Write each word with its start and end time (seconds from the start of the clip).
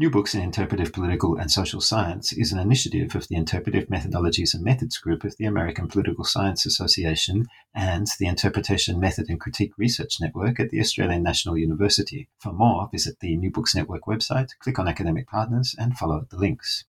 New 0.00 0.08
Books 0.08 0.34
in 0.34 0.40
Interpretive 0.40 0.94
Political 0.94 1.36
and 1.36 1.50
Social 1.50 1.78
Science 1.78 2.32
is 2.32 2.52
an 2.52 2.58
initiative 2.58 3.14
of 3.14 3.28
the 3.28 3.36
Interpretive 3.36 3.88
Methodologies 3.88 4.54
and 4.54 4.64
Methods 4.64 4.96
Group 4.96 5.24
of 5.24 5.36
the 5.36 5.44
American 5.44 5.88
Political 5.88 6.24
Science 6.24 6.64
Association 6.64 7.44
and 7.74 8.06
the 8.18 8.24
Interpretation 8.24 8.98
Method 8.98 9.26
and 9.28 9.38
Critique 9.38 9.76
Research 9.76 10.18
Network 10.18 10.58
at 10.58 10.70
the 10.70 10.80
Australian 10.80 11.22
National 11.22 11.58
University. 11.58 12.30
For 12.38 12.50
more, 12.50 12.88
visit 12.90 13.20
the 13.20 13.36
New 13.36 13.50
Books 13.50 13.74
Network 13.74 14.06
website, 14.06 14.58
click 14.58 14.78
on 14.78 14.88
Academic 14.88 15.26
Partners, 15.26 15.76
and 15.78 15.94
follow 15.94 16.26
the 16.30 16.38
links. 16.38 16.86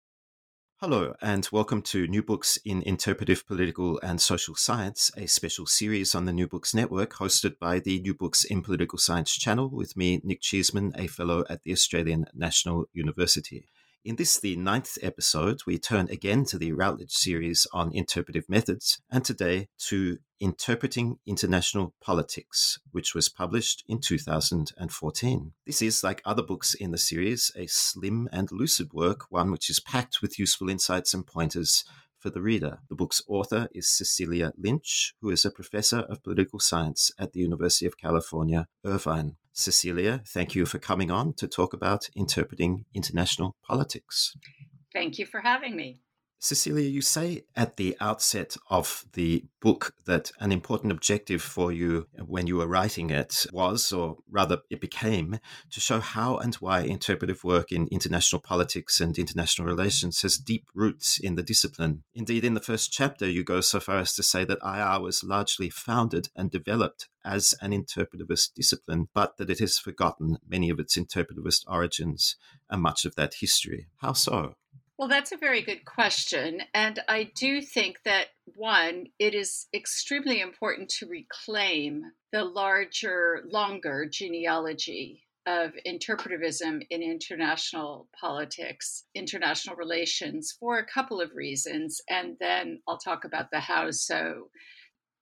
Hello, 0.80 1.14
and 1.22 1.48
welcome 1.50 1.80
to 1.80 2.06
New 2.06 2.22
Books 2.22 2.58
in 2.62 2.82
Interpretive 2.82 3.46
Political 3.46 3.98
and 4.02 4.20
Social 4.20 4.54
Science, 4.54 5.10
a 5.16 5.24
special 5.24 5.64
series 5.64 6.14
on 6.14 6.26
the 6.26 6.34
New 6.34 6.46
Books 6.46 6.74
Network 6.74 7.14
hosted 7.14 7.58
by 7.58 7.78
the 7.78 7.98
New 8.00 8.12
Books 8.12 8.44
in 8.44 8.60
Political 8.60 8.98
Science 8.98 9.34
channel 9.34 9.70
with 9.70 9.96
me, 9.96 10.20
Nick 10.22 10.42
Cheesman, 10.42 10.92
a 10.94 11.06
fellow 11.06 11.46
at 11.48 11.62
the 11.62 11.72
Australian 11.72 12.26
National 12.34 12.84
University. 12.92 13.64
In 14.04 14.16
this, 14.16 14.38
the 14.38 14.54
ninth 14.56 14.98
episode, 15.00 15.62
we 15.66 15.78
turn 15.78 16.08
again 16.10 16.44
to 16.44 16.58
the 16.58 16.72
Routledge 16.72 17.12
series 17.12 17.66
on 17.72 17.90
interpretive 17.94 18.46
methods, 18.46 19.00
and 19.10 19.24
today 19.24 19.68
to 19.88 20.18
Interpreting 20.40 21.18
International 21.26 21.94
Politics, 22.00 22.78
which 22.92 23.14
was 23.14 23.28
published 23.28 23.84
in 23.88 24.00
2014. 24.00 25.52
This 25.66 25.82
is, 25.82 26.04
like 26.04 26.22
other 26.24 26.42
books 26.42 26.74
in 26.74 26.90
the 26.90 26.98
series, 26.98 27.50
a 27.56 27.66
slim 27.66 28.28
and 28.32 28.50
lucid 28.52 28.92
work, 28.92 29.30
one 29.30 29.50
which 29.50 29.70
is 29.70 29.80
packed 29.80 30.20
with 30.20 30.38
useful 30.38 30.68
insights 30.68 31.14
and 31.14 31.26
pointers 31.26 31.84
for 32.18 32.30
the 32.30 32.42
reader. 32.42 32.78
The 32.88 32.94
book's 32.94 33.22
author 33.28 33.68
is 33.72 33.88
Cecilia 33.88 34.52
Lynch, 34.56 35.14
who 35.20 35.30
is 35.30 35.44
a 35.44 35.50
professor 35.50 36.00
of 36.00 36.22
political 36.22 36.58
science 36.58 37.10
at 37.18 37.32
the 37.32 37.40
University 37.40 37.86
of 37.86 37.96
California, 37.96 38.66
Irvine. 38.84 39.36
Cecilia, 39.52 40.22
thank 40.26 40.54
you 40.54 40.66
for 40.66 40.78
coming 40.78 41.10
on 41.10 41.32
to 41.34 41.48
talk 41.48 41.72
about 41.72 42.10
interpreting 42.14 42.84
international 42.94 43.56
politics. 43.66 44.36
Thank 44.92 45.18
you 45.18 45.26
for 45.26 45.40
having 45.40 45.76
me. 45.76 46.00
Cecilia, 46.38 46.88
you 46.88 47.00
say 47.00 47.44
at 47.56 47.76
the 47.76 47.96
outset 48.00 48.56
of 48.70 49.04
the 49.14 49.44
book 49.60 49.94
that 50.04 50.30
an 50.38 50.52
important 50.52 50.92
objective 50.92 51.42
for 51.42 51.72
you 51.72 52.06
when 52.24 52.46
you 52.46 52.56
were 52.56 52.66
writing 52.66 53.10
it 53.10 53.46
was, 53.52 53.92
or 53.92 54.18
rather 54.30 54.58
it 54.70 54.80
became, 54.80 55.38
to 55.70 55.80
show 55.80 55.98
how 55.98 56.36
and 56.36 56.54
why 56.56 56.80
interpretive 56.80 57.42
work 57.42 57.72
in 57.72 57.88
international 57.90 58.40
politics 58.40 59.00
and 59.00 59.18
international 59.18 59.66
relations 59.66 60.20
has 60.22 60.36
deep 60.36 60.66
roots 60.74 61.18
in 61.18 61.36
the 61.36 61.42
discipline. 61.42 62.04
Indeed, 62.14 62.44
in 62.44 62.54
the 62.54 62.60
first 62.60 62.92
chapter, 62.92 63.28
you 63.28 63.42
go 63.42 63.60
so 63.60 63.80
far 63.80 63.98
as 63.98 64.14
to 64.14 64.22
say 64.22 64.44
that 64.44 64.58
IR 64.62 65.00
was 65.00 65.24
largely 65.24 65.70
founded 65.70 66.28
and 66.36 66.50
developed 66.50 67.08
as 67.24 67.54
an 67.60 67.72
interpretivist 67.72 68.54
discipline, 68.54 69.08
but 69.12 69.36
that 69.36 69.50
it 69.50 69.58
has 69.58 69.78
forgotten 69.78 70.38
many 70.48 70.70
of 70.70 70.78
its 70.78 70.96
interpretivist 70.96 71.64
origins 71.66 72.36
and 72.70 72.82
much 72.82 73.04
of 73.04 73.16
that 73.16 73.34
history. 73.40 73.88
How 73.96 74.12
so? 74.12 74.54
Well, 74.98 75.08
that's 75.08 75.32
a 75.32 75.36
very 75.36 75.60
good 75.60 75.84
question. 75.84 76.62
And 76.72 77.00
I 77.06 77.30
do 77.36 77.60
think 77.60 77.98
that, 78.06 78.28
one, 78.54 79.08
it 79.18 79.34
is 79.34 79.66
extremely 79.74 80.40
important 80.40 80.88
to 80.98 81.06
reclaim 81.06 82.02
the 82.32 82.44
larger, 82.44 83.42
longer 83.50 84.06
genealogy 84.10 85.24
of 85.46 85.72
interpretivism 85.86 86.86
in 86.90 87.02
international 87.02 88.08
politics, 88.18 89.04
international 89.14 89.76
relations, 89.76 90.56
for 90.58 90.78
a 90.78 90.86
couple 90.86 91.20
of 91.20 91.34
reasons. 91.34 92.00
And 92.08 92.36
then 92.40 92.80
I'll 92.88 92.98
talk 92.98 93.24
about 93.24 93.50
the 93.50 93.60
how 93.60 93.90
so 93.90 94.48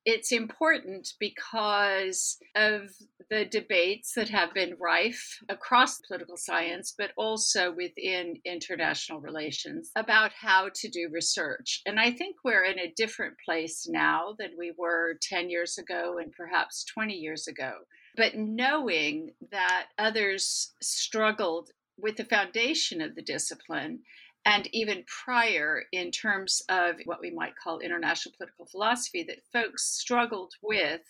it's 0.04 0.32
important 0.32 1.08
because 1.18 2.36
of 2.54 2.90
the 3.30 3.44
debates 3.44 4.12
that 4.14 4.28
have 4.28 4.52
been 4.52 4.76
rife 4.78 5.38
across 5.48 6.00
political 6.00 6.36
science, 6.36 6.94
but 6.96 7.10
also 7.16 7.72
within 7.72 8.34
international 8.44 9.20
relations 9.20 9.90
about 9.96 10.32
how 10.38 10.68
to 10.74 10.88
do 10.88 11.08
research. 11.10 11.80
And 11.86 11.98
I 11.98 12.10
think 12.10 12.36
we're 12.44 12.64
in 12.64 12.78
a 12.78 12.92
different 12.96 13.34
place 13.44 13.86
now 13.88 14.34
than 14.38 14.50
we 14.58 14.72
were 14.76 15.18
10 15.22 15.48
years 15.48 15.78
ago 15.78 16.18
and 16.20 16.32
perhaps 16.32 16.84
20 16.84 17.14
years 17.14 17.48
ago. 17.48 17.72
But 18.16 18.36
knowing 18.36 19.32
that 19.50 19.86
others 19.98 20.72
struggled 20.82 21.70
with 21.96 22.16
the 22.16 22.24
foundation 22.24 23.00
of 23.00 23.14
the 23.14 23.22
discipline 23.22 24.00
and 24.44 24.68
even 24.72 25.04
prior 25.06 25.84
in 25.92 26.10
terms 26.10 26.62
of 26.68 26.96
what 27.04 27.20
we 27.20 27.30
might 27.30 27.56
call 27.56 27.78
international 27.78 28.34
political 28.36 28.66
philosophy, 28.66 29.24
that 29.24 29.44
folks 29.52 29.84
struggled 29.84 30.52
with 30.62 31.00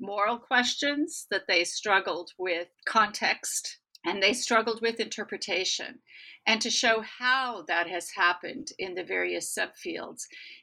moral 0.00 0.38
questions, 0.38 1.26
that 1.30 1.46
they 1.46 1.64
struggled 1.64 2.30
with 2.38 2.68
context, 2.86 3.78
and 4.04 4.22
they 4.22 4.32
struggled 4.32 4.80
with 4.82 5.00
interpretation. 5.00 6.00
And 6.46 6.60
to 6.60 6.70
show 6.70 7.02
how 7.18 7.64
that 7.68 7.88
has 7.88 8.10
happened 8.16 8.68
in 8.78 8.94
the 8.94 9.04
various 9.04 9.56
subfields 9.56 10.22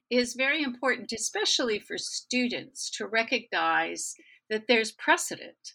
is 0.10 0.34
very 0.34 0.62
important, 0.62 1.14
especially 1.14 1.80
for 1.80 1.98
students, 1.98 2.90
to 2.98 3.08
recognize 3.08 4.16
that 4.50 4.64
there's 4.68 4.92
precedent. 4.92 5.74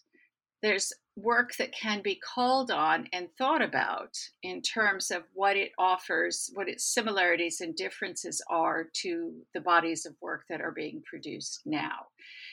There's 0.61 0.93
work 1.15 1.55
that 1.57 1.73
can 1.73 2.01
be 2.01 2.15
called 2.15 2.69
on 2.69 3.07
and 3.13 3.29
thought 3.37 3.61
about 3.61 4.17
in 4.43 4.61
terms 4.61 5.11
of 5.11 5.23
what 5.33 5.55
it 5.55 5.71
offers, 5.77 6.51
what 6.53 6.67
its 6.67 6.93
similarities 6.93 7.61
and 7.61 7.75
differences 7.75 8.41
are 8.49 8.87
to 9.01 9.33
the 9.53 9.61
bodies 9.61 10.05
of 10.05 10.15
work 10.21 10.43
that 10.49 10.61
are 10.61 10.71
being 10.71 11.01
produced 11.09 11.61
now. 11.65 12.07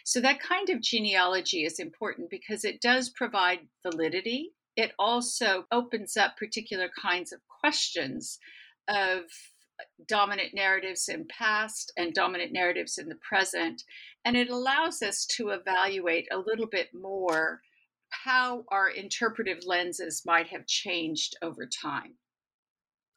So, 0.04 0.20
that 0.20 0.40
kind 0.40 0.68
of 0.70 0.80
genealogy 0.80 1.64
is 1.64 1.78
important 1.78 2.30
because 2.30 2.64
it 2.64 2.80
does 2.80 3.10
provide 3.10 3.60
validity. 3.82 4.52
It 4.76 4.92
also 4.98 5.66
opens 5.72 6.16
up 6.16 6.36
particular 6.36 6.88
kinds 7.00 7.32
of 7.32 7.40
questions 7.60 8.38
of 8.88 9.22
dominant 10.06 10.54
narratives 10.54 11.08
in 11.08 11.26
past 11.26 11.92
and 11.96 12.14
dominant 12.14 12.52
narratives 12.52 12.98
in 12.98 13.08
the 13.08 13.16
present 13.16 13.82
and 14.24 14.36
it 14.36 14.48
allows 14.48 15.02
us 15.02 15.26
to 15.26 15.48
evaluate 15.48 16.28
a 16.30 16.38
little 16.38 16.66
bit 16.66 16.88
more 16.94 17.60
how 18.24 18.64
our 18.68 18.88
interpretive 18.88 19.64
lenses 19.66 20.22
might 20.24 20.48
have 20.48 20.66
changed 20.66 21.36
over 21.42 21.66
time. 21.66 22.14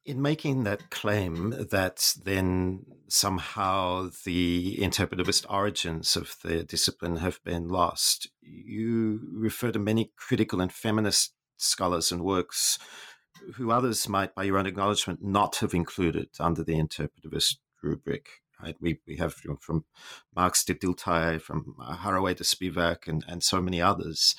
In 0.06 0.22
making 0.22 0.64
that 0.64 0.92
claim 0.92 1.50
that 1.72 2.14
then 2.24 2.86
somehow 3.08 4.10
the 4.24 4.78
interpretivist 4.80 5.46
origins 5.50 6.16
of 6.16 6.36
the 6.44 6.64
discipline 6.64 7.18
have 7.18 7.44
been 7.44 7.68
lost, 7.68 8.30
you 8.42 9.22
refer 9.34 9.72
to 9.72 9.80
many 9.80 10.12
critical 10.16 10.62
and 10.62 10.72
feminist 10.72 11.34
scholars 11.58 12.12
and 12.12 12.24
works 12.24 12.78
who 13.56 13.72
others 13.72 14.08
might, 14.08 14.36
by 14.36 14.44
your 14.44 14.58
own 14.58 14.66
acknowledgement, 14.66 15.24
not 15.24 15.58
have 15.58 15.74
included 15.74 16.30
under 16.40 16.64
the 16.64 16.76
interpretivist 16.76 17.56
rubric. 17.82 18.28
Right? 18.62 18.76
We, 18.80 19.00
we 19.06 19.18
have 19.18 19.34
from, 19.34 19.58
from 19.58 19.86
Marx 20.36 20.64
de 20.64 20.74
Dilthey, 20.74 21.42
from 21.42 21.76
Haraway 21.80 22.38
to 22.38 22.44
Spivak, 22.44 23.08
and, 23.08 23.26
and 23.28 23.44
so 23.44 23.62
many 23.62 23.82
others. 23.82 24.36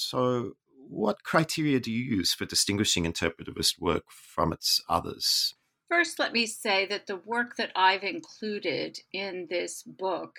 So, 0.00 0.52
what 0.88 1.22
criteria 1.22 1.78
do 1.78 1.92
you 1.92 2.02
use 2.16 2.34
for 2.34 2.46
distinguishing 2.46 3.04
interpretivist 3.04 3.80
work 3.80 4.04
from 4.10 4.52
its 4.52 4.82
others? 4.88 5.54
First, 5.88 6.18
let 6.18 6.32
me 6.32 6.46
say 6.46 6.86
that 6.86 7.06
the 7.06 7.16
work 7.16 7.56
that 7.56 7.72
I've 7.74 8.04
included 8.04 8.98
in 9.12 9.46
this 9.50 9.82
book 9.82 10.36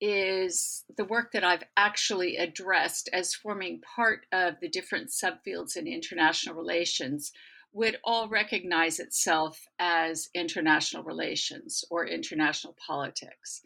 is 0.00 0.84
the 0.96 1.04
work 1.04 1.32
that 1.32 1.44
I've 1.44 1.64
actually 1.76 2.36
addressed 2.36 3.08
as 3.12 3.34
forming 3.34 3.80
part 3.80 4.26
of 4.32 4.54
the 4.60 4.68
different 4.68 5.10
subfields 5.10 5.76
in 5.76 5.86
international 5.86 6.54
relations 6.54 7.32
would 7.72 7.98
all 8.04 8.28
recognize 8.28 8.98
itself 8.98 9.66
as 9.78 10.28
international 10.34 11.02
relations 11.02 11.84
or 11.90 12.06
international 12.06 12.74
politics. 12.86 13.60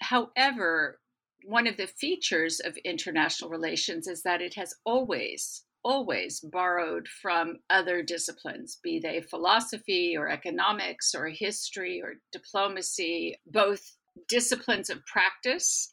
However, 0.00 0.98
one 1.44 1.66
of 1.66 1.76
the 1.76 1.86
features 1.86 2.60
of 2.60 2.76
international 2.84 3.50
relations 3.50 4.06
is 4.06 4.22
that 4.22 4.40
it 4.40 4.54
has 4.54 4.74
always 4.84 5.64
always 5.84 6.40
borrowed 6.40 7.08
from 7.08 7.58
other 7.70 8.02
disciplines, 8.02 8.78
be 8.82 9.00
they 9.00 9.20
philosophy 9.20 10.16
or 10.16 10.28
economics 10.28 11.14
or 11.14 11.26
history 11.28 12.00
or 12.02 12.14
diplomacy, 12.30 13.36
both 13.46 13.96
disciplines 14.28 14.90
of 14.90 15.04
practice 15.06 15.90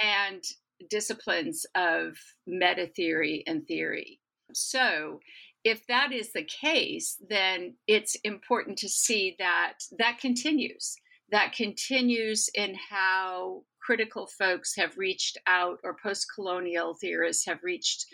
and 0.00 0.42
disciplines 0.88 1.66
of 1.74 2.16
meta 2.46 2.86
theory 2.86 3.42
and 3.46 3.66
theory. 3.66 4.20
So, 4.52 5.20
if 5.64 5.86
that 5.86 6.12
is 6.12 6.32
the 6.32 6.44
case, 6.44 7.16
then 7.28 7.76
it's 7.86 8.16
important 8.24 8.78
to 8.78 8.88
see 8.88 9.36
that 9.38 9.74
that 9.98 10.18
continues. 10.18 10.96
That 11.30 11.52
continues 11.52 12.50
in 12.54 12.76
how 12.90 13.62
critical 13.84 14.26
folks 14.26 14.74
have 14.76 14.96
reached 14.96 15.38
out, 15.46 15.78
or 15.82 15.96
post 16.02 16.26
colonial 16.34 16.94
theorists 17.00 17.46
have 17.46 17.62
reached 17.62 18.06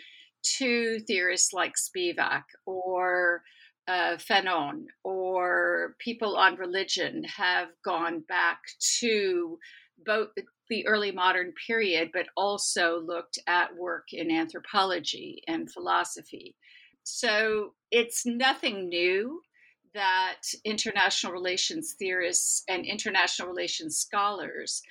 to 0.57 0.99
theorists 1.01 1.53
like 1.53 1.73
Spivak 1.75 2.43
or 2.65 3.43
uh, 3.87 4.17
Fanon 4.17 4.85
or 5.03 5.95
people 5.99 6.35
on 6.37 6.55
religion 6.55 7.23
have 7.23 7.69
gone 7.83 8.21
back 8.27 8.59
to 8.99 9.57
both 10.05 10.29
the 10.69 10.87
early 10.87 11.11
modern 11.11 11.53
period, 11.67 12.11
but 12.13 12.27
also 12.37 13.01
looked 13.01 13.39
at 13.47 13.75
work 13.75 14.05
in 14.13 14.31
anthropology 14.31 15.41
and 15.47 15.71
philosophy. 15.71 16.55
So 17.03 17.73
it's 17.91 18.25
nothing 18.25 18.87
new 18.87 19.41
that 19.95 20.41
international 20.63 21.33
relations 21.33 21.95
theorists 21.97 22.63
and 22.69 22.85
international 22.85 23.47
relations 23.49 23.97
scholars 23.97 24.83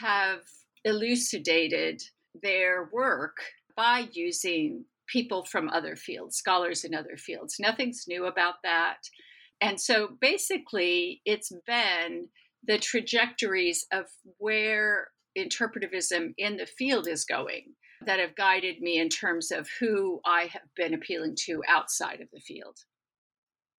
have 0.00 0.40
elucidated 0.84 2.02
their 2.42 2.88
work 2.92 3.36
by 3.76 4.08
using 4.12 4.84
people 5.06 5.44
from 5.44 5.68
other 5.70 5.96
fields, 5.96 6.36
scholars 6.36 6.84
in 6.84 6.94
other 6.94 7.16
fields. 7.16 7.56
Nothing's 7.58 8.04
new 8.06 8.26
about 8.26 8.56
that. 8.62 8.98
And 9.60 9.80
so 9.80 10.10
basically, 10.20 11.20
it's 11.24 11.52
been 11.66 12.28
the 12.66 12.78
trajectories 12.78 13.86
of 13.92 14.06
where 14.38 15.08
interpretivism 15.36 16.34
in 16.36 16.56
the 16.56 16.66
field 16.66 17.08
is 17.08 17.24
going 17.24 17.74
that 18.06 18.20
have 18.20 18.36
guided 18.36 18.80
me 18.80 18.98
in 18.98 19.08
terms 19.08 19.50
of 19.50 19.68
who 19.80 20.20
I 20.24 20.42
have 20.42 20.62
been 20.76 20.94
appealing 20.94 21.36
to 21.46 21.62
outside 21.68 22.20
of 22.20 22.28
the 22.32 22.40
field. 22.40 22.78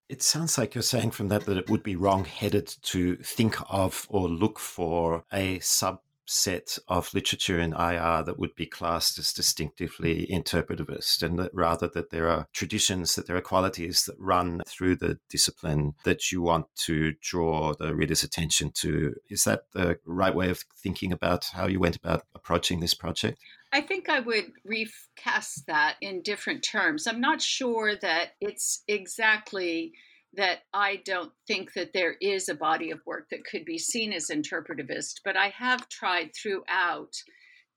It 0.09 0.23
sounds 0.23 0.57
like 0.57 0.73
you're 0.73 0.81
saying 0.81 1.11
from 1.11 1.27
that 1.27 1.45
that 1.45 1.57
it 1.57 1.69
would 1.69 1.83
be 1.83 1.95
wrong 1.95 2.25
headed 2.25 2.67
to 2.81 3.17
think 3.17 3.57
of 3.69 4.07
or 4.09 4.27
look 4.27 4.57
for 4.57 5.23
a 5.31 5.59
subset 5.59 6.79
of 6.87 7.13
literature 7.13 7.59
in 7.59 7.73
IR 7.73 8.23
that 8.23 8.39
would 8.39 8.55
be 8.55 8.65
classed 8.65 9.19
as 9.19 9.31
distinctively 9.31 10.25
interpretivist, 10.25 11.21
and 11.21 11.37
that 11.37 11.51
rather 11.53 11.87
that 11.89 12.09
there 12.09 12.27
are 12.27 12.47
traditions, 12.53 13.13
that 13.13 13.27
there 13.27 13.37
are 13.37 13.41
qualities 13.41 14.05
that 14.05 14.15
run 14.17 14.63
through 14.65 14.95
the 14.95 15.19
discipline 15.29 15.93
that 16.05 16.31
you 16.31 16.41
want 16.41 16.65
to 16.87 17.13
draw 17.21 17.75
the 17.75 17.93
reader's 17.93 18.23
attention 18.23 18.71
to. 18.77 19.13
Is 19.29 19.43
that 19.43 19.65
the 19.73 19.99
right 20.05 20.33
way 20.33 20.49
of 20.49 20.63
thinking 20.75 21.11
about 21.11 21.45
how 21.53 21.67
you 21.67 21.79
went 21.79 21.97
about 21.97 22.23
approaching 22.33 22.79
this 22.79 22.95
project? 22.95 23.37
I 23.71 23.81
think 23.81 24.09
I 24.09 24.19
would 24.19 24.51
recast 24.65 25.67
that 25.67 25.95
in 26.01 26.21
different 26.23 26.63
terms. 26.63 27.05
I'm 27.05 27.21
not 27.21 27.41
sure 27.41 27.95
that 28.01 28.31
it's 28.41 28.83
exactly 28.87 29.93
that 30.33 30.59
I 30.73 31.01
don't 31.05 31.31
think 31.47 31.73
that 31.73 31.93
there 31.93 32.15
is 32.21 32.49
a 32.49 32.55
body 32.55 32.91
of 32.91 33.05
work 33.05 33.29
that 33.29 33.45
could 33.45 33.65
be 33.65 33.77
seen 33.77 34.13
as 34.13 34.29
interpretivist, 34.31 35.21
but 35.23 35.37
I 35.37 35.49
have 35.49 35.89
tried 35.89 36.31
throughout 36.35 37.13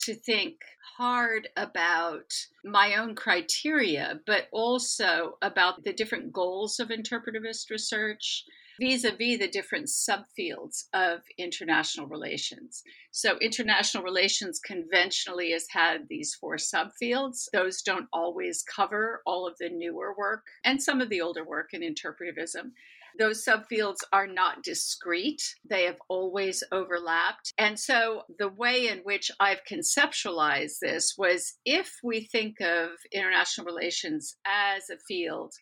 to 0.02 0.14
think 0.14 0.56
hard 0.96 1.48
about 1.56 2.32
my 2.64 2.96
own 2.96 3.14
criteria, 3.14 4.20
but 4.26 4.48
also 4.52 5.38
about 5.42 5.84
the 5.84 5.92
different 5.92 6.32
goals 6.32 6.80
of 6.80 6.88
interpretivist 6.88 7.70
research 7.70 8.44
vis 8.80 9.04
a 9.04 9.12
vis 9.12 9.38
the 9.38 9.48
different 9.48 9.86
subfields 9.86 10.84
of 10.92 11.20
international 11.38 12.06
relations. 12.06 12.82
So, 13.10 13.38
international 13.38 14.04
relations 14.04 14.58
conventionally 14.58 15.52
has 15.52 15.66
had 15.70 16.08
these 16.08 16.34
four 16.34 16.56
subfields. 16.56 17.48
Those 17.52 17.82
don't 17.82 18.08
always 18.12 18.62
cover 18.62 19.22
all 19.26 19.46
of 19.46 19.56
the 19.58 19.68
newer 19.68 20.14
work 20.16 20.44
and 20.64 20.82
some 20.82 21.00
of 21.00 21.08
the 21.08 21.20
older 21.20 21.44
work 21.44 21.70
in 21.72 21.82
interpretivism. 21.82 22.72
Those 23.18 23.44
subfields 23.44 23.98
are 24.12 24.26
not 24.26 24.62
discrete, 24.62 25.42
they 25.68 25.84
have 25.84 26.00
always 26.08 26.64
overlapped. 26.72 27.52
And 27.58 27.78
so, 27.78 28.22
the 28.38 28.48
way 28.48 28.88
in 28.88 29.00
which 29.00 29.30
I've 29.38 29.64
conceptualized 29.70 30.78
this 30.80 31.14
was 31.18 31.58
if 31.64 31.98
we 32.02 32.24
think 32.24 32.60
of 32.60 32.90
international 33.12 33.66
relations 33.66 34.36
as 34.46 34.88
a 34.88 34.98
field 35.06 35.52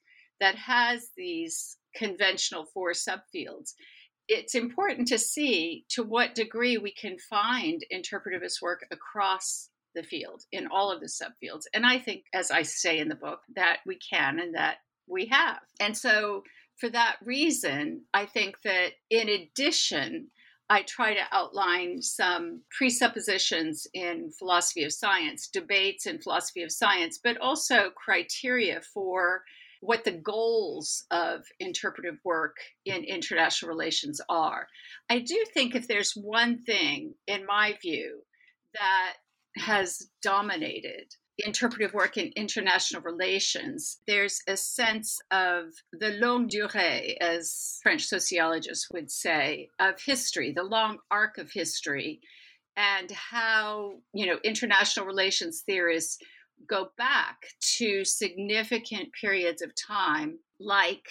that 0.41 0.55
has 0.55 1.11
these 1.17 1.77
conventional 1.95 2.67
four 2.67 2.93
subfields. 2.93 3.75
It's 4.29 4.55
important 4.55 5.09
to 5.09 5.19
see 5.19 5.85
to 5.91 6.03
what 6.03 6.35
degree 6.35 6.79
we 6.79 6.93
can 6.93 7.17
find 7.19 7.85
interpretivist 7.93 8.63
work 8.63 8.87
across 8.91 9.71
the 9.95 10.03
field 10.03 10.43
in 10.53 10.69
all 10.69 10.93
of 10.93 11.01
the 11.01 11.07
subfields. 11.07 11.65
And 11.75 11.85
I 11.85 11.99
think, 11.99 12.25
as 12.33 12.51
I 12.51 12.63
say 12.63 12.99
in 12.99 13.09
the 13.09 13.15
book, 13.15 13.41
that 13.57 13.79
we 13.87 13.99
can 13.99 14.39
and 14.39 14.55
that 14.55 14.77
we 15.09 15.27
have. 15.27 15.59
And 15.81 15.97
so, 15.97 16.45
for 16.77 16.89
that 16.91 17.17
reason, 17.23 18.03
I 18.15 18.25
think 18.25 18.57
that 18.65 18.93
in 19.11 19.29
addition, 19.29 20.29
I 20.71 20.83
try 20.83 21.15
to 21.15 21.21
outline 21.33 22.01
some 22.01 22.63
presuppositions 22.71 23.89
in 23.93 24.31
philosophy 24.39 24.85
of 24.85 24.93
science, 24.93 25.49
debates 25.49 26.07
in 26.07 26.21
philosophy 26.21 26.63
of 26.63 26.71
science, 26.71 27.19
but 27.23 27.37
also 27.39 27.91
criteria 27.97 28.81
for 28.95 29.43
what 29.81 30.05
the 30.05 30.13
goals 30.13 31.05
of 31.11 31.45
interpretive 31.59 32.19
work 32.25 32.57
in 32.85 33.03
international 33.05 33.71
relations 33.71 34.21
are. 34.29 34.67
I 35.09 35.21
do 35.21 35.45
think 35.53 35.75
if 35.75 35.89
there's 35.89 36.13
one 36.13 36.59
thing, 36.59 37.15
in 37.27 37.47
my 37.47 37.77
view, 37.81 38.23
that 38.75 39.15
has 39.57 40.09
dominated 40.23 41.15
interpretive 41.45 41.95
work 41.95 42.17
in 42.17 42.33
international 42.37 43.03
relations, 43.03 43.99
there's 44.07 44.43
a 44.47 44.57
sense 44.57 45.19
of 45.31 45.65
the 45.93 46.11
longue 46.11 46.51
durée, 46.51 47.17
as 47.21 47.79
French 47.83 48.05
sociologists 48.05 48.89
would 48.93 49.11
say, 49.11 49.69
of 49.79 50.01
history, 50.01 50.53
the 50.53 50.63
long 50.63 50.99
arc 51.11 51.39
of 51.39 51.51
history, 51.53 52.21
and 52.77 53.11
how, 53.11 53.95
you 54.13 54.27
know, 54.27 54.39
international 54.45 55.07
relations 55.07 55.63
theorists 55.67 56.19
go 56.69 56.91
back 56.97 57.37
to 57.79 58.05
significant 58.05 59.09
periods 59.19 59.63
of 59.63 59.73
time, 59.75 60.39
like 60.59 61.07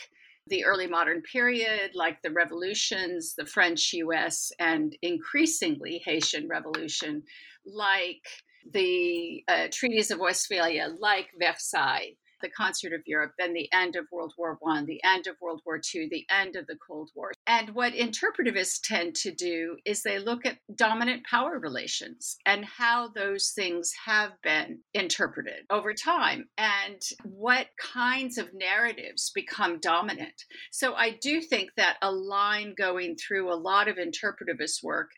the 0.47 0.65
early 0.65 0.87
modern 0.87 1.21
period, 1.21 1.91
like 1.93 2.21
the 2.21 2.31
revolutions, 2.31 3.35
the 3.37 3.45
French, 3.45 3.93
US, 3.93 4.51
and 4.59 4.95
increasingly 5.01 6.01
Haitian 6.03 6.47
Revolution, 6.47 7.23
like 7.65 8.25
the 8.73 9.43
uh, 9.47 9.67
treaties 9.71 10.11
of 10.11 10.19
Westphalia, 10.19 10.93
like 10.99 11.29
Versailles. 11.39 12.15
The 12.41 12.49
concert 12.49 12.93
of 12.93 13.01
Europe, 13.05 13.33
then 13.37 13.53
the 13.53 13.69
end 13.71 13.95
of 13.95 14.05
World 14.11 14.33
War 14.37 14.57
One, 14.59 14.85
the 14.85 15.01
end 15.03 15.27
of 15.27 15.35
World 15.41 15.61
War 15.65 15.79
Two, 15.79 16.07
the 16.09 16.25
end 16.29 16.55
of 16.55 16.67
the 16.67 16.77
Cold 16.87 17.09
War. 17.15 17.31
And 17.47 17.69
what 17.71 17.93
interpretivists 17.93 18.79
tend 18.83 19.15
to 19.15 19.31
do 19.31 19.77
is 19.85 20.03
they 20.03 20.19
look 20.19 20.45
at 20.45 20.59
dominant 20.75 21.25
power 21.25 21.59
relations 21.59 22.37
and 22.45 22.65
how 22.65 23.09
those 23.09 23.51
things 23.55 23.91
have 24.05 24.31
been 24.43 24.79
interpreted 24.93 25.65
over 25.69 25.93
time 25.93 26.49
and 26.57 27.01
what 27.23 27.67
kinds 27.79 28.37
of 28.37 28.53
narratives 28.53 29.31
become 29.33 29.79
dominant. 29.79 30.45
So 30.71 30.93
I 30.93 31.17
do 31.21 31.41
think 31.41 31.71
that 31.77 31.97
a 32.01 32.11
line 32.11 32.73
going 32.77 33.15
through 33.15 33.51
a 33.51 33.55
lot 33.55 33.87
of 33.87 33.97
interpretivist 33.97 34.83
work 34.83 35.09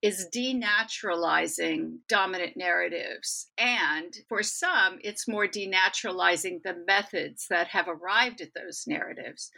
is 0.00 0.28
denaturalizing 0.34 1.98
dominant 2.08 2.56
narratives. 2.56 3.50
And 3.58 4.14
for 4.28 4.42
some, 4.42 4.98
it's 5.02 5.28
more 5.28 5.48
denaturalizing 5.48 6.62
the 6.62 6.76
methods 6.86 7.46
that 7.50 7.68
have 7.68 7.88
arrived 7.88 8.40
at 8.40 8.54
those 8.54 8.84
narratives. 8.86 9.50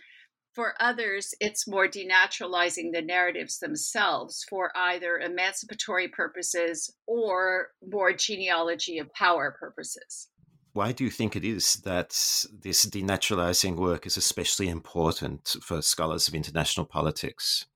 For 0.54 0.74
others, 0.80 1.32
it's 1.40 1.68
more 1.68 1.86
denaturalizing 1.86 2.92
the 2.92 3.02
narratives 3.02 3.58
themselves 3.58 4.44
for 4.48 4.72
either 4.74 5.18
emancipatory 5.18 6.08
purposes 6.08 6.92
or 7.06 7.68
more 7.86 8.12
genealogy 8.12 8.98
of 8.98 9.12
power 9.12 9.54
purposes. 9.58 10.28
Why 10.72 10.92
do 10.92 11.04
you 11.04 11.10
think 11.10 11.36
it 11.36 11.44
is 11.44 11.74
that 11.84 12.10
this 12.10 12.86
denaturalizing 12.86 13.76
work 13.76 14.06
is 14.06 14.16
especially 14.16 14.68
important 14.68 15.56
for 15.62 15.82
scholars 15.82 16.28
of 16.28 16.34
international 16.34 16.86
politics? 16.86 17.66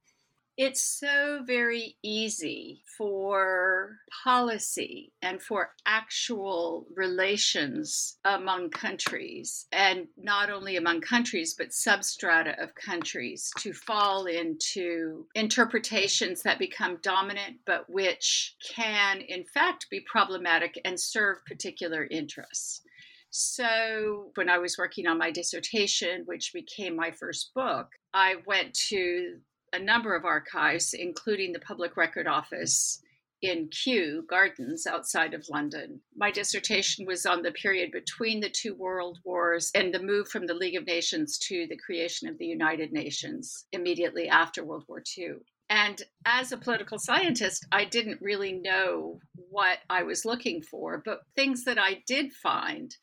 It's 0.57 0.83
so 0.83 1.43
very 1.45 1.97
easy 2.03 2.83
for 2.97 3.99
policy 4.23 5.13
and 5.21 5.43
for 5.43 5.71
actual 5.85 6.87
relations 6.95 8.19
among 8.25 8.71
countries, 8.71 9.67
and 9.73 10.07
not 10.17 10.51
only 10.51 10.77
among 10.77 11.01
countries, 11.01 11.55
but 11.59 11.71
substrata 11.71 12.63
of 12.63 12.75
countries, 12.77 13.51
to 13.59 13.73
fall 13.73 14.27
into 14.27 15.27
interpretations 15.35 16.43
that 16.43 16.59
become 16.59 16.99
dominant, 17.03 17.57
but 17.67 17.91
which 17.91 18.55
can, 18.65 19.21
in 19.23 19.45
fact, 19.45 19.87
be 19.91 20.01
problematic 20.01 20.81
and 20.85 21.01
serve 21.01 21.45
particular 21.47 22.07
interests. 22.11 22.83
So, 23.31 24.31
when 24.37 24.49
I 24.49 24.59
was 24.59 24.79
working 24.79 25.09
on 25.09 25.19
my 25.19 25.33
dissertation, 25.33 26.23
which 26.27 26.53
became 26.55 26.95
my 26.95 27.11
first 27.11 27.53
book, 27.53 27.89
I 28.13 28.37
went 28.47 28.75
to 28.91 29.41
a 29.75 29.83
number 29.83 30.15
of 30.15 30.25
archives, 30.25 30.95
including 30.95 31.53
the 31.53 31.59
Public 31.59 31.97
Record 31.97 32.29
Office 32.29 33.03
in 33.43 33.69
Kew 33.69 34.25
Gardens 34.29 34.87
outside 34.87 35.35
of 35.35 35.49
London. 35.51 36.01
My 36.17 36.31
dissertation 36.31 37.05
was 37.05 37.27
on 37.27 37.43
the 37.43 37.51
period 37.51 37.91
between 37.91 38.41
the 38.41 38.49
two 38.49 38.75
world 38.75 39.19
wars 39.25 39.71
and 39.75 39.93
the 39.93 40.03
move 40.03 40.29
from 40.29 40.47
the 40.47 40.55
League 40.55 40.77
of 40.77 40.87
Nations 40.87 41.37
to 41.49 41.67
the 41.69 41.77
creation 41.77 42.29
of 42.29 42.39
the 42.39 42.47
United 42.47 42.93
Nations 42.93 43.67
immediately 43.73 44.29
after 44.29 44.65
World 44.65 44.85
War 44.89 45.03
II. 45.19 45.35
And 45.69 46.01
as 46.25 46.53
a 46.53 46.57
political 46.57 46.99
scientist, 46.99 47.67
I 47.73 47.85
didn't 47.85 48.23
really 48.23 48.53
know 48.53 49.19
what 49.35 49.79
I 49.91 50.05
was 50.05 50.25
looking 50.25 50.63
for, 50.63 51.03
but 51.05 51.23
things 51.35 51.65
that 51.65 51.79
I 51.79 52.03
did 52.07 52.33
find 52.33 52.95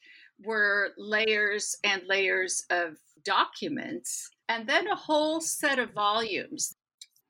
were 0.44 0.94
layers 0.98 1.76
and 1.84 2.04
layers 2.08 2.64
of 2.70 2.98
documents 3.24 4.30
and 4.48 4.68
then 4.68 4.88
a 4.88 4.96
whole 4.96 5.42
set 5.42 5.80
of 5.80 5.94
volumes. 5.94 6.76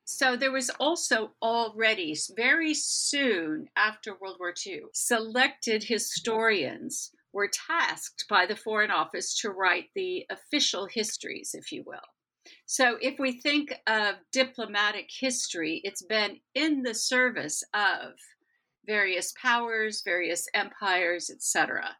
So 0.05 0.35
there 0.35 0.51
was 0.51 0.69
also 0.79 1.31
already, 1.41 2.15
very 2.35 2.73
soon 2.73 3.67
after 3.77 4.17
World 4.19 4.37
War 4.39 4.53
II, 4.65 4.81
selected 4.93 5.83
historians 5.83 7.11
were 7.33 7.49
tasked 7.69 8.25
by 8.29 8.45
the 8.45 8.55
Foreign 8.55 8.91
Office 8.91 9.39
to 9.39 9.51
write 9.51 9.85
the 9.95 10.25
official 10.29 10.87
histories, 10.87 11.51
if 11.53 11.71
you 11.71 11.83
will. 11.85 11.99
So 12.65 12.97
if 13.01 13.19
we 13.19 13.39
think 13.39 13.73
of 13.87 14.15
diplomatic 14.31 15.09
history, 15.09 15.79
it's 15.83 16.03
been 16.03 16.39
in 16.55 16.81
the 16.83 16.93
service 16.93 17.63
of 17.73 18.13
various 18.85 19.33
powers, 19.41 20.01
various 20.03 20.47
empires, 20.53 21.29
etc. 21.29 21.95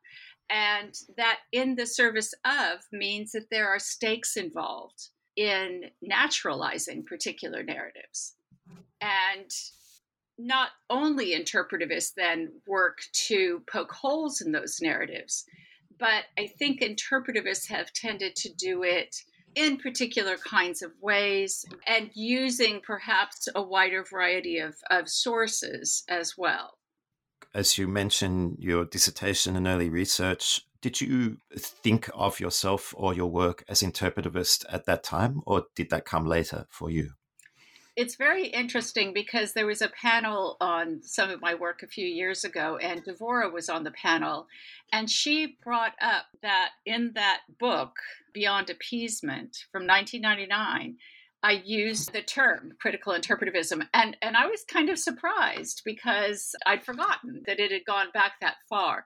And 0.51 0.93
that 1.15 1.39
in 1.53 1.75
the 1.75 1.85
service 1.85 2.33
of 2.43 2.81
means 2.91 3.31
that 3.31 3.49
there 3.49 3.69
are 3.69 3.79
stakes 3.79 4.35
involved 4.35 5.07
in 5.37 5.85
naturalizing 6.01 7.05
particular 7.05 7.63
narratives. 7.63 8.35
And 8.99 9.49
not 10.37 10.69
only 10.89 11.33
interpretivists 11.33 12.13
then 12.15 12.51
work 12.67 12.99
to 13.27 13.63
poke 13.71 13.91
holes 13.91 14.41
in 14.41 14.51
those 14.51 14.79
narratives, 14.81 15.45
but 15.97 16.25
I 16.37 16.47
think 16.47 16.81
interpretivists 16.81 17.69
have 17.69 17.93
tended 17.93 18.35
to 18.37 18.53
do 18.53 18.83
it 18.83 19.15
in 19.55 19.77
particular 19.77 20.37
kinds 20.37 20.81
of 20.81 20.91
ways 21.01 21.65
and 21.87 22.09
using 22.13 22.81
perhaps 22.81 23.47
a 23.53 23.61
wider 23.61 24.03
variety 24.03 24.57
of, 24.57 24.75
of 24.89 25.07
sources 25.09 26.03
as 26.09 26.37
well 26.37 26.77
as 27.53 27.77
you 27.77 27.87
mentioned 27.87 28.57
your 28.59 28.85
dissertation 28.85 29.55
and 29.55 29.67
early 29.67 29.89
research, 29.89 30.61
did 30.81 30.99
you 30.99 31.37
think 31.55 32.09
of 32.13 32.39
yourself 32.39 32.93
or 32.97 33.13
your 33.13 33.29
work 33.29 33.63
as 33.69 33.81
interpretivist 33.81 34.65
at 34.69 34.85
that 34.85 35.03
time, 35.03 35.41
or 35.45 35.65
did 35.75 35.89
that 35.91 36.05
come 36.05 36.25
later 36.25 36.65
for 36.69 36.89
you? 36.89 37.11
It's 37.95 38.15
very 38.15 38.47
interesting 38.47 39.13
because 39.13 39.53
there 39.53 39.65
was 39.65 39.81
a 39.81 39.89
panel 39.89 40.55
on 40.61 41.01
some 41.03 41.29
of 41.29 41.41
my 41.41 41.53
work 41.53 41.83
a 41.83 41.87
few 41.87 42.07
years 42.07 42.43
ago, 42.45 42.77
and 42.81 43.03
Dvora 43.03 43.51
was 43.51 43.67
on 43.67 43.83
the 43.83 43.91
panel, 43.91 44.47
and 44.93 45.09
she 45.09 45.57
brought 45.63 45.93
up 46.01 46.25
that 46.41 46.69
in 46.85 47.11
that 47.15 47.41
book, 47.59 47.97
Beyond 48.33 48.69
Appeasement 48.69 49.65
from 49.71 49.85
1999, 49.85 50.97
I 51.43 51.61
used 51.65 52.13
the 52.13 52.21
term 52.21 52.73
critical 52.79 53.13
interpretivism. 53.13 53.87
And, 53.93 54.17
and 54.21 54.37
I 54.37 54.45
was 54.47 54.63
kind 54.63 54.89
of 54.89 54.99
surprised 54.99 55.81
because 55.83 56.55
I'd 56.65 56.83
forgotten 56.83 57.43
that 57.47 57.59
it 57.59 57.71
had 57.71 57.85
gone 57.85 58.07
back 58.13 58.33
that 58.41 58.57
far. 58.69 59.05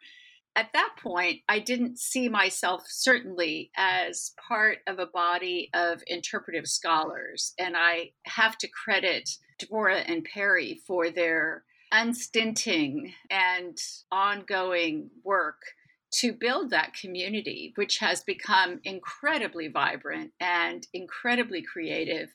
At 0.57 0.71
that 0.73 0.95
point, 1.01 1.41
I 1.49 1.59
didn't 1.59 1.99
see 1.99 2.29
myself 2.29 2.83
certainly 2.87 3.71
as 3.75 4.31
part 4.47 4.79
of 4.87 4.99
a 4.99 5.05
body 5.05 5.69
of 5.73 6.01
interpretive 6.07 6.67
scholars. 6.67 7.53
And 7.59 7.75
I 7.77 8.11
have 8.25 8.57
to 8.59 8.69
credit 8.69 9.29
Dvora 9.59 10.03
and 10.07 10.23
Perry 10.23 10.81
for 10.87 11.09
their 11.09 11.63
unstinting 11.91 13.13
and 13.29 13.77
ongoing 14.11 15.09
work 15.23 15.61
to 16.13 16.33
build 16.33 16.69
that 16.69 16.93
community, 16.93 17.73
which 17.75 17.97
has 17.99 18.23
become 18.23 18.79
incredibly 18.83 19.67
vibrant 19.67 20.31
and 20.39 20.87
incredibly 20.93 21.61
creative 21.61 22.29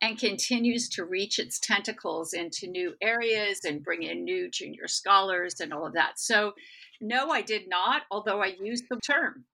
and 0.00 0.18
continues 0.18 0.88
to 0.90 1.04
reach 1.04 1.38
its 1.38 1.58
tentacles 1.58 2.32
into 2.32 2.66
new 2.66 2.94
areas 3.02 3.60
and 3.64 3.82
bring 3.82 4.02
in 4.02 4.24
new 4.24 4.50
junior 4.50 4.88
scholars 4.88 5.60
and 5.60 5.72
all 5.72 5.86
of 5.86 5.94
that. 5.94 6.18
So, 6.18 6.52
no, 7.00 7.30
I 7.30 7.42
did 7.42 7.68
not, 7.68 8.02
although 8.10 8.42
I 8.42 8.54
used 8.60 8.84
the 8.88 9.00
term. 9.00 9.44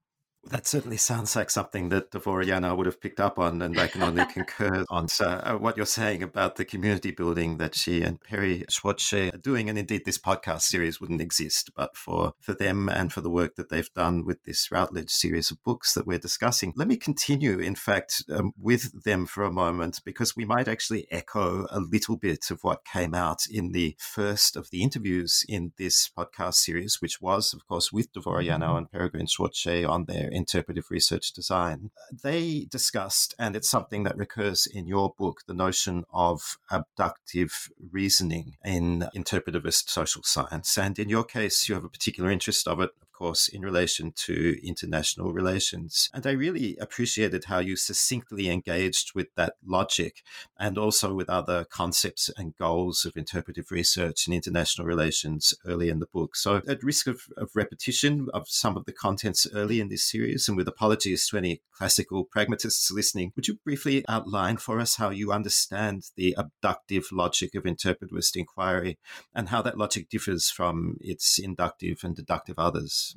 That 0.45 0.67
certainly 0.67 0.97
sounds 0.97 1.37
like 1.37 1.51
something 1.51 1.89
that 1.91 2.11
Dvora 2.11 2.45
Yanow 2.45 2.77
would 2.77 2.87
have 2.87 3.01
picked 3.01 3.21
up 3.21 3.39
on, 3.39 3.63
and 3.63 3.79
I 3.79 3.87
can 3.87 4.03
only 4.03 4.25
concur 4.33 4.85
on 4.91 5.07
uh, 5.21 5.55
what 5.55 5.77
you're 5.77 5.87
saying 5.87 6.23
about 6.23 6.57
the 6.57 6.65
community 6.65 7.13
building 7.13 7.59
that 7.59 7.77
she 7.77 8.03
and 8.03 8.21
Perry 8.21 8.65
Schwartz 8.69 9.13
are 9.13 9.31
doing. 9.31 9.69
And 9.69 9.79
indeed, 9.79 10.05
this 10.05 10.19
podcast 10.19 10.63
series 10.63 11.01
wouldn't 11.01 11.21
exist 11.21 11.71
but 11.77 11.97
for, 11.97 12.35
for 12.41 12.55
them 12.55 12.89
and 12.89 13.13
for 13.13 13.21
the 13.21 13.31
work 13.31 13.55
that 13.55 13.69
they've 13.69 13.93
done 13.95 14.25
with 14.25 14.43
this 14.43 14.71
Routledge 14.73 15.11
series 15.11 15.53
of 15.53 15.63
books 15.63 15.95
that 15.95 16.09
we're 16.09 16.19
discussing. 16.19 16.73
Let 16.75 16.89
me 16.89 16.97
continue, 16.97 17.61
in 17.61 17.77
fact, 17.77 18.25
um, 18.29 18.53
with 18.59 19.05
them 19.05 19.27
for 19.27 19.45
a 19.45 19.53
moment, 19.53 20.01
because 20.05 20.35
we 20.35 20.45
might 20.45 20.67
actually 20.67 21.07
echo 21.13 21.67
a 21.71 21.79
little 21.79 22.17
bit 22.17 22.51
of 22.51 22.65
what 22.65 22.85
came 22.85 23.15
out 23.15 23.47
in 23.49 23.71
the 23.71 23.95
first 23.99 24.57
of 24.57 24.71
the 24.71 24.83
interviews 24.83 25.45
in 25.49 25.73
this 25.79 26.11
podcast 26.19 26.55
series, 26.55 27.01
which 27.01 27.21
was, 27.21 27.55
of 27.55 27.65
course, 27.69 27.93
with 27.93 28.13
Dvora 28.13 28.45
Yanow 28.45 28.77
and 28.77 28.91
Peregrine 28.91 29.29
Schwartz 29.29 29.53
on 29.67 30.07
their 30.07 30.32
interpretive 30.33 30.91
research 30.91 31.33
design. 31.33 31.91
They 32.23 32.67
discussed, 32.71 33.35
and 33.39 33.55
it's 33.55 33.69
something 33.69 34.03
that 34.05 34.17
recurs 34.17 34.67
in 34.67 34.87
your 34.87 35.15
book, 35.19 35.41
the 35.47 35.55
notion 35.55 36.05
of 36.13 36.59
abductive 36.71 37.71
reasoning 37.91 38.57
in 38.65 39.09
interpretivist 39.15 39.89
social 39.89 40.23
science. 40.23 40.77
And 40.77 40.99
in 40.99 41.09
your 41.09 41.25
case, 41.25 41.69
you 41.69 41.75
have 41.75 41.85
a 41.85 41.89
particular 41.89 42.31
interest 42.31 42.67
of 42.67 42.81
it, 42.81 42.91
course, 43.23 43.47
in 43.47 43.63
relation 43.63 44.13
to 44.17 44.57
international 44.67 45.33
relations. 45.33 46.11
And 46.13 46.27
I 46.27 46.33
really 46.33 46.77
appreciated 46.81 47.45
how 47.45 47.61
you 47.61 47.77
succinctly 47.77 48.49
engaged 48.49 49.15
with 49.15 49.29
that 49.37 49.55
logic 49.65 50.23
and 50.59 50.77
also 50.77 51.15
with 51.15 51.31
other 51.31 51.65
concepts 51.65 52.29
and 52.37 52.57
goals 52.59 53.05
of 53.05 53.17
interpretive 53.17 53.71
research 53.71 54.27
in 54.27 54.33
international 54.33 54.89
relations 54.89 55.55
early 55.65 55.89
in 55.89 56.01
the 56.01 56.13
book. 56.13 56.35
So, 56.35 56.63
at 56.67 56.83
risk 56.83 57.07
of, 57.07 57.21
of 57.37 57.51
repetition 57.55 58.27
of 58.35 58.49
some 58.49 58.77
of 58.77 58.87
the 58.87 58.93
contents 58.93 59.47
early 59.55 59.79
in 59.79 59.89
this 59.89 60.03
series, 60.03 60.49
and 60.49 60.57
with 60.57 60.67
apologies 60.67 61.29
to 61.29 61.37
any 61.37 61.61
classical 61.79 62.25
pragmatists 62.25 62.91
listening, 62.91 63.33
would 63.37 63.47
you 63.47 63.59
briefly 63.65 64.05
outline 64.09 64.57
for 64.57 64.81
us 64.81 64.97
how 64.97 65.11
you 65.11 65.31
understand 65.31 66.11
the 66.17 66.35
abductive 66.37 67.07
logic 67.13 67.55
of 67.55 67.63
interpretivist 67.63 68.35
inquiry 68.35 68.99
and 69.33 69.51
how 69.51 69.63
that 69.63 69.79
logic 69.79 70.09
differs 70.09 70.51
from 70.51 70.97
its 71.01 71.39
inductive 71.39 72.01
and 72.03 72.17
deductive 72.17 72.59
others? 72.59 73.12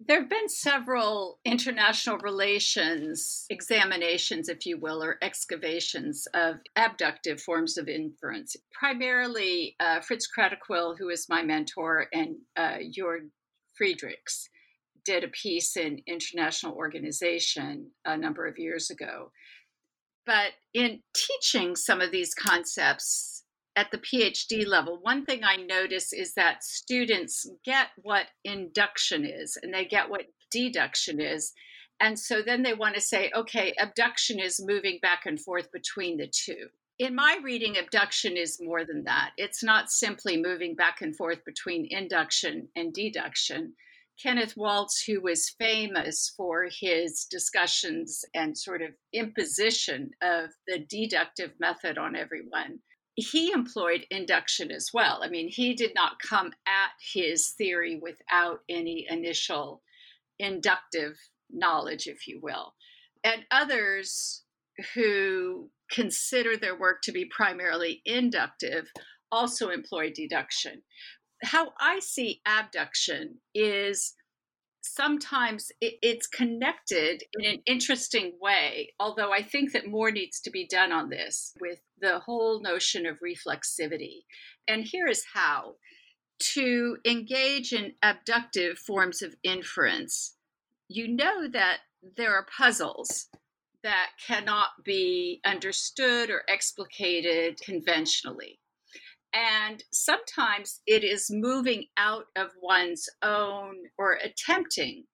There 0.00 0.20
have 0.20 0.28
been 0.28 0.48
several 0.48 1.38
international 1.44 2.18
relations 2.18 3.46
examinations, 3.48 4.48
if 4.48 4.66
you 4.66 4.78
will, 4.78 5.02
or 5.02 5.18
excavations 5.22 6.26
of 6.34 6.56
abductive 6.76 7.40
forms 7.40 7.78
of 7.78 7.88
inference. 7.88 8.56
Primarily, 8.72 9.76
uh, 9.78 10.00
Fritz 10.00 10.26
Kratochwil, 10.26 10.96
who 10.98 11.08
is 11.08 11.28
my 11.28 11.42
mentor, 11.42 12.06
and 12.12 12.36
uh, 12.56 12.78
Jörg 12.96 13.30
Friedrichs 13.78 14.48
did 15.04 15.22
a 15.22 15.28
piece 15.28 15.76
in 15.76 16.02
International 16.06 16.74
Organization 16.74 17.90
a 18.04 18.16
number 18.16 18.46
of 18.46 18.58
years 18.58 18.90
ago. 18.90 19.30
But 20.26 20.52
in 20.72 21.02
teaching 21.14 21.76
some 21.76 22.00
of 22.00 22.10
these 22.10 22.34
concepts, 22.34 23.33
at 23.76 23.90
the 23.90 23.98
PhD 23.98 24.66
level, 24.66 24.98
one 25.00 25.24
thing 25.24 25.42
I 25.42 25.56
notice 25.56 26.12
is 26.12 26.34
that 26.34 26.62
students 26.62 27.46
get 27.64 27.88
what 28.02 28.26
induction 28.44 29.24
is 29.24 29.58
and 29.62 29.74
they 29.74 29.84
get 29.84 30.08
what 30.08 30.26
deduction 30.50 31.20
is. 31.20 31.52
And 32.00 32.18
so 32.18 32.42
then 32.42 32.62
they 32.62 32.74
want 32.74 32.94
to 32.94 33.00
say, 33.00 33.30
okay, 33.34 33.74
abduction 33.80 34.38
is 34.38 34.64
moving 34.64 34.98
back 35.02 35.26
and 35.26 35.40
forth 35.40 35.70
between 35.72 36.16
the 36.18 36.28
two. 36.28 36.68
In 36.98 37.14
my 37.14 37.38
reading, 37.42 37.76
abduction 37.76 38.36
is 38.36 38.60
more 38.60 38.84
than 38.84 39.04
that. 39.04 39.30
It's 39.36 39.64
not 39.64 39.90
simply 39.90 40.40
moving 40.40 40.76
back 40.76 41.00
and 41.00 41.16
forth 41.16 41.44
between 41.44 41.88
induction 41.90 42.68
and 42.76 42.92
deduction. 42.92 43.74
Kenneth 44.22 44.56
Waltz, 44.56 45.02
who 45.02 45.20
was 45.20 45.54
famous 45.58 46.32
for 46.36 46.68
his 46.70 47.26
discussions 47.28 48.24
and 48.32 48.56
sort 48.56 48.80
of 48.80 48.90
imposition 49.12 50.10
of 50.22 50.50
the 50.68 50.78
deductive 50.88 51.50
method 51.58 51.98
on 51.98 52.14
everyone, 52.14 52.78
he 53.16 53.52
employed 53.52 54.06
induction 54.10 54.70
as 54.70 54.90
well. 54.92 55.20
I 55.22 55.28
mean, 55.28 55.48
he 55.48 55.74
did 55.74 55.92
not 55.94 56.18
come 56.18 56.52
at 56.66 56.90
his 57.12 57.50
theory 57.56 57.98
without 58.00 58.60
any 58.68 59.06
initial 59.08 59.82
inductive 60.38 61.16
knowledge, 61.50 62.06
if 62.06 62.26
you 62.26 62.40
will. 62.42 62.74
And 63.22 63.44
others 63.50 64.42
who 64.94 65.70
consider 65.90 66.56
their 66.56 66.76
work 66.78 67.02
to 67.02 67.12
be 67.12 67.24
primarily 67.24 68.02
inductive 68.04 68.90
also 69.30 69.70
employ 69.70 70.12
deduction. 70.12 70.82
How 71.42 71.72
I 71.78 72.00
see 72.00 72.40
abduction 72.46 73.38
is 73.54 74.14
sometimes 74.84 75.72
it, 75.80 75.94
it's 76.02 76.26
connected 76.26 77.22
in 77.38 77.46
an 77.46 77.62
interesting 77.66 78.32
way, 78.40 78.92
although 79.00 79.32
I 79.32 79.42
think 79.42 79.72
that 79.72 79.88
more 79.88 80.10
needs 80.10 80.40
to 80.42 80.50
be 80.50 80.66
done 80.66 80.92
on 80.92 81.08
this 81.08 81.54
with 81.60 81.80
the 82.00 82.20
whole 82.20 82.60
notion 82.60 83.06
of 83.06 83.18
reflexivity. 83.20 84.24
And 84.68 84.84
here 84.84 85.06
is 85.06 85.24
how 85.32 85.76
to 86.54 86.98
engage 87.06 87.72
in 87.72 87.94
abductive 88.02 88.78
forms 88.78 89.22
of 89.22 89.34
inference, 89.42 90.36
you 90.88 91.08
know 91.08 91.48
that 91.48 91.78
there 92.16 92.34
are 92.34 92.46
puzzles 92.56 93.28
that 93.82 94.10
cannot 94.26 94.68
be 94.84 95.40
understood 95.44 96.30
or 96.30 96.42
explicated 96.48 97.60
conventionally. 97.60 98.58
And 99.34 99.82
sometimes 99.92 100.80
it 100.86 101.02
is 101.02 101.28
moving 101.30 101.86
out 101.96 102.26
of 102.36 102.50
one's 102.62 103.08
own 103.22 103.74
or 103.98 104.12
attempting 104.22 105.04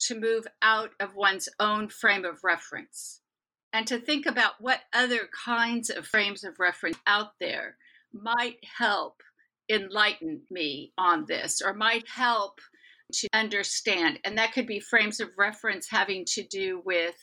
to 0.00 0.18
move 0.18 0.46
out 0.60 0.90
of 1.00 1.14
one's 1.14 1.48
own 1.58 1.88
frame 1.88 2.24
of 2.24 2.44
reference 2.44 3.20
and 3.72 3.86
to 3.86 3.98
think 3.98 4.26
about 4.26 4.54
what 4.60 4.80
other 4.92 5.28
kinds 5.44 5.90
of 5.90 6.06
frames 6.06 6.44
of 6.44 6.58
reference 6.58 6.98
out 7.06 7.32
there 7.40 7.76
might 8.12 8.58
help 8.78 9.22
enlighten 9.70 10.42
me 10.50 10.92
on 10.98 11.24
this 11.26 11.62
or 11.64 11.72
might 11.72 12.08
help 12.08 12.60
to 13.12 13.28
understand. 13.32 14.18
And 14.24 14.36
that 14.38 14.52
could 14.52 14.66
be 14.66 14.80
frames 14.80 15.20
of 15.20 15.30
reference 15.38 15.88
having 15.88 16.24
to 16.32 16.42
do 16.42 16.82
with 16.84 17.14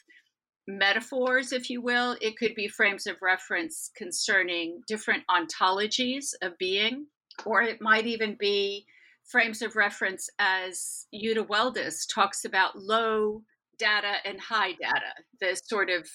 metaphors, 0.67 1.51
if 1.51 1.69
you 1.69 1.81
will. 1.81 2.17
It 2.21 2.37
could 2.37 2.55
be 2.55 2.67
frames 2.67 3.07
of 3.07 3.15
reference 3.21 3.89
concerning 3.95 4.81
different 4.87 5.23
ontologies 5.29 6.33
of 6.41 6.57
being, 6.57 7.07
or 7.45 7.61
it 7.61 7.81
might 7.81 8.05
even 8.05 8.35
be 8.39 8.85
frames 9.25 9.61
of 9.61 9.75
reference 9.75 10.29
as 10.39 11.05
Jutta 11.13 11.45
Weldes 11.45 12.05
talks 12.13 12.45
about 12.45 12.77
low 12.77 13.43
data 13.77 14.15
and 14.25 14.39
high 14.39 14.71
data, 14.71 15.13
the 15.39 15.59
sort 15.65 15.89
of 15.89 16.07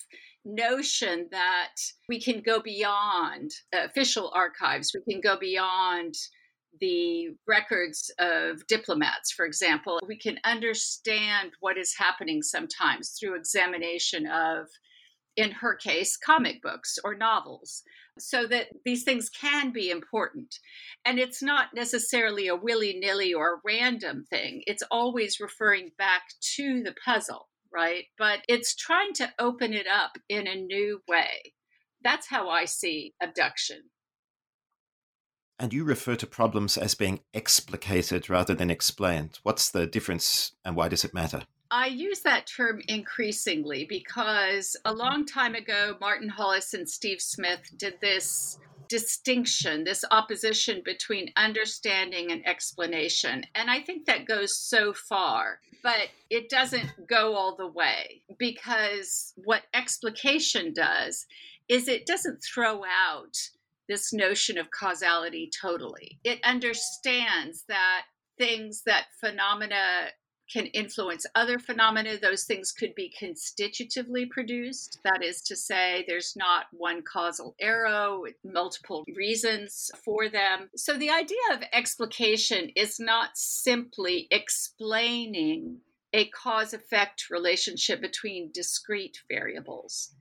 notion 0.45 1.29
that 1.31 1.75
we 2.09 2.21
can 2.21 2.41
go 2.41 2.61
beyond 2.61 3.51
official 3.73 4.33
archives, 4.35 4.95
we 4.95 5.13
can 5.13 5.21
go 5.21 5.39
beyond 5.39 6.15
the 6.81 7.29
records 7.47 8.11
of 8.19 8.67
diplomats, 8.67 9.31
for 9.33 9.45
example, 9.45 10.01
we 10.07 10.19
can 10.19 10.39
understand 10.45 11.53
what 11.61 11.79
is 11.79 11.95
happening 11.99 12.43
sometimes 12.43 13.11
through 13.11 13.37
examination 13.37 14.27
of, 14.27 14.69
in 15.37 15.51
her 15.51 15.75
case, 15.75 16.17
comic 16.17 16.63
books 16.63 16.99
or 17.05 17.15
novels, 17.15 17.83
so 18.19 18.47
that 18.47 18.67
these 18.85 19.05
things 19.05 19.29
can 19.29 19.73
be 19.73 19.91
important. 19.91 20.55
And 21.05 21.19
it's 21.19 21.43
not 21.43 21.69
necessarily 21.75 22.49
a 22.49 22.57
willy 22.57 22.99
nilly 22.99 23.33
or 23.33 23.61
random 23.65 24.25
thing, 24.29 24.63
it's 24.67 24.83
always 24.91 25.41
referring 25.41 25.93
back 25.99 26.23
to 26.57 26.83
the 26.83 26.95
puzzle, 27.05 27.49
right? 27.73 28.05
But 28.19 28.41
it's 28.49 28.75
trying 28.75 29.13
to 29.15 29.33
open 29.39 29.73
it 29.73 29.87
up 29.87 30.13
in 30.29 30.47
a 30.47 30.55
new 30.55 31.01
way. 31.09 31.55
That's 32.03 32.29
how 32.29 32.49
I 32.49 32.65
see 32.65 33.15
abduction. 33.23 33.83
And 35.59 35.73
you 35.73 35.85
refer 35.85 36.17
to 36.17 36.27
problems 36.27 36.77
as 36.77 36.95
being 36.95 37.21
explicated 37.35 38.29
rather 38.29 38.55
than 38.55 38.71
explained. 38.71 39.39
What's 39.43 39.71
the 39.71 39.87
difference 39.87 40.53
and 40.65 40.75
why 40.75 40.89
does 40.89 41.05
it 41.05 41.15
matter? 41.15 41.43
I 41.71 41.87
use 41.87 42.21
that 42.21 42.47
term 42.47 42.83
increasingly 42.87 43.87
because 43.89 44.77
a 44.85 44.93
long 44.93 45.25
time 45.25 45.55
ago, 45.55 45.97
Martin 46.01 46.29
Hollis 46.29 46.75
and 46.75 46.89
Steve 46.89 47.23
Smith 47.23 47.63
did 47.79 47.95
this 48.03 48.59
distinction, 48.89 49.85
this 49.85 50.05
opposition 50.11 50.83
between 50.85 51.33
understanding 51.35 52.31
and 52.31 52.47
explanation. 52.47 53.47
And 53.55 53.71
I 53.71 53.81
think 53.81 54.05
that 54.05 54.27
goes 54.27 54.55
so 54.55 54.93
far, 54.93 55.61
but 55.83 56.11
it 56.29 56.51
doesn't 56.51 57.09
go 57.09 57.35
all 57.35 57.57
the 57.57 57.67
way 57.67 58.21
because 58.39 59.33
what 59.43 59.63
explication 59.73 60.75
does 60.75 61.25
is 61.71 61.89
it 61.89 62.05
doesn't 62.05 62.43
throw 62.43 62.83
out 62.85 63.39
this 63.89 64.13
notion 64.13 64.59
of 64.59 64.71
causality 64.71 65.51
totally. 65.61 66.19
It 66.25 66.41
understands 66.45 67.65
that 67.69 68.03
things, 68.39 68.83
that 68.87 69.07
phenomena 69.21 70.11
can 70.53 70.67
influence 70.67 71.25
other 71.35 71.59
phenomena. 71.59 72.19
Those 72.21 72.45
things 72.45 72.73
could 72.73 72.95
be 72.95 73.13
constitutively 73.19 74.27
produced. 74.27 74.99
That 75.05 75.23
is 75.23 75.41
to 75.43 75.57
say, 75.57 76.05
there's 76.07 76.35
not 76.37 76.67
one 76.73 77.03
causal 77.03 77.55
arrow 77.61 78.25
multiple 78.45 79.05
reasons 79.17 79.91
for 80.05 80.29
them. 80.29 80.69
So 80.77 80.99
the 80.99 81.11
idea 81.11 81.39
of 81.53 81.63
explication 81.73 82.71
is 82.77 83.01
not 83.01 83.31
simply 83.35 84.29
explaining 84.31 85.79
a 86.13 86.29
cause 86.29 86.75
effect 86.75 87.31
relationship 87.31 88.03
between 88.03 88.51
discrete 88.53 89.23
variables. 89.31 90.15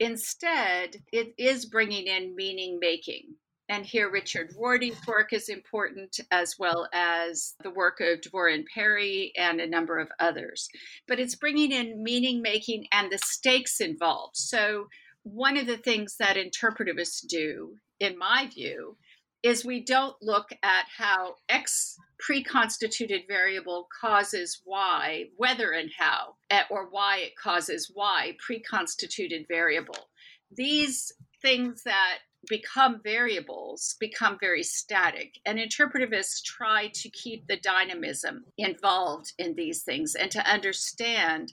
Instead, 0.00 0.96
it 1.12 1.34
is 1.38 1.66
bringing 1.66 2.06
in 2.06 2.34
meaning 2.34 2.78
making. 2.80 3.34
And 3.68 3.86
here, 3.86 4.10
Richard 4.10 4.52
Rorty's 4.58 4.98
work 5.06 5.32
is 5.32 5.48
important, 5.48 6.20
as 6.30 6.56
well 6.58 6.86
as 6.92 7.54
the 7.62 7.70
work 7.70 7.98
of 8.00 8.20
Dvora 8.20 8.54
and 8.54 8.66
Perry 8.74 9.32
and 9.38 9.58
a 9.58 9.66
number 9.66 9.98
of 9.98 10.10
others. 10.20 10.68
But 11.08 11.18
it's 11.18 11.34
bringing 11.34 11.72
in 11.72 12.02
meaning 12.02 12.42
making 12.42 12.86
and 12.92 13.10
the 13.10 13.18
stakes 13.24 13.80
involved. 13.80 14.36
So, 14.36 14.88
one 15.22 15.56
of 15.56 15.66
the 15.66 15.78
things 15.78 16.16
that 16.18 16.36
interpretivists 16.36 17.26
do, 17.26 17.76
in 17.98 18.18
my 18.18 18.50
view, 18.52 18.98
is 19.42 19.64
we 19.64 19.82
don't 19.82 20.16
look 20.20 20.50
at 20.62 20.86
how 20.98 21.36
X 21.48 21.96
pre-constituted 22.18 23.22
variable 23.28 23.88
causes 24.00 24.62
y, 24.64 25.24
whether 25.36 25.72
and 25.72 25.90
how, 25.98 26.34
or 26.70 26.88
why 26.90 27.18
it 27.18 27.36
causes 27.36 27.92
y, 27.94 28.36
pre-constituted 28.38 29.46
variable. 29.48 30.08
These 30.50 31.12
things 31.42 31.82
that 31.84 32.18
become 32.48 33.00
variables 33.02 33.96
become 33.98 34.38
very 34.38 34.62
static, 34.62 35.40
and 35.46 35.58
interpretivists 35.58 36.42
try 36.42 36.88
to 36.94 37.08
keep 37.10 37.46
the 37.46 37.56
dynamism 37.56 38.44
involved 38.58 39.32
in 39.38 39.54
these 39.54 39.82
things 39.82 40.14
and 40.14 40.30
to 40.30 40.46
understand 40.50 41.52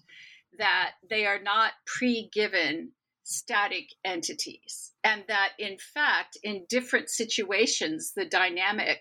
that 0.58 0.92
they 1.10 1.26
are 1.26 1.42
not 1.42 1.72
pre-given 1.86 2.92
static 3.24 3.94
entities, 4.04 4.92
and 5.04 5.24
that 5.28 5.54
in 5.58 5.78
fact, 5.78 6.38
in 6.44 6.66
different 6.68 7.10
situations, 7.10 8.12
the 8.16 8.26
dynamic 8.26 9.00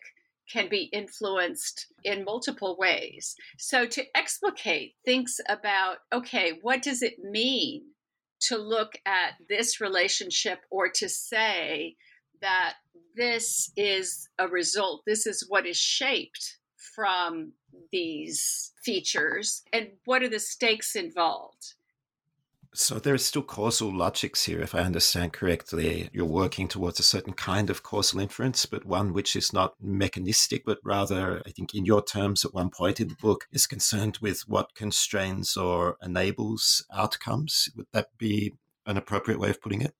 can 0.51 0.69
be 0.69 0.91
influenced 0.93 1.87
in 2.05 2.25
multiple 2.25 2.77
ways. 2.79 3.37
So 3.59 3.87
to 3.87 4.05
explicate 4.17 4.95
thinks 5.05 5.41
about 5.49 5.99
okay, 6.13 6.59
what 6.63 6.83
does 6.83 7.03
it 7.03 7.19
mean 7.19 7.83
to 8.41 8.57
look 8.57 8.95
at 9.05 9.35
this 9.49 9.81
relationship 9.81 10.61
or 10.71 10.89
to 10.89 11.09
say 11.09 11.97
that 12.41 12.75
this 13.17 13.71
is 13.77 14.29
a 14.39 14.49
result, 14.49 15.03
this 15.07 15.27
is 15.27 15.45
what 15.49 15.67
is 15.67 15.77
shaped 15.77 16.59
from 16.95 17.53
these 17.93 18.73
features 18.85 19.63
and 19.73 19.89
what 20.05 20.23
are 20.23 20.29
the 20.29 20.41
stakes 20.41 20.97
involved 20.97 21.75
so 22.73 22.99
there 22.99 23.15
are 23.15 23.19
still 23.19 23.43
causal 23.43 23.95
logics 23.95 24.45
here, 24.45 24.61
if 24.61 24.75
I 24.75 24.81
understand 24.81 25.33
correctly. 25.33 26.09
You're 26.13 26.25
working 26.25 26.69
towards 26.69 27.01
a 27.01 27.05
certain 27.05 27.33
kind 27.33 27.69
of 27.69 27.83
causal 27.83 28.21
inference, 28.21 28.65
but 28.65 28.85
one 28.85 29.13
which 29.13 29.35
is 29.35 29.53
not 29.53 29.75
mechanistic, 29.81 30.65
but 30.65 30.79
rather, 30.85 31.43
I 31.47 31.51
think, 31.51 31.75
in 31.75 31.85
your 31.85 32.03
terms, 32.03 32.45
at 32.45 32.55
one 32.55 32.71
point 32.71 33.01
in 33.01 33.09
the 33.09 33.17
book, 33.17 33.47
is 33.51 33.67
concerned 33.67 34.19
with 34.23 34.43
what 34.49 34.75
constrains 34.75 35.57
or 35.57 35.97
enables 36.03 36.85
outcomes. 36.93 37.69
Would 37.77 37.87
that 37.93 38.17
be 38.19 38.53
an 38.87 38.97
appropriate 38.97 39.41
way 39.41 39.51
of 39.51 39.61
putting 39.61 39.83
it? 39.83 39.95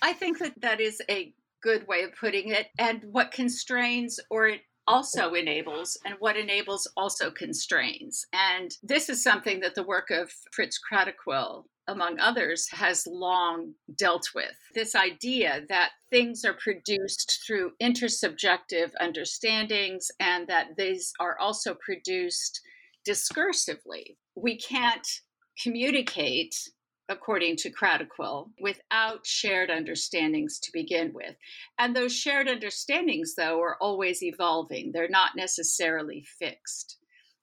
I 0.00 0.14
think 0.14 0.38
that 0.38 0.60
that 0.62 0.80
is 0.80 1.02
a 1.10 1.34
good 1.62 1.86
way 1.86 2.04
of 2.04 2.14
putting 2.14 2.48
it. 2.48 2.68
And 2.78 3.02
what 3.10 3.32
constrains 3.32 4.18
or 4.30 4.52
also 4.86 5.34
enables 5.34 5.98
and 6.04 6.14
what 6.18 6.36
enables 6.36 6.86
also 6.96 7.30
constrains. 7.30 8.26
And 8.32 8.70
this 8.82 9.08
is 9.08 9.22
something 9.22 9.60
that 9.60 9.74
the 9.74 9.82
work 9.82 10.10
of 10.10 10.30
Fritz 10.52 10.78
Kratochwil 10.78 11.64
among 11.86 12.18
others, 12.18 12.68
has 12.70 13.06
long 13.06 13.74
dealt 13.96 14.28
with. 14.34 14.56
This 14.74 14.94
idea 14.94 15.62
that 15.68 15.90
things 16.10 16.44
are 16.44 16.54
produced 16.54 17.42
through 17.46 17.72
intersubjective 17.82 18.90
understandings 19.00 20.10
and 20.20 20.46
that 20.48 20.76
these 20.76 21.12
are 21.20 21.38
also 21.38 21.74
produced 21.84 22.60
discursively. 23.06 24.16
We 24.34 24.56
can't 24.56 25.06
communicate, 25.62 26.54
according 27.08 27.56
to 27.56 27.70
Kratochwil, 27.70 28.50
without 28.60 29.26
shared 29.26 29.70
understandings 29.70 30.58
to 30.60 30.72
begin 30.72 31.12
with. 31.12 31.36
And 31.78 31.94
those 31.94 32.14
shared 32.14 32.48
understandings, 32.48 33.34
though, 33.34 33.60
are 33.60 33.76
always 33.80 34.22
evolving, 34.22 34.92
they're 34.92 35.08
not 35.08 35.36
necessarily 35.36 36.24
fixed. 36.38 36.96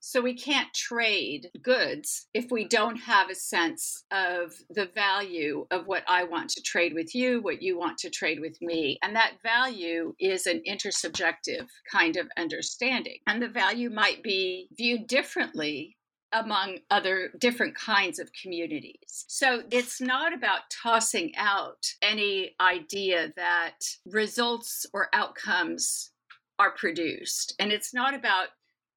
So 0.04 0.20
we 0.20 0.34
can't 0.34 0.74
trade 0.74 1.48
goods 1.62 2.26
if 2.34 2.50
we 2.50 2.66
don't 2.66 2.96
have 2.96 3.30
a 3.30 3.36
sense 3.36 4.02
of 4.10 4.52
the 4.68 4.86
value 4.86 5.64
of 5.70 5.86
what 5.86 6.02
I 6.08 6.24
want 6.24 6.50
to 6.50 6.60
trade 6.60 6.92
with 6.92 7.14
you, 7.14 7.40
what 7.40 7.62
you 7.62 7.78
want 7.78 7.98
to 7.98 8.10
trade 8.10 8.40
with 8.40 8.60
me. 8.60 8.98
And 9.04 9.14
that 9.14 9.34
value 9.44 10.12
is 10.18 10.48
an 10.48 10.60
intersubjective 10.68 11.68
kind 11.90 12.16
of 12.16 12.26
understanding. 12.36 13.18
And 13.28 13.40
the 13.40 13.48
value 13.48 13.90
might 13.90 14.24
be 14.24 14.66
viewed 14.76 15.06
differently 15.06 15.96
among 16.32 16.78
other 16.90 17.30
different 17.38 17.74
kinds 17.74 18.18
of 18.18 18.30
communities. 18.32 19.24
So 19.28 19.62
it's 19.70 20.00
not 20.00 20.32
about 20.32 20.62
tossing 20.70 21.32
out 21.36 21.86
any 22.00 22.54
idea 22.60 23.32
that 23.36 23.78
results 24.06 24.86
or 24.92 25.08
outcomes 25.12 26.10
are 26.58 26.72
produced. 26.72 27.54
And 27.58 27.72
it's 27.72 27.92
not 27.92 28.14
about 28.14 28.48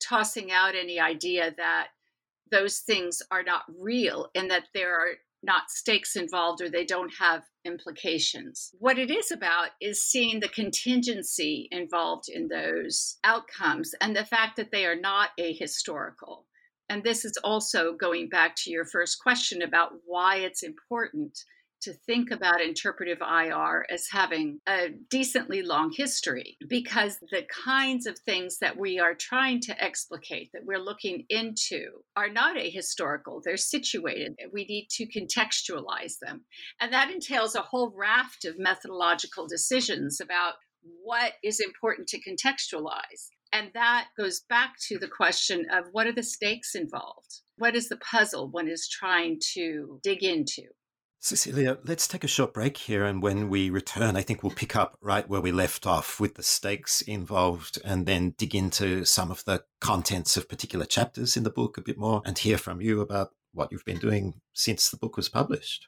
tossing 0.01 0.51
out 0.51 0.75
any 0.75 0.99
idea 0.99 1.53
that 1.57 1.87
those 2.51 2.79
things 2.79 3.21
are 3.31 3.43
not 3.43 3.63
real 3.79 4.29
and 4.35 4.49
that 4.51 4.65
there 4.73 4.93
are 4.93 5.13
not 5.43 5.69
stakes 5.69 6.15
involved 6.15 6.61
or 6.61 6.69
they 6.69 6.85
don't 6.85 7.13
have 7.19 7.43
implications. 7.65 8.71
What 8.79 8.97
it 8.97 9.11
is 9.11 9.31
about 9.31 9.69
is 9.79 10.03
seeing 10.03 10.39
the 10.39 10.47
contingency 10.47 11.67
involved 11.71 12.25
in 12.29 12.47
those 12.47 13.17
outcomes 13.23 13.93
and 14.01 14.15
the 14.15 14.25
fact 14.25 14.57
that 14.57 14.71
they 14.71 14.85
are 14.85 14.99
not 14.99 15.29
ahistorical. 15.39 16.45
And 16.89 17.03
this 17.03 17.25
is 17.25 17.37
also 17.43 17.93
going 17.93 18.29
back 18.29 18.55
to 18.57 18.71
your 18.71 18.85
first 18.85 19.21
question 19.21 19.61
about 19.61 19.93
why 20.05 20.37
it's 20.37 20.63
important 20.63 21.39
to 21.85 21.93
think 21.93 22.31
about 22.31 22.61
interpretive 22.61 23.19
IR 23.21 23.85
as 23.91 24.07
having 24.11 24.59
a 24.67 24.89
decently 25.09 25.61
long 25.61 25.91
history 25.95 26.57
because 26.67 27.19
the 27.31 27.43
kinds 27.63 28.07
of 28.07 28.17
things 28.17 28.57
that 28.59 28.77
we 28.77 28.97
are 28.97 29.13
trying 29.13 29.59
to 29.61 29.83
explicate, 29.83 30.49
that 30.51 30.65
we're 30.65 30.79
looking 30.79 31.25
into, 31.29 31.89
are 32.15 32.29
not 32.29 32.57
ahistorical. 32.57 33.41
They're 33.43 33.57
situated. 33.57 34.35
We 34.51 34.65
need 34.65 34.87
to 34.91 35.05
contextualize 35.05 36.17
them. 36.19 36.45
And 36.79 36.91
that 36.91 37.11
entails 37.11 37.53
a 37.53 37.61
whole 37.61 37.93
raft 37.95 38.45
of 38.45 38.57
methodological 38.57 39.47
decisions 39.47 40.19
about 40.19 40.53
what 41.03 41.33
is 41.43 41.59
important 41.59 42.07
to 42.09 42.19
contextualize. 42.19 43.29
And 43.55 43.71
that 43.73 44.09
goes 44.17 44.41
back 44.49 44.73
to 44.89 44.99
the 44.99 45.07
question 45.07 45.65
of 45.71 45.85
what 45.93 46.07
are 46.07 46.11
the 46.11 46.23
stakes 46.23 46.75
involved? 46.75 47.39
What 47.57 47.73
is 47.73 47.87
the 47.87 47.95
puzzle 47.95 48.49
one 48.49 48.67
is 48.67 48.89
trying 48.89 49.39
to 49.53 50.01
dig 50.03 50.23
into? 50.23 50.63
Cecilia, 51.21 51.77
let's 51.85 52.05
take 52.05 52.25
a 52.25 52.27
short 52.27 52.53
break 52.53 52.75
here. 52.75 53.05
And 53.05 53.23
when 53.23 53.47
we 53.47 53.69
return, 53.69 54.17
I 54.17 54.23
think 54.23 54.43
we'll 54.43 54.51
pick 54.51 54.75
up 54.75 54.97
right 54.99 55.27
where 55.29 55.39
we 55.39 55.53
left 55.53 55.87
off 55.87 56.19
with 56.19 56.35
the 56.35 56.43
stakes 56.43 57.01
involved 57.01 57.79
and 57.85 58.05
then 58.05 58.35
dig 58.37 58.53
into 58.53 59.05
some 59.05 59.31
of 59.31 59.45
the 59.45 59.63
contents 59.79 60.35
of 60.35 60.49
particular 60.49 60.85
chapters 60.85 61.37
in 61.37 61.43
the 61.43 61.49
book 61.49 61.77
a 61.77 61.81
bit 61.81 61.97
more 61.97 62.21
and 62.25 62.37
hear 62.37 62.57
from 62.57 62.81
you 62.81 62.99
about 62.99 63.29
what 63.53 63.71
you've 63.71 63.85
been 63.85 63.99
doing 63.99 64.41
since 64.53 64.89
the 64.89 64.97
book 64.97 65.15
was 65.15 65.29
published. 65.29 65.87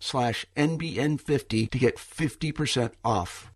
slash 0.00 0.44
NBN50 0.56 1.70
to 1.70 1.78
get 1.78 1.96
50% 1.96 2.92
off. 3.04 3.52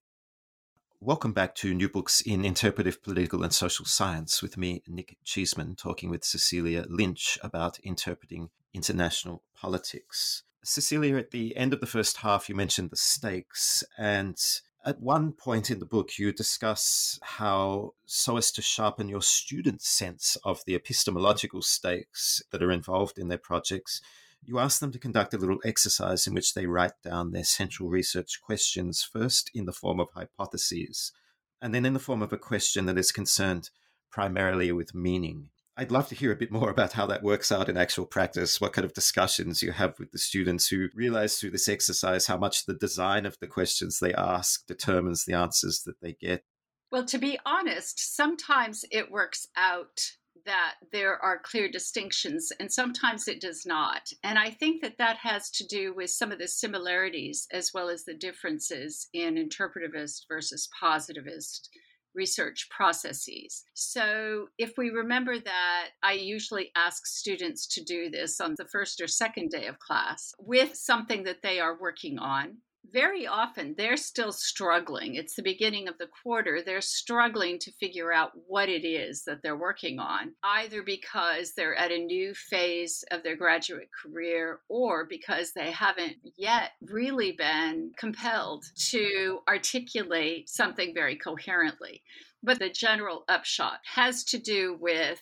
Welcome 1.01 1.33
back 1.33 1.55
to 1.57 1.75
New 1.75 1.89
Books 1.89 2.21
in 2.21 2.45
Interpretive 2.45 3.03
Political 3.03 3.43
and 3.43 3.53
Social 3.53 3.85
Science 3.85 4.41
with 4.41 4.57
me, 4.57 4.83
Nick 4.87 5.19
Cheesman, 5.25 5.77
talking 5.77 6.09
with 6.09 6.25
Cecilia 6.25 6.87
Lynch 6.89 7.39
about 7.43 7.79
interpreting 7.81 8.49
international 8.73 9.43
politics. 9.55 10.45
Cecilia, 10.63 11.17
at 11.17 11.31
the 11.31 11.57
end 11.57 11.75
of 11.75 11.81
the 11.81 11.87
first 11.87 12.19
half, 12.19 12.49
you 12.49 12.55
mentioned 12.55 12.89
the 12.89 12.97
stakes, 12.97 13.85
and 13.99 14.39
at 14.85 15.01
one 15.01 15.33
point 15.33 15.71
in 15.71 15.79
the 15.79 15.85
book, 15.85 16.19
you 16.19 16.33
discuss 16.33 17.19
how, 17.23 17.93
so 18.07 18.39
as 18.39 18.51
to 18.53 18.63
sharpen 18.63 19.11
your 19.11 19.21
students' 19.21 19.89
sense 19.89 20.39
of 20.43 20.63
the 20.65 20.75
epistemological 20.75 21.61
stakes 21.61 22.43
that 22.51 22.63
are 22.63 22.73
involved 22.73 23.19
in 23.19 23.29
their 23.29 23.37
projects, 23.37 24.01
you 24.47 24.59
ask 24.59 24.81
them 24.81 24.93
to 24.93 24.99
conduct 24.99 25.35
a 25.35 25.39
little 25.39 25.59
exercise 25.65 26.27
in 26.27 26.35
which 26.35 26.55
they 26.55 26.67
write 26.67 27.01
down 27.03 27.33
their 27.33 27.45
central 27.45 27.89
research 27.89 28.41
questions, 28.43 29.03
first 29.03 29.51
in 29.55 29.67
the 29.67 29.73
form 29.73 30.01
of 30.01 30.09
hypotheses, 30.15 31.13
and 31.61 31.75
then 31.75 31.87
in 31.87 31.95
the 31.95 31.99
form 31.99 32.23
of 32.23 32.33
a 32.33 32.39
question 32.39 32.87
that 32.87 32.99
is 32.99 33.13
concerned 33.13 33.71
primarily 34.11 34.71
with 34.73 34.95
meaning. 34.95 35.49
I'd 35.77 35.91
love 35.91 36.09
to 36.09 36.15
hear 36.15 36.31
a 36.31 36.37
bit 36.37 36.53
more 36.53 36.71
about 36.71 36.93
how 36.93 37.07
that 37.07 37.25
works 37.25 37.51
out 37.51 37.69
in 37.69 37.77
actual 37.77 38.07
practice, 38.07 38.61
what 38.61 38.73
kind 38.73 38.85
of 38.85 38.95
discussions 38.95 39.61
you 39.61 39.73
have 39.73 39.99
with 39.99 40.13
the 40.13 40.19
students 40.19 40.69
who 40.69 40.89
realize 40.95 41.39
through 41.39 41.51
this 41.51 41.69
exercise 41.69 42.27
how 42.27 42.37
much 42.37 42.67
the 42.67 42.75
design 42.75 43.27
of 43.27 43.37
the 43.41 43.49
questions 43.49 43.99
they 43.99 44.15
ask 44.15 44.67
determines 44.69 45.25
the 45.25 45.33
answers 45.33 45.83
that 45.83 46.01
they 46.01 46.13
get. 46.13 46.45
Well, 46.93 47.05
to 47.07 47.19
be 47.19 47.41
honest, 47.45 48.15
sometimes 48.15 48.85
it 48.93 49.11
works 49.11 49.49
out 49.57 50.13
that 50.47 50.75
there 50.93 51.23
are 51.23 51.39
clear 51.39 51.69
distinctions, 51.69 52.51
and 52.59 52.73
sometimes 52.73 53.29
it 53.29 53.41
does 53.41 53.65
not. 53.65 54.11
And 54.23 54.39
I 54.39 54.51
think 54.51 54.83
that 54.83 54.99
that 54.99 55.19
has 55.19 55.51
to 55.53 55.67
do 55.67 55.95
with 55.95 56.11
some 56.11 56.33
of 56.33 56.39
the 56.39 56.49
similarities 56.49 57.47
as 57.53 57.73
well 57.75 57.89
as 57.89 58.05
the 58.05 58.15
differences 58.15 59.09
in 59.13 59.35
interpretivist 59.37 60.23
versus 60.29 60.69
positivist 60.79 61.71
research 62.15 62.69
processes. 62.71 63.65
So, 63.75 64.47
if 64.57 64.75
we 64.79 64.91
remember 64.91 65.39
that 65.39 65.89
I 66.03 66.13
usually 66.13 66.71
ask 66.77 67.07
students 67.07 67.67
to 67.75 67.83
do 67.83 68.09
this 68.09 68.41
on 68.41 68.55
the 68.57 68.67
first 68.71 69.01
or 69.01 69.09
second 69.09 69.51
day 69.51 69.67
of 69.67 69.79
class 69.79 70.33
with 70.39 70.77
something 70.77 71.25
that 71.25 71.43
they 71.43 71.59
are 71.59 71.79
working 71.79 72.19
on, 72.19 72.59
very 72.93 73.27
often 73.27 73.75
they're 73.77 73.97
still 73.97 74.33
struggling. 74.33 75.15
It's 75.15 75.35
the 75.35 75.43
beginning 75.43 75.89
of 75.89 75.99
the 75.99 76.09
quarter. 76.23 76.61
They're 76.65 76.81
struggling 76.81 77.59
to 77.61 77.73
figure 77.73 78.13
out 78.13 78.33
what 78.47 78.69
it 78.69 78.87
is 78.87 79.25
that 79.25 79.43
they're 79.43 79.57
working 79.57 79.99
on, 79.99 80.33
either 80.43 80.83
because 80.83 81.53
they're 81.55 81.75
at 81.75 81.91
a 81.91 81.99
new 81.99 82.35
phase 82.35 83.05
of 83.11 83.23
their 83.23 83.37
graduate 83.37 83.89
career 84.03 84.61
or 84.69 85.07
because 85.07 85.53
they 85.53 85.71
haven't 85.71 86.17
yet 86.37 86.73
really 86.83 87.33
been 87.33 87.93
compelled 87.99 88.65
to 88.91 89.41
articulate 89.49 90.49
something 90.49 90.95
very 90.95 91.17
coherently. 91.17 92.03
But 92.43 92.59
the 92.59 92.69
general 92.69 93.25
upshot 93.29 93.81
has 93.95 94.25
to 94.25 94.39
do 94.39 94.77
with 94.79 95.21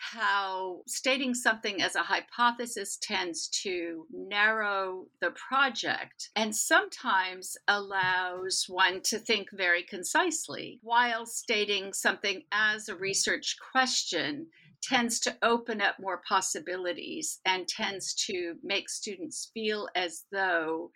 how 0.00 0.80
stating 0.86 1.34
something 1.34 1.82
as 1.82 1.94
a 1.94 2.02
hypothesis 2.02 2.98
tends 3.02 3.48
to 3.48 4.06
narrow 4.10 5.04
the 5.20 5.30
project 5.32 6.30
and 6.34 6.56
sometimes 6.56 7.56
allows 7.68 8.64
one 8.66 9.02
to 9.02 9.18
think 9.18 9.48
very 9.52 9.82
concisely, 9.82 10.80
while 10.82 11.26
stating 11.26 11.92
something 11.92 12.42
as 12.50 12.88
a 12.88 12.96
research 12.96 13.56
question 13.72 14.46
tends 14.82 15.20
to 15.20 15.36
open 15.42 15.82
up 15.82 15.96
more 16.00 16.22
possibilities 16.26 17.38
and 17.44 17.68
tends 17.68 18.14
to 18.14 18.54
make 18.62 18.88
students 18.88 19.50
feel 19.52 19.86
as 19.94 20.24
though, 20.32 20.90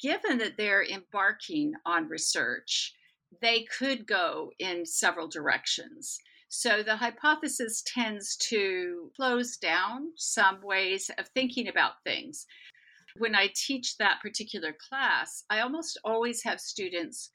given 0.00 0.38
that 0.38 0.56
they're 0.56 0.84
embarking 0.84 1.74
on 1.84 2.08
research, 2.08 2.94
they 3.42 3.64
could 3.64 4.06
go 4.06 4.50
in 4.58 4.86
several 4.86 5.28
directions. 5.28 6.18
So 6.48 6.82
the 6.82 6.96
hypothesis 6.96 7.82
tends 7.86 8.36
to 8.48 9.10
close 9.16 9.56
down 9.56 10.12
some 10.16 10.60
ways 10.62 11.10
of 11.18 11.28
thinking 11.28 11.68
about 11.68 12.02
things. 12.04 12.46
When 13.18 13.34
I 13.34 13.48
teach 13.54 13.96
that 13.96 14.20
particular 14.22 14.72
class, 14.72 15.44
I 15.50 15.60
almost 15.60 15.98
always 16.04 16.42
have 16.44 16.60
students 16.60 17.30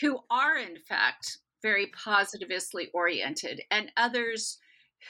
who 0.00 0.18
are, 0.30 0.56
in 0.56 0.78
fact, 0.88 1.38
very 1.62 1.88
positivistly 1.88 2.88
oriented, 2.94 3.62
and 3.70 3.92
others 3.96 4.58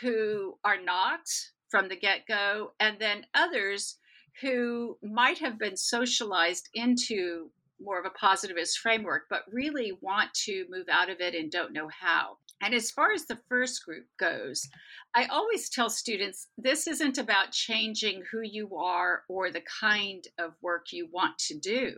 who 0.01 0.59
are 0.65 0.81
not 0.81 1.21
from 1.69 1.89
the 1.89 1.97
get 1.97 2.27
go, 2.27 2.73
and 2.81 2.99
then 2.99 3.25
others 3.35 3.99
who 4.41 4.99
might 5.03 5.39
have 5.39 5.59
been 5.59 5.77
socialized 5.77 6.69
into 6.75 7.51
more 7.81 7.99
of 7.99 8.07
a 8.07 8.11
positivist 8.11 8.79
framework, 8.79 9.27
but 9.31 9.45
really 9.51 9.97
want 10.01 10.33
to 10.35 10.67
move 10.69 10.89
out 10.91 11.09
of 11.09 11.21
it 11.21 11.35
and 11.35 11.51
don't 11.51 11.73
know 11.73 11.89
how. 11.89 12.37
And 12.63 12.75
as 12.75 12.91
far 12.91 13.13
as 13.13 13.25
the 13.25 13.39
first 13.49 13.85
group 13.85 14.07
goes, 14.19 14.69
I 15.15 15.25
always 15.27 15.71
tell 15.71 15.89
students 15.89 16.49
this 16.59 16.87
isn't 16.87 17.19
about 17.19 17.53
changing 17.53 18.25
who 18.31 18.43
you 18.43 18.77
are 18.77 19.23
or 19.29 19.51
the 19.51 19.63
kind 19.81 20.25
of 20.39 20.53
work 20.61 20.93
you 20.93 21.09
want 21.11 21.39
to 21.39 21.59
do. 21.59 21.95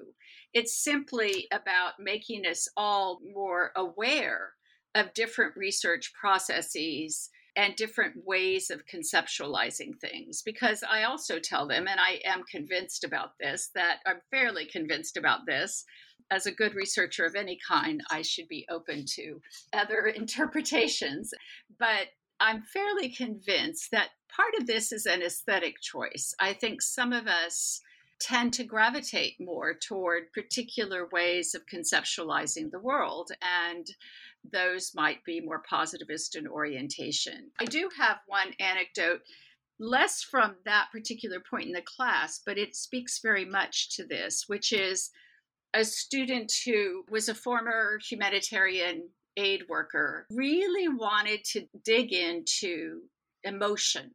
It's 0.54 0.82
simply 0.82 1.48
about 1.52 1.94
making 1.98 2.46
us 2.46 2.68
all 2.76 3.20
more 3.34 3.72
aware 3.74 4.52
of 4.94 5.14
different 5.14 5.56
research 5.56 6.12
processes 6.18 7.30
and 7.56 7.76
different 7.76 8.14
ways 8.24 8.70
of 8.70 8.86
conceptualizing 8.86 9.98
things. 10.00 10.42
Because 10.42 10.82
I 10.88 11.02
also 11.04 11.38
tell 11.38 11.66
them, 11.66 11.86
and 11.86 12.00
I 12.00 12.20
am 12.24 12.44
convinced 12.50 13.04
about 13.04 13.32
this, 13.40 13.70
that 13.74 13.98
I'm 14.06 14.20
fairly 14.30 14.66
convinced 14.66 15.16
about 15.16 15.40
this, 15.46 15.84
as 16.32 16.46
a 16.46 16.52
good 16.52 16.74
researcher 16.74 17.26
of 17.26 17.34
any 17.34 17.58
kind, 17.68 18.02
I 18.10 18.22
should 18.22 18.48
be 18.48 18.66
open 18.70 19.04
to 19.16 19.40
other 19.74 20.06
interpretations. 20.16 21.32
But 21.78 22.08
I'm 22.40 22.62
fairly 22.62 23.10
convinced 23.10 23.90
that 23.92 24.10
part 24.34 24.54
of 24.58 24.66
this 24.66 24.92
is 24.92 25.06
an 25.06 25.22
aesthetic 25.22 25.80
choice. 25.80 26.34
I 26.40 26.54
think 26.54 26.80
some 26.80 27.12
of 27.12 27.26
us 27.26 27.80
tend 28.18 28.52
to 28.54 28.64
gravitate 28.64 29.34
more 29.40 29.74
toward 29.74 30.32
particular 30.32 31.08
ways 31.12 31.54
of 31.54 31.66
conceptualizing 31.66 32.70
the 32.70 32.80
world, 32.80 33.30
and 33.42 33.86
those 34.50 34.92
might 34.94 35.24
be 35.24 35.40
more 35.40 35.62
positivist 35.68 36.36
in 36.36 36.46
orientation. 36.46 37.50
I 37.60 37.64
do 37.64 37.90
have 37.98 38.18
one 38.26 38.54
anecdote 38.58 39.20
less 39.78 40.22
from 40.22 40.54
that 40.64 40.88
particular 40.92 41.40
point 41.40 41.66
in 41.66 41.72
the 41.72 41.82
class, 41.82 42.40
but 42.46 42.58
it 42.58 42.76
speaks 42.76 43.20
very 43.20 43.44
much 43.44 43.94
to 43.96 44.06
this, 44.06 44.44
which 44.46 44.72
is 44.72 45.10
a 45.74 45.84
student 45.84 46.52
who 46.64 47.04
was 47.10 47.28
a 47.28 47.34
former 47.34 47.98
humanitarian 48.08 49.08
aid 49.36 49.62
worker 49.68 50.26
really 50.30 50.88
wanted 50.88 51.42
to 51.44 51.66
dig 51.84 52.12
into 52.12 53.00
emotion 53.44 54.10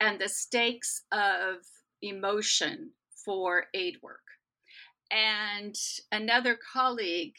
and 0.00 0.20
the 0.20 0.28
stakes 0.28 1.04
of 1.12 1.56
emotion 2.02 2.90
for 3.24 3.66
aid 3.74 3.96
work. 4.02 4.20
And 5.10 5.74
another 6.12 6.58
colleague 6.72 7.34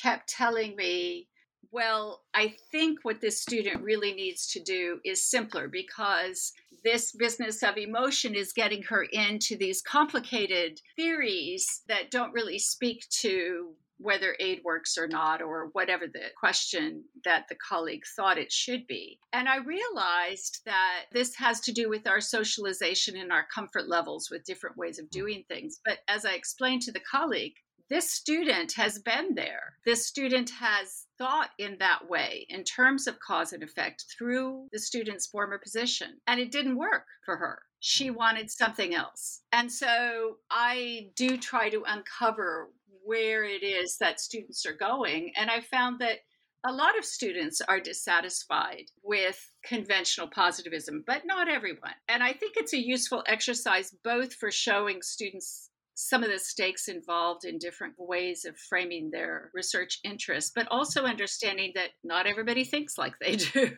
kept 0.00 0.28
telling 0.28 0.76
me, 0.76 1.28
well, 1.72 2.22
I 2.34 2.54
think 2.72 3.00
what 3.02 3.20
this 3.20 3.40
student 3.40 3.82
really 3.82 4.12
needs 4.12 4.48
to 4.52 4.60
do 4.60 5.00
is 5.04 5.24
simpler 5.24 5.68
because 5.68 6.52
this 6.82 7.12
business 7.12 7.62
of 7.62 7.76
emotion 7.76 8.34
is 8.34 8.52
getting 8.52 8.82
her 8.84 9.02
into 9.02 9.56
these 9.56 9.82
complicated 9.82 10.80
theories 10.96 11.82
that 11.88 12.10
don't 12.10 12.32
really 12.32 12.58
speak 12.58 13.06
to 13.20 13.74
whether 14.00 14.34
aid 14.40 14.62
works 14.64 14.96
or 14.96 15.06
not, 15.06 15.42
or 15.42 15.68
whatever 15.72 16.06
the 16.06 16.30
question 16.38 17.04
that 17.22 17.44
the 17.48 17.54
colleague 17.56 18.02
thought 18.16 18.38
it 18.38 18.50
should 18.50 18.86
be. 18.86 19.18
And 19.32 19.46
I 19.46 19.58
realized 19.58 20.62
that 20.64 21.04
this 21.12 21.36
has 21.36 21.60
to 21.60 21.72
do 21.72 21.90
with 21.90 22.06
our 22.06 22.20
socialization 22.20 23.16
and 23.18 23.30
our 23.30 23.46
comfort 23.54 23.88
levels 23.88 24.30
with 24.30 24.44
different 24.44 24.78
ways 24.78 24.98
of 24.98 25.10
doing 25.10 25.44
things. 25.48 25.80
But 25.84 25.98
as 26.08 26.24
I 26.24 26.32
explained 26.32 26.80
to 26.82 26.92
the 26.92 27.00
colleague, 27.00 27.52
this 27.90 28.10
student 28.10 28.72
has 28.72 28.98
been 29.00 29.34
there. 29.34 29.74
This 29.84 30.06
student 30.06 30.48
has 30.50 31.04
thought 31.20 31.50
in 31.58 31.76
that 31.78 32.08
way 32.08 32.46
in 32.48 32.64
terms 32.64 33.06
of 33.06 33.20
cause 33.20 33.52
and 33.52 33.62
effect 33.62 34.06
through 34.16 34.66
the 34.72 34.78
student's 34.78 35.26
former 35.26 35.58
position, 35.58 36.18
and 36.26 36.40
it 36.40 36.50
didn't 36.50 36.78
work 36.78 37.04
for 37.26 37.36
her. 37.36 37.60
She 37.80 38.10
wanted 38.10 38.50
something 38.50 38.94
else. 38.94 39.42
And 39.52 39.70
so 39.70 40.36
I 40.50 41.10
do 41.16 41.36
try 41.36 41.68
to 41.68 41.84
uncover 41.86 42.70
where 43.04 43.44
it 43.44 43.62
is 43.62 43.98
that 43.98 44.20
students 44.20 44.64
are 44.64 44.76
going. 44.76 45.32
And 45.36 45.50
I 45.50 45.60
found 45.60 45.98
that 46.00 46.20
a 46.64 46.72
lot 46.72 46.98
of 46.98 47.04
students 47.04 47.62
are 47.62 47.80
dissatisfied 47.80 48.84
with 49.02 49.38
conventional 49.64 50.28
positivism, 50.28 51.04
but 51.06 51.22
not 51.24 51.48
everyone. 51.48 51.94
And 52.08 52.22
I 52.22 52.32
think 52.34 52.56
it's 52.56 52.74
a 52.74 52.78
useful 52.78 53.24
exercise 53.26 53.94
both 54.04 54.34
for 54.34 54.50
showing 54.50 55.00
students 55.00 55.69
some 56.00 56.24
of 56.24 56.30
the 56.30 56.38
stakes 56.38 56.88
involved 56.88 57.44
in 57.44 57.58
different 57.58 57.94
ways 57.98 58.46
of 58.46 58.56
framing 58.56 59.10
their 59.10 59.50
research 59.52 60.00
interests, 60.02 60.50
but 60.54 60.66
also 60.70 61.04
understanding 61.04 61.72
that 61.74 61.90
not 62.02 62.26
everybody 62.26 62.64
thinks 62.64 62.96
like 62.96 63.14
they 63.20 63.36
do. 63.36 63.76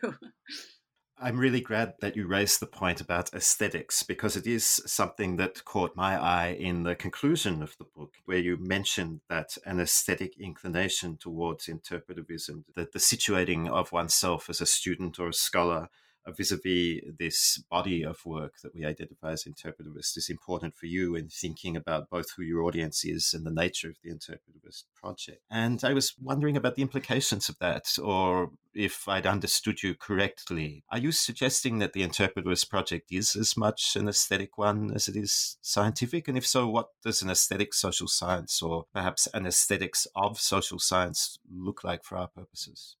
I'm 1.19 1.37
really 1.37 1.61
glad 1.61 1.93
that 1.99 2.15
you 2.15 2.25
raised 2.25 2.59
the 2.59 2.65
point 2.65 3.01
about 3.01 3.33
aesthetics 3.33 4.03
because 4.03 4.35
it 4.35 4.47
is 4.47 4.65
something 4.65 5.35
that 5.35 5.65
caught 5.65 5.95
my 5.95 6.17
eye 6.17 6.57
in 6.59 6.83
the 6.83 6.95
conclusion 6.95 7.61
of 7.61 7.75
the 7.77 7.85
book, 7.95 8.13
where 8.25 8.39
you 8.39 8.57
mentioned 8.57 9.19
that 9.29 9.57
an 9.65 9.79
aesthetic 9.79 10.33
inclination 10.39 11.17
towards 11.17 11.67
interpretivism, 11.67 12.63
that 12.75 12.93
the 12.93 12.99
situating 12.99 13.69
of 13.69 13.91
oneself 13.91 14.49
as 14.49 14.61
a 14.61 14.65
student 14.65 15.19
or 15.19 15.27
a 15.27 15.33
scholar 15.33 15.89
vis-a-vis 16.31 17.01
this 17.19 17.61
body 17.69 18.03
of 18.03 18.25
work 18.25 18.53
that 18.63 18.73
we 18.73 18.85
identify 18.85 19.31
as 19.31 19.43
interpretivist 19.43 20.17
is 20.17 20.29
important 20.29 20.75
for 20.75 20.85
you 20.85 21.15
in 21.15 21.27
thinking 21.27 21.75
about 21.75 22.09
both 22.09 22.31
who 22.35 22.43
your 22.43 22.63
audience 22.63 23.03
is 23.03 23.33
and 23.33 23.45
the 23.45 23.51
nature 23.51 23.89
of 23.89 23.97
the 24.03 24.09
interpretivist 24.09 24.83
project. 24.95 25.41
And 25.49 25.83
I 25.83 25.93
was 25.93 26.13
wondering 26.21 26.55
about 26.55 26.75
the 26.75 26.81
implications 26.81 27.49
of 27.49 27.57
that, 27.59 27.97
or 28.01 28.51
if 28.73 29.07
I'd 29.07 29.27
understood 29.27 29.83
you 29.83 29.95
correctly. 29.95 30.83
Are 30.89 30.97
you 30.97 31.11
suggesting 31.11 31.79
that 31.79 31.93
the 31.93 32.07
interpretivist 32.07 32.69
project 32.69 33.11
is 33.11 33.35
as 33.35 33.57
much 33.57 33.95
an 33.95 34.07
aesthetic 34.07 34.57
one 34.57 34.91
as 34.93 35.07
it 35.07 35.15
is 35.15 35.57
scientific? 35.61 36.27
And 36.27 36.37
if 36.37 36.47
so, 36.47 36.67
what 36.67 36.87
does 37.03 37.21
an 37.21 37.29
aesthetic 37.29 37.73
social 37.73 38.07
science 38.07 38.61
or 38.61 38.85
perhaps 38.93 39.27
an 39.33 39.45
aesthetics 39.45 40.07
of 40.15 40.39
social 40.39 40.79
science 40.79 41.37
look 41.51 41.83
like 41.83 42.03
for 42.03 42.17
our 42.17 42.27
purposes? 42.27 42.95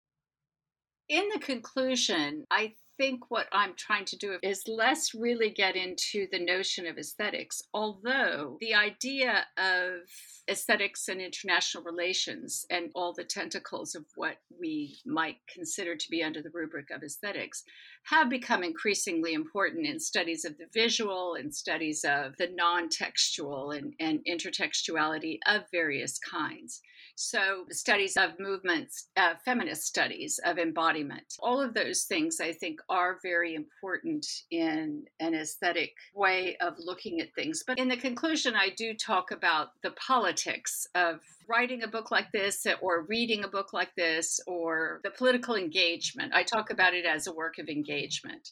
In 1.09 1.27
the 1.33 1.39
conclusion, 1.39 2.45
I 2.49 2.73
think 3.03 3.29
what 3.29 3.47
I'm 3.51 3.73
trying 3.75 4.05
to 4.05 4.17
do 4.17 4.37
is 4.41 4.65
less 4.65 5.13
really 5.13 5.49
get 5.49 5.75
into 5.75 6.25
the 6.31 6.39
notion 6.39 6.87
of 6.87 6.97
aesthetics, 6.97 7.61
although 7.73 8.57
the 8.61 8.73
idea 8.73 9.45
of 9.57 10.07
aesthetics 10.49 11.09
and 11.09 11.19
international 11.19 11.83
relations 11.83 12.65
and 12.69 12.91
all 12.95 13.13
the 13.13 13.25
tentacles 13.25 13.93
of 13.93 14.05
what 14.15 14.37
we 14.57 14.95
might 15.05 15.35
consider 15.53 15.97
to 15.97 16.09
be 16.09 16.23
under 16.23 16.41
the 16.41 16.51
rubric 16.53 16.91
of 16.91 17.03
aesthetics 17.03 17.63
have 18.05 18.29
become 18.29 18.63
increasingly 18.63 19.33
important 19.33 19.85
in 19.85 19.99
studies 19.99 20.45
of 20.45 20.57
the 20.57 20.67
visual 20.73 21.35
and 21.35 21.53
studies 21.53 22.05
of 22.05 22.37
the 22.37 22.51
non 22.55 22.87
textual 22.87 23.71
and, 23.71 23.93
and 23.99 24.21
intertextuality 24.25 25.39
of 25.45 25.63
various 25.73 26.17
kinds. 26.19 26.79
So, 27.15 27.65
studies 27.69 28.17
of 28.17 28.39
movements, 28.39 29.09
uh, 29.17 29.35
feminist 29.45 29.83
studies 29.83 30.39
of 30.45 30.57
embodiment, 30.57 31.35
all 31.39 31.61
of 31.61 31.75
those 31.75 32.03
things 32.03 32.39
I 32.39 32.53
think 32.53 32.79
are 32.89 33.19
very 33.21 33.53
important 33.53 34.25
in 34.49 35.05
an 35.19 35.35
aesthetic 35.35 35.93
way 36.15 36.57
of 36.57 36.73
looking 36.79 37.21
at 37.21 37.33
things. 37.35 37.63
But 37.65 37.77
in 37.77 37.87
the 37.87 37.97
conclusion, 37.97 38.55
I 38.55 38.69
do 38.69 38.95
talk 38.95 39.31
about 39.31 39.69
the 39.83 39.91
politics 39.91 40.87
of 40.95 41.19
writing 41.47 41.83
a 41.83 41.87
book 41.87 42.09
like 42.09 42.31
this 42.31 42.65
or 42.81 43.03
reading 43.03 43.43
a 43.43 43.47
book 43.49 43.73
like 43.73 43.93
this 43.95 44.39
or 44.47 44.99
the 45.03 45.11
political 45.11 45.55
engagement. 45.55 46.33
I 46.33 46.43
talk 46.43 46.71
about 46.71 46.95
it 46.95 47.05
as 47.05 47.27
a 47.27 47.33
work 47.33 47.59
of 47.59 47.69
engagement. 47.69 48.49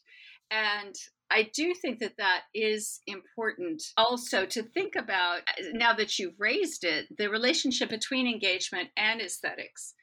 And 0.52 0.95
I 1.32 1.50
do 1.54 1.74
think 1.74 2.00
that 2.00 2.17
that 2.17 2.41
is 2.54 3.00
important 3.08 3.82
also 3.98 4.46
to 4.48 4.63
think 4.63 4.96
about 4.96 5.41
now 5.74 5.94
that 5.94 6.20
you've 6.20 6.39
raised 6.39 6.84
it, 6.84 7.08
the 7.17 7.30
relationship 7.30 7.89
between 7.89 8.28
engagement 8.28 8.89
and 8.98 9.22
aesthetics 9.22 9.96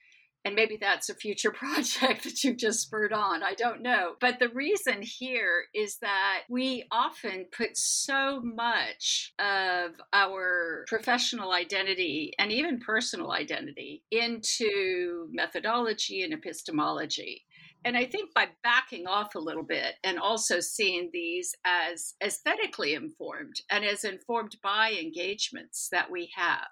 and 0.44 0.54
maybe 0.54 0.78
that's 0.80 1.10
a 1.10 1.14
future 1.14 1.50
project 1.52 2.24
that 2.24 2.42
you've 2.42 2.56
just 2.56 2.80
spurred 2.80 3.12
on. 3.12 3.42
I 3.42 3.54
don't 3.54 3.82
know. 3.82 4.14
But 4.20 4.38
the 4.38 4.48
reason 4.48 5.02
here 5.02 5.64
is 5.74 5.98
that 6.00 6.42
we 6.48 6.84
often 6.90 7.46
put 7.56 7.76
so 7.76 8.40
much 8.40 9.34
of 9.38 9.92
our 10.12 10.84
professional 10.88 11.52
identity 11.52 12.32
and 12.38 12.50
even 12.50 12.80
personal 12.80 13.32
identity 13.32 14.02
into 14.10 15.28
methodology 15.32 16.22
and 16.22 16.32
epistemology. 16.32 17.44
And 17.84 17.96
I 17.96 18.04
think 18.04 18.34
by 18.34 18.48
backing 18.62 19.06
off 19.06 19.34
a 19.34 19.40
little 19.40 19.62
bit 19.62 19.94
and 20.04 20.18
also 20.18 20.60
seeing 20.60 21.10
these 21.12 21.54
as 21.64 22.14
aesthetically 22.22 22.94
informed 22.94 23.54
and 23.70 23.84
as 23.84 24.04
informed 24.04 24.56
by 24.62 24.92
engagements 24.92 25.88
that 25.92 26.10
we 26.10 26.30
have 26.34 26.66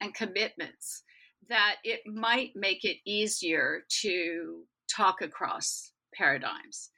and 0.00 0.14
commitments, 0.14 1.02
that 1.48 1.76
it 1.84 2.00
might 2.06 2.50
make 2.54 2.84
it 2.84 2.98
easier 3.04 3.82
to 4.02 4.62
talk 4.94 5.20
across 5.20 5.92
paradigms. 6.14 6.90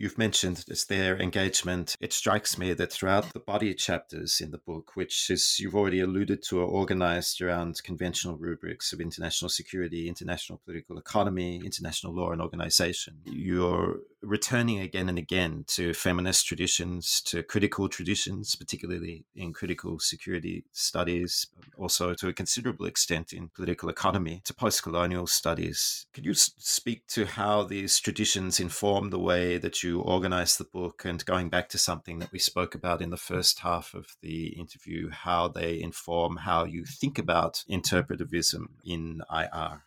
You've 0.00 0.16
mentioned 0.16 0.64
this 0.68 0.84
their 0.84 1.20
engagement. 1.20 1.96
It 2.00 2.12
strikes 2.12 2.56
me 2.56 2.72
that 2.72 2.92
throughout 2.92 3.32
the 3.32 3.40
body 3.40 3.74
chapters 3.74 4.40
in 4.40 4.52
the 4.52 4.58
book, 4.58 4.92
which 4.94 5.28
is 5.28 5.58
you've 5.58 5.74
already 5.74 5.98
alluded 5.98 6.40
to, 6.44 6.60
are 6.60 6.66
organized 6.66 7.42
around 7.42 7.82
conventional 7.82 8.36
rubrics 8.36 8.92
of 8.92 9.00
international 9.00 9.48
security, 9.48 10.08
international 10.08 10.60
political 10.64 10.98
economy, 10.98 11.60
international 11.64 12.14
law 12.14 12.30
and 12.30 12.40
organization. 12.40 13.16
You're 13.24 13.96
returning 14.22 14.80
again 14.80 15.08
and 15.08 15.18
again 15.18 15.64
to 15.68 15.94
feminist 15.94 16.46
traditions, 16.46 17.20
to 17.22 17.42
critical 17.42 17.88
traditions, 17.88 18.56
particularly 18.56 19.24
in 19.34 19.52
critical 19.52 19.98
security 19.98 20.64
studies, 20.72 21.46
also 21.76 22.14
to 22.14 22.28
a 22.28 22.32
considerable 22.32 22.86
extent 22.86 23.32
in 23.32 23.48
political 23.48 23.88
economy, 23.88 24.42
to 24.44 24.54
post 24.54 24.82
colonial 24.82 25.26
studies. 25.26 26.06
Could 26.12 26.24
you 26.24 26.34
speak 26.34 27.06
to 27.08 27.26
how 27.26 27.62
these 27.62 27.98
traditions 27.98 28.60
inform 28.60 29.10
the 29.10 29.18
way 29.18 29.58
that 29.58 29.82
you 29.82 30.00
organize 30.00 30.56
the 30.56 30.64
book 30.64 31.02
and 31.04 31.24
going 31.24 31.48
back 31.48 31.68
to 31.70 31.78
something 31.78 32.18
that 32.18 32.32
we 32.32 32.38
spoke 32.38 32.74
about 32.74 33.02
in 33.02 33.10
the 33.10 33.16
first 33.16 33.60
half 33.60 33.94
of 33.94 34.16
the 34.20 34.48
interview, 34.48 35.10
how 35.10 35.48
they 35.48 35.80
inform 35.80 36.36
how 36.36 36.64
you 36.64 36.84
think 36.84 37.18
about 37.18 37.64
interpretivism 37.70 38.66
in 38.84 39.22
IR? 39.30 39.82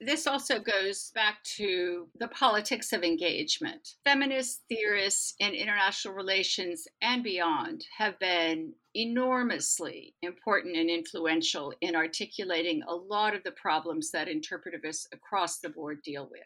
This 0.00 0.28
also 0.28 0.60
goes 0.60 1.10
back 1.14 1.42
to 1.56 2.06
the 2.20 2.28
politics 2.28 2.92
of 2.92 3.02
engagement. 3.02 3.94
Feminist 4.04 4.62
theorists 4.68 5.34
in 5.40 5.54
international 5.54 6.14
relations 6.14 6.86
and 7.02 7.24
beyond 7.24 7.84
have 7.96 8.16
been 8.20 8.74
enormously 8.94 10.14
important 10.22 10.76
and 10.76 10.88
influential 10.88 11.72
in 11.80 11.96
articulating 11.96 12.82
a 12.84 12.94
lot 12.94 13.34
of 13.34 13.42
the 13.42 13.50
problems 13.52 14.12
that 14.12 14.28
interpretivists 14.28 15.06
across 15.12 15.58
the 15.58 15.70
board 15.70 16.00
deal 16.04 16.28
with. 16.30 16.42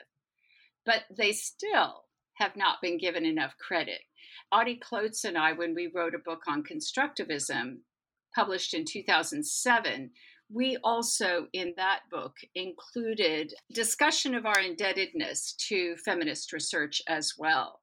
But 0.86 1.02
they 1.14 1.32
still 1.32 2.04
have 2.38 2.56
not 2.56 2.80
been 2.80 2.96
given 2.96 3.26
enough 3.26 3.54
credit. 3.58 4.00
Audie 4.50 4.80
Klotz 4.82 5.24
and 5.24 5.36
I, 5.36 5.52
when 5.52 5.74
we 5.74 5.92
wrote 5.94 6.14
a 6.14 6.18
book 6.18 6.42
on 6.48 6.64
constructivism, 6.64 7.80
published 8.34 8.72
in 8.72 8.86
2007, 8.86 10.10
we 10.52 10.76
also 10.84 11.46
in 11.52 11.74
that 11.76 12.00
book 12.10 12.36
included 12.54 13.54
discussion 13.72 14.34
of 14.34 14.46
our 14.46 14.60
indebtedness 14.60 15.54
to 15.68 15.96
feminist 16.04 16.52
research 16.52 17.00
as 17.08 17.34
well. 17.38 17.80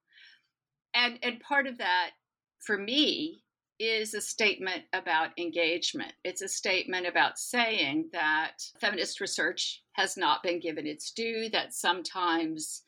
And 0.93 1.19
and 1.23 1.39
part 1.39 1.67
of 1.67 1.77
that 1.79 2.11
for 2.59 2.77
me 2.77 3.43
is 3.79 4.13
a 4.13 4.21
statement 4.21 4.83
about 4.91 5.29
engagement. 5.37 6.11
It's 6.25 6.41
a 6.41 6.49
statement 6.49 7.07
about 7.07 7.39
saying 7.39 8.09
that 8.11 8.61
feminist 8.79 9.21
research 9.21 9.83
has 9.93 10.17
not 10.17 10.43
been 10.43 10.59
given 10.59 10.85
its 10.85 11.11
due 11.11 11.49
that 11.51 11.73
sometimes 11.73 12.83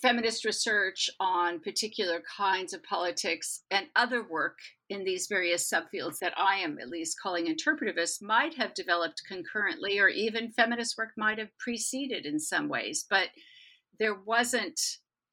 feminist 0.00 0.44
research 0.44 1.10
on 1.20 1.60
particular 1.60 2.22
kinds 2.36 2.72
of 2.72 2.82
politics 2.82 3.62
and 3.70 3.86
other 3.96 4.22
work 4.22 4.58
in 4.88 5.04
these 5.04 5.26
various 5.26 5.70
subfields 5.70 6.18
that 6.20 6.32
I 6.36 6.56
am 6.56 6.78
at 6.78 6.88
least 6.88 7.18
calling 7.22 7.46
interpretivist 7.46 8.22
might 8.22 8.54
have 8.54 8.74
developed 8.74 9.22
concurrently, 9.28 9.98
or 9.98 10.08
even 10.08 10.52
feminist 10.52 10.96
work 10.96 11.10
might 11.16 11.38
have 11.38 11.56
preceded 11.58 12.26
in 12.26 12.40
some 12.40 12.68
ways, 12.68 13.04
but 13.08 13.28
there 13.98 14.14
wasn't 14.14 14.80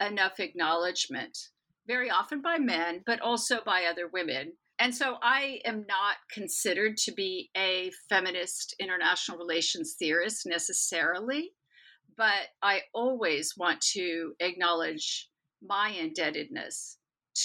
enough 0.02 0.40
acknowledgement, 0.40 1.38
very 1.88 2.10
often 2.10 2.42
by 2.42 2.58
men, 2.58 3.02
but 3.06 3.22
also 3.22 3.60
by 3.66 3.86
other 3.90 4.08
women. 4.12 4.54
And 4.78 4.94
so 4.94 5.18
I 5.22 5.62
am 5.64 5.86
not 5.88 6.18
considered 6.32 6.98
to 6.98 7.14
be 7.14 7.50
a 7.56 7.92
feminist 8.10 8.76
international 8.80 9.38
relations 9.38 9.96
theorist 9.98 10.46
necessarily 10.46 11.52
but 12.18 12.50
I 12.62 12.82
always 12.94 13.56
want 13.58 13.82
to 13.94 14.34
acknowledge 14.40 15.30
my 15.62 15.90
indebtedness 15.90 16.98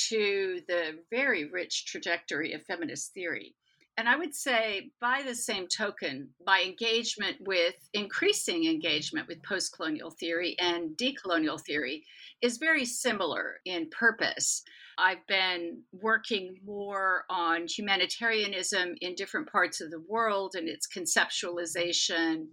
to 0.08 0.60
the 0.68 0.98
very 1.10 1.44
rich 1.44 1.86
trajectory 1.86 2.52
of 2.52 2.62
feminist 2.64 3.12
theory. 3.12 3.54
And 3.96 4.08
I 4.08 4.16
would 4.16 4.34
say, 4.34 4.92
by 5.00 5.22
the 5.26 5.34
same 5.34 5.66
token, 5.68 6.30
my 6.46 6.62
engagement 6.62 7.36
with 7.40 7.74
increasing 7.92 8.64
engagement 8.64 9.28
with 9.28 9.42
post 9.42 9.74
colonial 9.76 10.10
theory 10.10 10.56
and 10.58 10.96
decolonial 10.96 11.60
theory 11.60 12.04
is 12.40 12.56
very 12.56 12.86
similar 12.86 13.56
in 13.66 13.90
purpose. 13.90 14.62
I've 14.96 15.26
been 15.26 15.82
working 15.92 16.56
more 16.64 17.24
on 17.28 17.66
humanitarianism 17.66 18.94
in 19.00 19.14
different 19.16 19.50
parts 19.50 19.80
of 19.80 19.90
the 19.90 20.04
world 20.08 20.54
and 20.54 20.68
its 20.68 20.86
conceptualization 20.86 22.46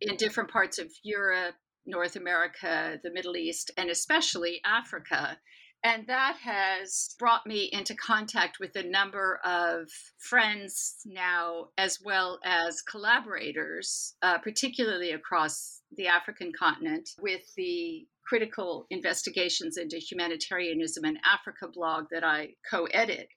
in 0.00 0.16
different 0.16 0.50
parts 0.50 0.78
of 0.78 0.90
Europe, 1.02 1.54
North 1.86 2.16
America, 2.16 2.98
the 3.02 3.12
Middle 3.12 3.36
East, 3.36 3.70
and 3.76 3.90
especially 3.90 4.60
Africa. 4.64 5.38
And 5.84 6.06
that 6.08 6.36
has 6.42 7.14
brought 7.18 7.46
me 7.46 7.70
into 7.72 7.94
contact 7.94 8.58
with 8.58 8.74
a 8.74 8.82
number 8.82 9.38
of 9.44 9.88
friends 10.18 10.96
now, 11.06 11.68
as 11.78 12.00
well 12.04 12.40
as 12.44 12.82
collaborators, 12.82 14.16
uh, 14.22 14.38
particularly 14.38 15.12
across 15.12 15.82
the 15.96 16.08
African 16.08 16.50
continent, 16.58 17.10
with 17.20 17.42
the 17.56 18.06
critical 18.26 18.86
investigations 18.90 19.76
into 19.76 19.98
humanitarianism 19.98 21.04
in 21.04 21.18
Africa 21.24 21.68
blog 21.72 22.06
that 22.10 22.24
I 22.24 22.54
co 22.68 22.86
edit. 22.86 23.28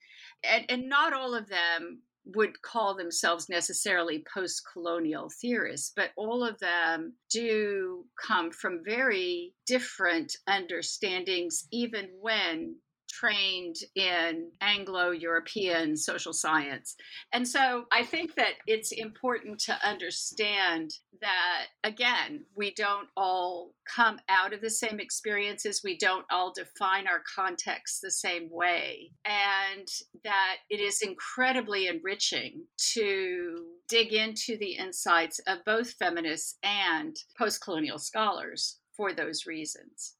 And, 0.44 0.66
and 0.70 0.90
not 0.90 1.14
all 1.14 1.36
of 1.36 1.50
them 1.50 2.02
would 2.36 2.62
call 2.62 2.96
themselves 2.96 3.50
necessarily 3.50 4.24
post 4.34 4.64
colonial 4.72 5.30
theorists, 5.42 5.92
but 5.96 6.12
all 6.16 6.44
of 6.44 6.60
them 6.60 7.14
do 7.32 8.06
come 8.22 8.52
from 8.52 8.84
very 8.86 9.54
different 9.66 10.36
understandings, 10.48 11.68
even 11.72 12.10
when 12.20 12.76
trained 13.10 13.76
in 13.96 14.52
Anglo 14.62 15.12
European 15.12 15.98
social 15.98 16.34
science. 16.34 16.96
And 17.34 17.48
so 17.48 17.86
I 17.92 18.04
think 18.04 18.36
that 18.36 18.54
it's 18.68 18.92
important 18.92 19.60
to 19.62 19.78
understand 19.84 20.92
that, 21.22 21.66
again, 21.84 22.46
we 22.56 22.74
don't 22.74 23.10
all 23.18 23.74
come 23.94 24.20
out 24.30 24.54
of 24.54 24.62
the 24.62 24.70
same 24.70 25.00
experiences, 25.00 25.82
we 25.84 25.98
don't 25.98 26.26
all 26.32 26.54
define 26.54 27.08
our 27.08 27.22
context 27.36 28.00
the 28.02 28.12
same 28.12 28.48
way, 28.52 29.12
and 29.26 29.88
that 30.24 30.58
it 30.70 30.80
is 30.80 31.02
incredibly 31.02 31.88
enriching 31.88 32.64
to 32.94 33.66
dig 33.90 34.14
into 34.14 34.58
the 34.58 34.74
insights 34.74 35.40
of 35.48 35.66
both 35.66 35.94
feminists 35.94 36.58
and 36.64 37.18
post 37.38 37.62
colonial 37.62 37.98
scholars 37.98 38.78
for 38.96 39.14
those 39.14 39.46
reasons. 39.46 40.16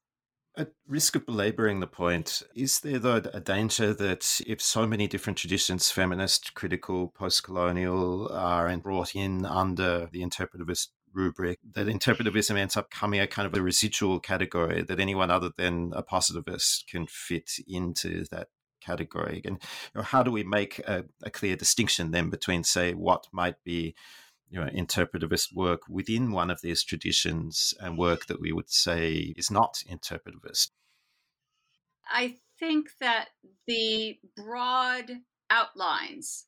At 0.60 0.72
risk 0.86 1.16
of 1.16 1.24
belaboring 1.24 1.80
the 1.80 1.86
point, 1.86 2.42
is 2.54 2.80
there 2.80 2.98
though 2.98 3.22
a 3.32 3.40
danger 3.40 3.94
that 3.94 4.42
if 4.46 4.60
so 4.60 4.86
many 4.86 5.08
different 5.08 5.38
traditions, 5.38 5.90
feminist, 5.90 6.52
critical, 6.52 7.08
post 7.08 7.44
colonial, 7.44 8.30
are 8.30 8.76
brought 8.76 9.16
in 9.16 9.46
under 9.46 10.10
the 10.12 10.20
interpretivist 10.20 10.88
rubric, 11.14 11.60
that 11.72 11.86
interpretivism 11.86 12.58
ends 12.58 12.76
up 12.76 12.90
coming 12.90 13.20
a 13.20 13.26
kind 13.26 13.46
of 13.46 13.56
a 13.56 13.62
residual 13.62 14.20
category 14.20 14.82
that 14.82 15.00
anyone 15.00 15.30
other 15.30 15.50
than 15.56 15.94
a 15.96 16.02
positivist 16.02 16.86
can 16.90 17.06
fit 17.06 17.52
into 17.66 18.26
that 18.30 18.48
category? 18.82 19.40
And 19.46 19.62
how 19.94 20.22
do 20.22 20.30
we 20.30 20.44
make 20.44 20.78
a, 20.80 21.04
a 21.22 21.30
clear 21.30 21.56
distinction 21.56 22.10
then 22.10 22.28
between, 22.28 22.64
say, 22.64 22.92
what 22.92 23.28
might 23.32 23.64
be 23.64 23.94
you 24.50 24.60
know, 24.60 24.66
interpretivist 24.66 25.54
work 25.54 25.82
within 25.88 26.32
one 26.32 26.50
of 26.50 26.60
these 26.60 26.82
traditions 26.82 27.72
and 27.80 27.96
work 27.96 28.26
that 28.26 28.40
we 28.40 28.52
would 28.52 28.68
say 28.68 29.32
is 29.36 29.50
not 29.50 29.82
interpretivist. 29.88 30.70
I 32.10 32.36
think 32.58 32.90
that 33.00 33.28
the 33.66 34.18
broad 34.36 35.10
outlines 35.48 36.46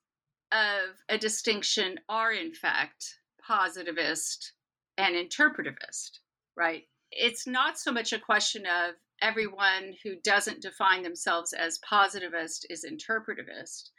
of 0.50 0.96
a 1.08 1.16
distinction 1.16 2.00
are, 2.08 2.32
in 2.32 2.52
fact, 2.52 3.20
positivist 3.46 4.52
and 4.98 5.14
interpretivist, 5.14 6.18
right? 6.56 6.82
It's 7.12 7.46
not 7.46 7.78
so 7.78 7.92
much 7.92 8.12
a 8.12 8.18
question 8.18 8.66
of 8.66 8.94
everyone 9.20 9.94
who 10.02 10.16
doesn't 10.24 10.60
define 10.60 11.02
themselves 11.02 11.52
as 11.52 11.78
positivist 11.78 12.66
is 12.68 12.84
interpretivist 12.84 13.90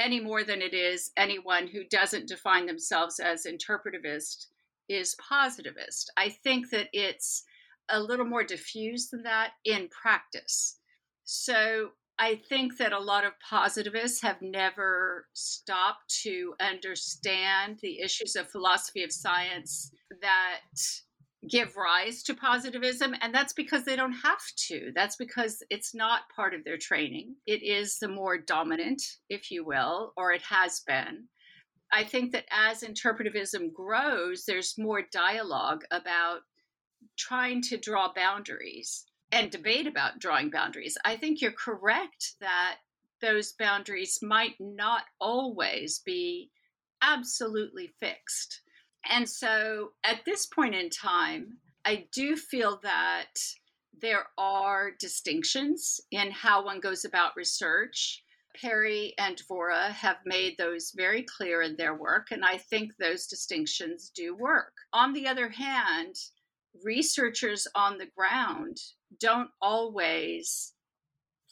any 0.00 0.18
more 0.18 0.42
than 0.42 0.62
it 0.62 0.74
is 0.74 1.10
anyone 1.16 1.68
who 1.68 1.84
doesn't 1.84 2.28
define 2.28 2.66
themselves 2.66 3.20
as 3.20 3.46
interpretivist 3.46 4.46
is 4.88 5.14
positivist. 5.16 6.10
I 6.16 6.30
think 6.30 6.70
that 6.70 6.88
it's 6.92 7.44
a 7.88 8.00
little 8.00 8.24
more 8.24 8.44
diffuse 8.44 9.08
than 9.08 9.22
that 9.24 9.52
in 9.64 9.88
practice. 9.88 10.78
So 11.24 11.90
I 12.18 12.40
think 12.48 12.76
that 12.78 12.92
a 12.92 12.98
lot 12.98 13.24
of 13.24 13.32
positivists 13.48 14.20
have 14.22 14.42
never 14.42 15.26
stopped 15.32 16.20
to 16.22 16.54
understand 16.60 17.78
the 17.80 18.00
issues 18.00 18.36
of 18.36 18.50
philosophy 18.50 19.02
of 19.02 19.12
science 19.12 19.90
that 20.20 20.60
give 21.48 21.76
rise 21.76 22.22
to 22.24 22.34
positivism. 22.34 23.14
And 23.20 23.34
that's 23.34 23.52
because 23.52 23.84
they 23.84 23.96
don't 23.96 24.12
have 24.12 24.42
to. 24.68 24.92
That's 24.94 25.16
because 25.16 25.62
it's 25.70 25.94
not 25.94 26.28
part 26.34 26.54
of 26.54 26.64
their 26.64 26.76
training. 26.76 27.36
It 27.46 27.62
is 27.62 27.98
the 27.98 28.08
more 28.08 28.38
dominant, 28.38 29.02
if 29.28 29.50
you 29.50 29.64
will, 29.64 30.12
or 30.16 30.32
it 30.32 30.42
has 30.42 30.82
been. 30.86 31.28
I 31.92 32.04
think 32.04 32.32
that 32.32 32.44
as 32.52 32.82
interpretivism 32.82 33.72
grows, 33.72 34.44
there's 34.46 34.78
more 34.78 35.02
dialogue 35.12 35.82
about 35.90 36.40
trying 37.18 37.62
to 37.62 37.76
draw 37.76 38.12
boundaries 38.12 39.06
and 39.32 39.50
debate 39.50 39.86
about 39.86 40.18
drawing 40.18 40.50
boundaries. 40.50 40.96
I 41.04 41.16
think 41.16 41.40
you're 41.40 41.52
correct 41.52 42.34
that 42.40 42.76
those 43.20 43.52
boundaries 43.58 44.18
might 44.22 44.54
not 44.60 45.02
always 45.20 46.00
be 46.04 46.50
absolutely 47.02 47.90
fixed. 47.98 48.62
And 49.08 49.28
so 49.28 49.92
at 50.04 50.24
this 50.24 50.46
point 50.46 50.74
in 50.74 50.90
time, 50.90 51.58
I 51.84 52.06
do 52.12 52.36
feel 52.36 52.80
that 52.82 53.34
there 54.00 54.26
are 54.38 54.92
distinctions 54.98 56.00
in 56.10 56.30
how 56.30 56.64
one 56.64 56.80
goes 56.80 57.04
about 57.04 57.36
research. 57.36 58.22
Perry 58.60 59.14
and 59.18 59.36
Dvora 59.36 59.90
have 59.90 60.18
made 60.24 60.56
those 60.58 60.92
very 60.96 61.22
clear 61.22 61.62
in 61.62 61.76
their 61.76 61.94
work, 61.94 62.28
and 62.30 62.44
I 62.44 62.58
think 62.58 62.92
those 62.98 63.26
distinctions 63.26 64.10
do 64.14 64.34
work. 64.34 64.72
On 64.92 65.12
the 65.12 65.28
other 65.28 65.48
hand, 65.48 66.16
researchers 66.84 67.66
on 67.74 67.98
the 67.98 68.10
ground 68.16 68.76
don't 69.18 69.50
always 69.62 70.74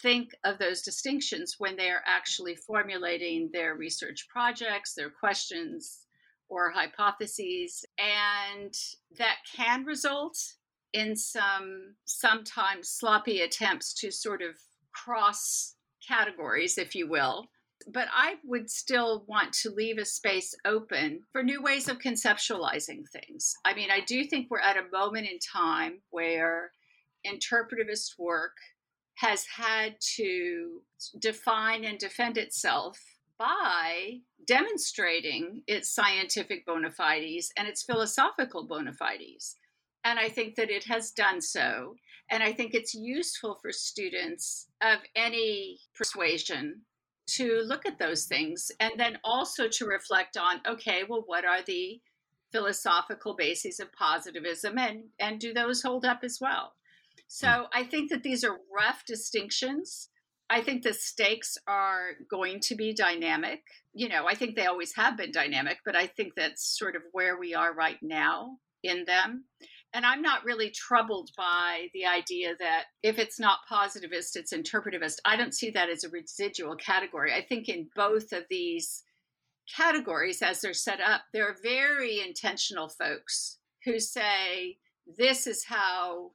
think 0.00 0.30
of 0.44 0.58
those 0.58 0.82
distinctions 0.82 1.56
when 1.58 1.76
they 1.76 1.90
are 1.90 2.02
actually 2.06 2.54
formulating 2.54 3.50
their 3.52 3.74
research 3.74 4.26
projects, 4.28 4.94
their 4.94 5.10
questions, 5.10 6.06
or 6.48 6.70
hypotheses. 6.70 7.84
And 7.98 8.74
that 9.18 9.36
can 9.54 9.84
result 9.84 10.38
in 10.92 11.16
some 11.16 11.94
sometimes 12.04 12.88
sloppy 12.88 13.40
attempts 13.40 13.92
to 14.00 14.10
sort 14.10 14.42
of 14.42 14.56
cross 14.92 15.74
categories, 16.06 16.78
if 16.78 16.94
you 16.94 17.08
will. 17.08 17.48
But 17.92 18.08
I 18.12 18.34
would 18.44 18.70
still 18.70 19.24
want 19.28 19.52
to 19.62 19.70
leave 19.70 19.98
a 19.98 20.04
space 20.04 20.54
open 20.64 21.20
for 21.32 21.42
new 21.42 21.62
ways 21.62 21.88
of 21.88 21.98
conceptualizing 21.98 23.04
things. 23.12 23.54
I 23.64 23.74
mean, 23.74 23.90
I 23.90 24.00
do 24.00 24.24
think 24.24 24.48
we're 24.50 24.60
at 24.60 24.76
a 24.76 24.90
moment 24.90 25.28
in 25.28 25.38
time 25.38 26.00
where 26.10 26.72
interpretivist 27.26 28.18
work 28.18 28.56
has 29.16 29.44
had 29.56 29.96
to 30.16 30.82
define 31.20 31.84
and 31.84 31.98
defend 31.98 32.36
itself 32.36 32.98
by 33.38 34.20
demonstrating 34.46 35.62
its 35.66 35.90
scientific 35.90 36.66
bona 36.66 36.90
fides 36.90 37.52
and 37.56 37.68
its 37.68 37.82
philosophical 37.82 38.66
bona 38.66 38.92
fides. 38.92 39.56
And 40.04 40.18
I 40.18 40.28
think 40.28 40.56
that 40.56 40.70
it 40.70 40.84
has 40.84 41.10
done 41.10 41.40
so. 41.40 41.96
And 42.30 42.42
I 42.42 42.52
think 42.52 42.74
it's 42.74 42.94
useful 42.94 43.58
for 43.60 43.72
students 43.72 44.68
of 44.82 44.98
any 45.16 45.78
persuasion 45.94 46.82
to 47.28 47.62
look 47.66 47.86
at 47.86 47.98
those 47.98 48.24
things 48.24 48.70
and 48.80 48.92
then 48.96 49.18
also 49.22 49.68
to 49.68 49.86
reflect 49.86 50.36
on 50.36 50.60
okay, 50.66 51.02
well, 51.08 51.22
what 51.26 51.44
are 51.44 51.62
the 51.62 52.00
philosophical 52.52 53.36
bases 53.36 53.80
of 53.80 53.92
positivism 53.92 54.78
and, 54.78 55.04
and 55.18 55.38
do 55.38 55.52
those 55.52 55.82
hold 55.82 56.04
up 56.04 56.20
as 56.22 56.38
well? 56.40 56.72
So 57.26 57.48
hmm. 57.48 57.64
I 57.72 57.84
think 57.84 58.10
that 58.10 58.22
these 58.22 58.44
are 58.44 58.60
rough 58.74 59.04
distinctions. 59.06 60.08
I 60.50 60.62
think 60.62 60.82
the 60.82 60.94
stakes 60.94 61.58
are 61.66 62.12
going 62.30 62.60
to 62.60 62.74
be 62.74 62.94
dynamic. 62.94 63.62
You 63.92 64.08
know, 64.08 64.26
I 64.26 64.34
think 64.34 64.56
they 64.56 64.66
always 64.66 64.94
have 64.96 65.16
been 65.16 65.30
dynamic, 65.30 65.78
but 65.84 65.94
I 65.94 66.06
think 66.06 66.34
that's 66.34 66.78
sort 66.78 66.96
of 66.96 67.02
where 67.12 67.38
we 67.38 67.54
are 67.54 67.74
right 67.74 67.98
now 68.02 68.58
in 68.82 69.04
them. 69.04 69.44
And 69.92 70.04
I'm 70.04 70.22
not 70.22 70.44
really 70.44 70.70
troubled 70.70 71.30
by 71.36 71.88
the 71.94 72.06
idea 72.06 72.54
that 72.58 72.84
if 73.02 73.18
it's 73.18 73.40
not 73.40 73.60
positivist, 73.68 74.36
it's 74.36 74.52
interpretivist. 74.52 75.16
I 75.24 75.36
don't 75.36 75.54
see 75.54 75.70
that 75.70 75.88
as 75.88 76.04
a 76.04 76.10
residual 76.10 76.76
category. 76.76 77.32
I 77.32 77.42
think 77.42 77.68
in 77.68 77.88
both 77.96 78.32
of 78.32 78.44
these 78.50 79.02
categories, 79.74 80.42
as 80.42 80.60
they're 80.60 80.74
set 80.74 81.00
up, 81.00 81.22
there 81.32 81.48
are 81.48 81.56
very 81.62 82.20
intentional 82.20 82.88
folks 82.88 83.58
who 83.84 83.98
say, 83.98 84.76
this 85.18 85.46
is 85.46 85.64
how 85.64 86.32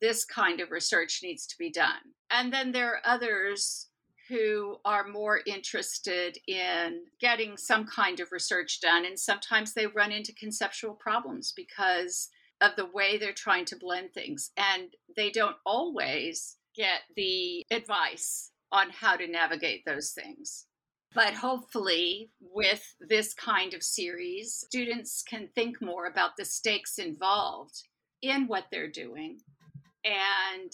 this 0.00 0.24
kind 0.24 0.60
of 0.60 0.70
research 0.70 1.20
needs 1.22 1.46
to 1.46 1.58
be 1.58 1.70
done. 1.70 2.14
And 2.30 2.52
then 2.52 2.72
there 2.72 2.92
are 2.92 3.00
others 3.04 3.88
who 4.28 4.76
are 4.84 5.06
more 5.06 5.40
interested 5.46 6.38
in 6.48 7.02
getting 7.20 7.56
some 7.56 7.86
kind 7.86 8.18
of 8.20 8.32
research 8.32 8.80
done. 8.80 9.04
And 9.04 9.18
sometimes 9.18 9.72
they 9.72 9.86
run 9.86 10.10
into 10.10 10.34
conceptual 10.34 10.94
problems 10.94 11.52
because 11.54 12.28
of 12.60 12.72
the 12.76 12.86
way 12.86 13.18
they're 13.18 13.32
trying 13.32 13.64
to 13.66 13.76
blend 13.76 14.12
things. 14.12 14.50
And 14.56 14.88
they 15.16 15.30
don't 15.30 15.56
always 15.64 16.56
get 16.74 17.02
the 17.14 17.64
advice 17.70 18.50
on 18.72 18.90
how 18.90 19.16
to 19.16 19.28
navigate 19.28 19.84
those 19.84 20.10
things. 20.10 20.66
But 21.14 21.34
hopefully, 21.34 22.30
with 22.40 22.94
this 23.00 23.32
kind 23.32 23.72
of 23.74 23.82
series, 23.82 24.52
students 24.54 25.22
can 25.22 25.48
think 25.54 25.80
more 25.80 26.06
about 26.06 26.36
the 26.36 26.44
stakes 26.44 26.98
involved 26.98 27.84
in 28.20 28.48
what 28.48 28.66
they're 28.70 28.90
doing 28.90 29.38
and 30.06 30.72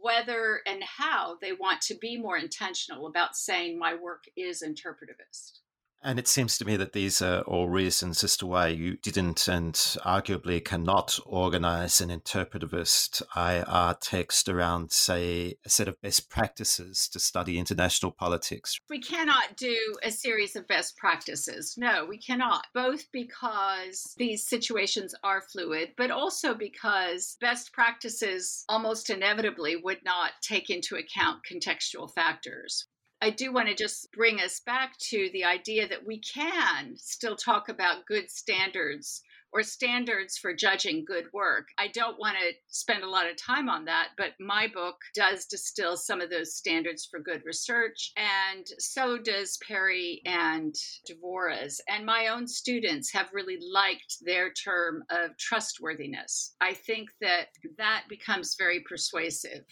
whether 0.00 0.60
and 0.66 0.82
how 0.84 1.36
they 1.40 1.52
want 1.52 1.80
to 1.82 1.94
be 1.94 2.16
more 2.16 2.36
intentional 2.36 3.06
about 3.06 3.34
saying 3.34 3.78
my 3.78 3.94
work 3.94 4.24
is 4.36 4.62
interpretivist. 4.62 5.60
And 6.02 6.18
it 6.18 6.28
seems 6.28 6.56
to 6.58 6.64
me 6.64 6.76
that 6.76 6.92
these 6.92 7.20
are 7.20 7.40
all 7.40 7.68
reasons 7.68 8.22
as 8.22 8.36
to 8.38 8.46
why 8.46 8.68
you 8.68 8.96
didn't 8.96 9.48
and 9.48 9.74
arguably 9.74 10.64
cannot 10.64 11.18
organize 11.26 12.00
an 12.00 12.08
interpretivist 12.08 13.20
IR 13.36 13.96
text 14.00 14.48
around, 14.48 14.92
say, 14.92 15.56
a 15.66 15.68
set 15.68 15.88
of 15.88 16.00
best 16.00 16.30
practices 16.30 17.08
to 17.08 17.18
study 17.18 17.58
international 17.58 18.12
politics. 18.12 18.78
We 18.88 19.00
cannot 19.00 19.56
do 19.56 19.76
a 20.02 20.10
series 20.12 20.54
of 20.54 20.68
best 20.68 20.96
practices. 20.96 21.74
No, 21.76 22.06
we 22.06 22.18
cannot. 22.18 22.66
Both 22.74 23.10
because 23.12 24.14
these 24.16 24.46
situations 24.46 25.14
are 25.24 25.42
fluid, 25.42 25.94
but 25.96 26.12
also 26.12 26.54
because 26.54 27.36
best 27.40 27.72
practices 27.72 28.64
almost 28.68 29.10
inevitably 29.10 29.76
would 29.76 30.04
not 30.04 30.30
take 30.42 30.70
into 30.70 30.94
account 30.94 31.40
contextual 31.44 32.12
factors. 32.12 32.86
I 33.20 33.30
do 33.30 33.52
want 33.52 33.68
to 33.68 33.74
just 33.74 34.12
bring 34.12 34.40
us 34.40 34.60
back 34.60 34.96
to 35.10 35.28
the 35.32 35.44
idea 35.44 35.88
that 35.88 36.06
we 36.06 36.20
can 36.20 36.96
still 36.96 37.34
talk 37.34 37.68
about 37.68 38.06
good 38.06 38.30
standards 38.30 39.22
or 39.52 39.62
standards 39.62 40.36
for 40.36 40.54
judging 40.54 41.04
good 41.04 41.24
work. 41.32 41.68
I 41.78 41.88
don't 41.88 42.18
want 42.18 42.36
to 42.36 42.52
spend 42.68 43.02
a 43.02 43.10
lot 43.10 43.28
of 43.28 43.36
time 43.36 43.68
on 43.68 43.86
that, 43.86 44.10
but 44.16 44.34
my 44.38 44.68
book 44.68 44.96
does 45.14 45.46
distill 45.46 45.96
some 45.96 46.20
of 46.20 46.30
those 46.30 46.54
standards 46.54 47.06
for 47.10 47.18
good 47.18 47.42
research, 47.44 48.12
and 48.16 48.66
so 48.78 49.18
does 49.18 49.58
Perry 49.66 50.20
and 50.24 50.74
Dvora's. 51.10 51.80
And 51.88 52.06
my 52.06 52.28
own 52.28 52.46
students 52.46 53.12
have 53.12 53.32
really 53.32 53.58
liked 53.72 54.18
their 54.20 54.52
term 54.52 55.02
of 55.10 55.36
trustworthiness. 55.38 56.54
I 56.60 56.74
think 56.74 57.08
that 57.20 57.48
that 57.78 58.04
becomes 58.08 58.54
very 58.56 58.84
persuasive 58.88 59.64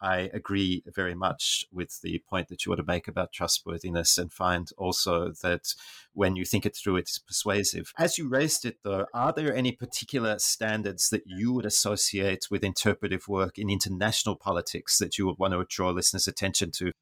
I 0.00 0.30
agree 0.32 0.82
very 0.86 1.14
much 1.14 1.64
with 1.72 2.00
the 2.02 2.22
point 2.28 2.48
that 2.48 2.64
you 2.64 2.70
want 2.70 2.80
to 2.80 2.86
make 2.86 3.08
about 3.08 3.32
trustworthiness 3.32 4.16
and 4.18 4.32
find 4.32 4.70
also 4.78 5.32
that 5.42 5.74
when 6.12 6.36
you 6.36 6.44
think 6.44 6.64
it 6.64 6.76
through, 6.76 6.96
it's 6.96 7.18
persuasive. 7.18 7.92
As 7.98 8.18
you 8.18 8.28
raised 8.28 8.64
it, 8.64 8.78
though, 8.84 9.06
are 9.12 9.32
there 9.32 9.54
any 9.54 9.72
particular 9.72 10.38
standards 10.38 11.10
that 11.10 11.24
you 11.26 11.52
would 11.52 11.66
associate 11.66 12.46
with 12.50 12.64
interpretive 12.64 13.28
work 13.28 13.58
in 13.58 13.70
international 13.70 14.36
politics 14.36 14.98
that 14.98 15.18
you 15.18 15.26
would 15.26 15.38
want 15.38 15.54
to 15.54 15.64
draw 15.68 15.90
listeners' 15.90 16.28
attention 16.28 16.70
to? 16.72 16.92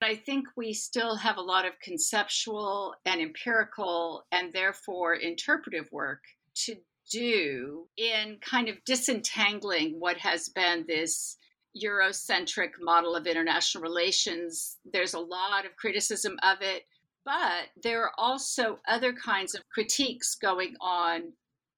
I 0.00 0.14
think 0.14 0.46
we 0.56 0.72
still 0.74 1.16
have 1.16 1.38
a 1.38 1.42
lot 1.42 1.66
of 1.66 1.80
conceptual 1.80 2.94
and 3.04 3.20
empirical 3.20 4.24
and 4.30 4.52
therefore 4.52 5.14
interpretive 5.14 5.90
work 5.90 6.22
to 6.66 6.76
do 7.10 7.88
in 7.96 8.38
kind 8.40 8.68
of 8.68 8.76
disentangling 8.84 9.98
what 9.98 10.18
has 10.18 10.48
been 10.48 10.84
this 10.86 11.36
Eurocentric 11.82 12.70
model 12.80 13.14
of 13.14 13.26
international 13.26 13.82
relations. 13.82 14.76
There's 14.84 15.14
a 15.14 15.20
lot 15.20 15.64
of 15.64 15.76
criticism 15.76 16.38
of 16.42 16.58
it, 16.60 16.84
but 17.24 17.68
there 17.82 18.02
are 18.02 18.12
also 18.18 18.78
other 18.88 19.12
kinds 19.12 19.54
of 19.54 19.68
critiques 19.68 20.34
going 20.34 20.74
on 20.80 21.32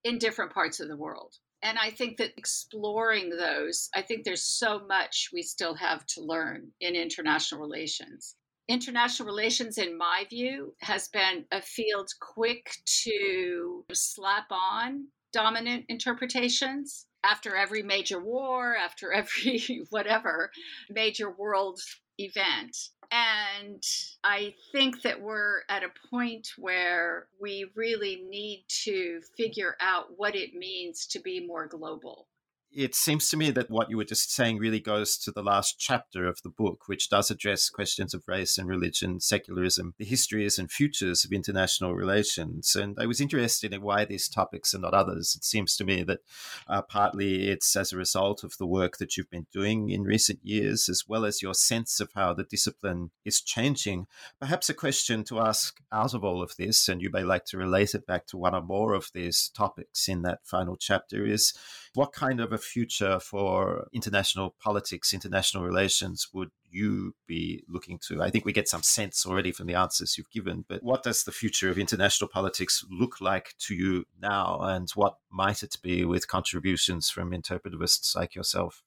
in 0.04 0.18
different 0.18 0.52
parts 0.52 0.80
of 0.80 0.88
the 0.88 0.96
world. 0.96 1.34
And 1.62 1.78
I 1.78 1.90
think 1.90 2.16
that 2.16 2.32
exploring 2.38 3.30
those, 3.30 3.90
I 3.94 4.02
think 4.02 4.24
there's 4.24 4.44
so 4.44 4.80
much 4.88 5.28
we 5.32 5.42
still 5.42 5.74
have 5.74 6.06
to 6.06 6.22
learn 6.22 6.68
in 6.80 6.94
international 6.94 7.60
relations. 7.60 8.36
International 8.68 9.26
relations, 9.26 9.76
in 9.76 9.98
my 9.98 10.24
view, 10.30 10.74
has 10.80 11.08
been 11.08 11.44
a 11.52 11.60
field 11.60 12.08
quick 12.20 12.72
to 13.02 13.84
slap 13.92 14.46
on 14.50 15.08
dominant 15.32 15.84
interpretations 15.88 17.06
after 17.24 17.56
every 17.56 17.82
major 17.82 18.22
war, 18.22 18.76
after 18.76 19.12
every 19.20 19.86
whatever 19.90 20.50
major 20.88 21.30
world 21.30 21.80
event. 22.18 22.76
And 23.12 23.82
I 24.22 24.54
think 24.70 25.02
that 25.02 25.20
we're 25.20 25.62
at 25.68 25.82
a 25.82 25.90
point 26.10 26.48
where 26.56 27.26
we 27.40 27.70
really 27.74 28.22
need 28.28 28.64
to 28.84 29.20
figure 29.36 29.76
out 29.80 30.16
what 30.16 30.36
it 30.36 30.54
means 30.54 31.06
to 31.08 31.18
be 31.18 31.44
more 31.44 31.66
global 31.66 32.28
it 32.72 32.94
seems 32.94 33.28
to 33.28 33.36
me 33.36 33.50
that 33.50 33.70
what 33.70 33.90
you 33.90 33.96
were 33.96 34.04
just 34.04 34.32
saying 34.32 34.58
really 34.58 34.80
goes 34.80 35.16
to 35.18 35.32
the 35.32 35.42
last 35.42 35.78
chapter 35.78 36.26
of 36.26 36.40
the 36.42 36.48
book, 36.48 36.86
which 36.86 37.08
does 37.08 37.30
address 37.30 37.68
questions 37.68 38.14
of 38.14 38.22
race 38.28 38.58
and 38.58 38.68
religion, 38.68 39.20
secularism, 39.20 39.94
the 39.98 40.04
histories 40.04 40.58
and 40.58 40.70
futures 40.70 41.24
of 41.24 41.32
international 41.32 41.94
relations. 41.94 42.76
And 42.76 42.96
I 42.98 43.06
was 43.06 43.20
interested 43.20 43.74
in 43.74 43.82
why 43.82 44.04
these 44.04 44.28
topics 44.28 44.72
and 44.72 44.82
not 44.82 44.94
others. 44.94 45.34
It 45.36 45.44
seems 45.44 45.76
to 45.76 45.84
me 45.84 46.02
that 46.04 46.20
uh, 46.68 46.82
partly 46.82 47.48
it's 47.48 47.74
as 47.74 47.92
a 47.92 47.96
result 47.96 48.44
of 48.44 48.56
the 48.58 48.66
work 48.66 48.98
that 48.98 49.16
you've 49.16 49.30
been 49.30 49.46
doing 49.52 49.90
in 49.90 50.02
recent 50.02 50.38
years, 50.42 50.88
as 50.88 51.04
well 51.08 51.24
as 51.24 51.42
your 51.42 51.54
sense 51.54 51.98
of 51.98 52.10
how 52.14 52.34
the 52.34 52.44
discipline 52.44 53.10
is 53.24 53.40
changing. 53.40 54.06
Perhaps 54.40 54.70
a 54.70 54.74
question 54.74 55.24
to 55.24 55.40
ask 55.40 55.80
out 55.92 56.14
of 56.14 56.24
all 56.24 56.42
of 56.42 56.54
this, 56.56 56.88
and 56.88 57.02
you 57.02 57.10
may 57.10 57.24
like 57.24 57.46
to 57.46 57.58
relate 57.58 57.94
it 57.94 58.06
back 58.06 58.26
to 58.26 58.36
one 58.36 58.54
or 58.54 58.62
more 58.62 58.94
of 58.94 59.10
these 59.12 59.50
topics 59.54 60.08
in 60.08 60.22
that 60.22 60.40
final 60.44 60.76
chapter, 60.76 61.26
is 61.26 61.52
what 61.94 62.12
kind 62.12 62.40
of 62.40 62.52
a 62.52 62.58
future 62.58 63.18
for 63.18 63.88
international 63.92 64.54
politics, 64.62 65.12
international 65.12 65.64
relations 65.64 66.28
would 66.32 66.50
you 66.68 67.14
be 67.26 67.64
looking 67.68 67.98
to? 68.06 68.22
I 68.22 68.30
think 68.30 68.44
we 68.44 68.52
get 68.52 68.68
some 68.68 68.82
sense 68.82 69.26
already 69.26 69.50
from 69.50 69.66
the 69.66 69.74
answers 69.74 70.16
you've 70.16 70.30
given, 70.30 70.64
but 70.68 70.82
what 70.82 71.02
does 71.02 71.24
the 71.24 71.32
future 71.32 71.68
of 71.68 71.78
international 71.78 72.28
politics 72.28 72.84
look 72.90 73.20
like 73.20 73.54
to 73.60 73.74
you 73.74 74.04
now, 74.20 74.60
and 74.60 74.88
what 74.94 75.16
might 75.30 75.62
it 75.62 75.76
be 75.82 76.04
with 76.04 76.28
contributions 76.28 77.10
from 77.10 77.32
interpretivists 77.32 78.14
like 78.14 78.34
yourself? 78.34 78.82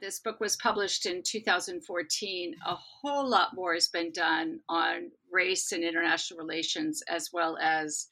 This 0.00 0.20
book 0.20 0.38
was 0.38 0.56
published 0.56 1.06
in 1.06 1.22
2014. 1.24 2.54
A 2.66 2.76
whole 2.76 3.28
lot 3.28 3.54
more 3.54 3.74
has 3.74 3.88
been 3.88 4.12
done 4.12 4.60
on 4.68 5.10
race 5.32 5.72
and 5.72 5.82
international 5.82 6.38
relations, 6.38 7.02
as 7.08 7.30
well 7.32 7.56
as 7.60 8.06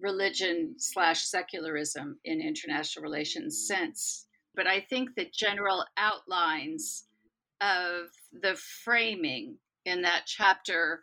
religion 0.00 0.74
slash 0.78 1.22
secularism 1.22 2.18
in 2.24 2.40
international 2.40 3.02
relations 3.02 3.66
since. 3.66 4.26
But 4.54 4.66
I 4.66 4.80
think 4.80 5.10
the 5.14 5.30
general 5.32 5.84
outlines 5.96 7.04
of 7.60 8.08
the 8.32 8.56
framing 8.84 9.56
in 9.84 10.02
that 10.02 10.22
chapter 10.26 11.02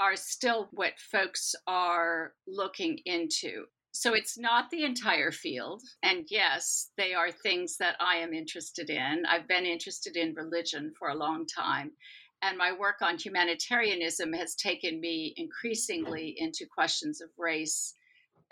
are 0.00 0.16
still 0.16 0.68
what 0.72 0.98
folks 0.98 1.54
are 1.66 2.32
looking 2.46 2.98
into. 3.04 3.66
So 3.92 4.14
it's 4.14 4.38
not 4.38 4.70
the 4.70 4.84
entire 4.84 5.30
field. 5.30 5.82
And 6.02 6.24
yes, 6.30 6.90
they 6.96 7.12
are 7.12 7.30
things 7.30 7.76
that 7.76 7.96
I 8.00 8.16
am 8.16 8.32
interested 8.32 8.88
in. 8.88 9.24
I've 9.28 9.46
been 9.46 9.66
interested 9.66 10.16
in 10.16 10.34
religion 10.34 10.92
for 10.98 11.08
a 11.08 11.14
long 11.14 11.46
time. 11.46 11.92
And 12.40 12.58
my 12.58 12.72
work 12.72 12.96
on 13.02 13.18
humanitarianism 13.18 14.32
has 14.32 14.56
taken 14.56 14.98
me 15.00 15.34
increasingly 15.36 16.34
into 16.38 16.66
questions 16.66 17.20
of 17.20 17.28
race 17.38 17.94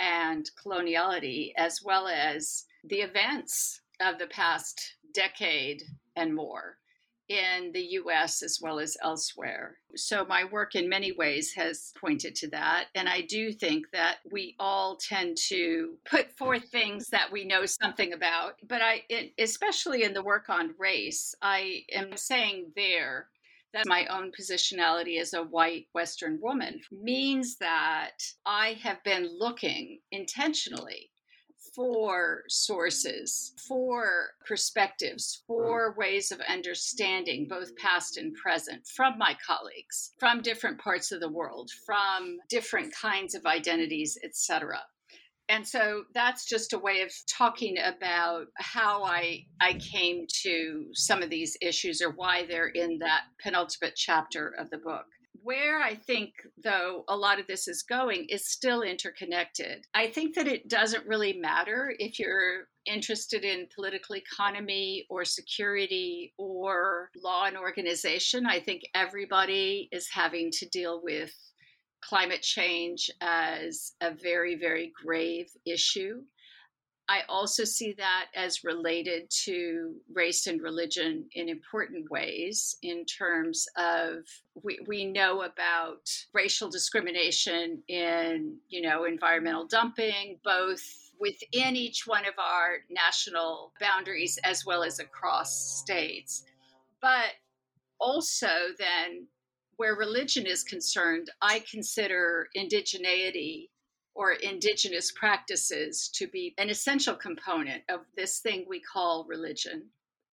and 0.01 0.51
coloniality, 0.63 1.53
as 1.57 1.83
well 1.85 2.09
as 2.09 2.65
the 2.85 3.03
events 3.03 3.83
of 4.01 4.19
the 4.19 4.27
past 4.27 4.97
decade 5.13 5.83
and 6.17 6.35
more 6.35 6.79
in 7.31 7.71
the 7.73 7.93
US 7.93 8.43
as 8.43 8.59
well 8.61 8.81
as 8.81 8.97
elsewhere. 9.03 9.79
So, 9.95 10.25
my 10.25 10.45
work 10.45 10.75
in 10.75 10.89
many 10.89 11.13
ways 11.13 11.53
has 11.55 11.93
pointed 11.99 12.35
to 12.37 12.49
that. 12.49 12.87
And 12.97 13.09
I 13.09 13.21
do 13.21 13.53
think 13.53 13.87
that 13.93 14.17
we 14.31 14.57
all 14.59 14.97
tend 14.97 15.37
to 15.49 15.97
put 16.05 16.37
forth 16.37 16.69
things 16.69 17.09
that 17.11 17.31
we 17.31 17.45
know 17.45 17.67
something 17.67 18.13
about. 18.13 18.55
But 18.67 18.83
I, 18.83 19.05
especially 19.39 20.03
in 20.03 20.13
the 20.13 20.25
work 20.25 20.51
on 20.51 20.75
race, 20.77 21.35
I 21.41 21.85
am 21.93 22.17
saying 22.17 22.73
there 22.75 23.29
that 23.73 23.87
my 23.87 24.07
own 24.07 24.33
positionality 24.33 25.21
as 25.21 25.33
a 25.33 25.43
white 25.43 25.87
Western 25.95 26.41
woman 26.41 26.81
means 26.91 27.57
that 27.59 28.19
I 28.45 28.79
have 28.83 29.03
been 29.05 29.29
looking 29.39 30.01
intentionally 30.11 31.11
for 31.75 32.43
sources, 32.49 33.53
for 33.69 34.31
perspectives, 34.47 35.43
for 35.47 35.95
ways 35.97 36.33
of 36.33 36.41
understanding 36.41 37.47
both 37.49 37.77
past 37.77 38.17
and 38.17 38.35
present 38.35 38.87
from 38.87 39.19
my 39.19 39.37
colleagues, 39.47 40.13
from 40.19 40.43
different 40.43 40.81
parts 40.81 41.13
of 41.13 41.21
the 41.21 41.29
world, 41.29 41.71
from 41.87 42.39
different 42.49 42.93
kinds 42.95 43.35
of 43.35 43.47
identities, 43.47 44.19
etc 44.25 44.81
and 45.51 45.67
so 45.67 46.05
that's 46.15 46.45
just 46.45 46.73
a 46.73 46.79
way 46.79 47.03
of 47.03 47.13
talking 47.29 47.77
about 47.79 48.47
how 48.57 49.03
I 49.03 49.47
I 49.61 49.75
came 49.75 50.27
to 50.43 50.87
some 50.95 51.23
of 51.23 51.29
these 51.29 51.57
issues 51.61 52.01
or 52.01 52.11
why 52.11 52.47
they're 52.47 52.69
in 52.69 52.99
that 53.01 53.23
penultimate 53.43 53.97
chapter 53.97 54.55
of 54.59 54.71
the 54.71 54.79
book. 54.79 55.07
Where 55.43 55.81
I 55.81 55.95
think, 55.95 56.35
though, 56.63 57.05
a 57.09 57.17
lot 57.17 57.41
of 57.41 57.47
this 57.47 57.67
is 57.67 57.83
going 57.83 58.27
is 58.29 58.51
still 58.51 58.83
interconnected. 58.83 59.87
I 59.95 60.09
think 60.09 60.35
that 60.37 60.47
it 60.47 60.69
doesn't 60.69 61.07
really 61.07 61.33
matter 61.33 61.95
if 61.99 62.19
you're 62.19 62.69
interested 62.87 63.43
in 63.43 63.67
political 63.75 64.17
economy 64.17 65.07
or 65.09 65.25
security 65.25 66.35
or 66.39 67.11
law 67.17 67.47
and 67.47 67.57
organization. 67.57 68.47
I 68.47 68.61
think 68.61 68.83
everybody 68.95 69.89
is 69.93 70.09
having 70.13 70.51
to 70.53 70.69
deal 70.69 71.01
with 71.03 71.33
climate 72.03 72.43
change 72.43 73.11
as 73.21 73.93
a 74.01 74.13
very, 74.13 74.57
very 74.57 74.93
grave 75.05 75.51
issue. 75.67 76.23
I 77.09 77.23
also 77.29 77.65
see 77.65 77.93
that 77.99 78.27
as 78.37 78.63
related 78.63 79.29
to 79.45 79.97
race 80.15 80.47
and 80.47 80.63
religion 80.63 81.29
in 81.35 81.49
important 81.49 82.09
ways 82.09 82.77
in 82.83 83.05
terms 83.05 83.67
of 83.77 84.19
we, 84.63 84.79
we 84.87 85.07
know 85.07 85.43
about 85.43 86.09
racial 86.33 86.71
discrimination 86.71 87.83
in, 87.89 88.59
you 88.69 88.83
know, 88.83 89.07
environmental 89.07 89.67
dumping, 89.67 90.39
both 90.45 90.81
within 91.19 91.75
each 91.75 92.07
one 92.07 92.27
of 92.27 92.35
our 92.39 92.79
national 92.89 93.73
boundaries 93.81 94.39
as 94.45 94.65
well 94.65 94.85
as 94.85 95.01
across 95.01 95.81
states. 95.81 96.45
But 97.03 97.33
also 97.99 98.69
then 98.79 99.27
where 99.81 99.95
religion 99.95 100.47
is 100.47 100.63
concerned, 100.63 101.31
I 101.41 101.61
consider 101.61 102.49
indigeneity 102.55 103.71
or 104.15 104.33
indigenous 104.33 105.11
practices 105.11 106.11
to 106.17 106.29
be 106.29 106.53
an 106.59 106.69
essential 106.69 107.15
component 107.15 107.85
of 107.89 108.01
this 108.15 108.41
thing 108.41 108.67
we 108.69 108.83
call 108.83 109.25
religion. 109.27 109.87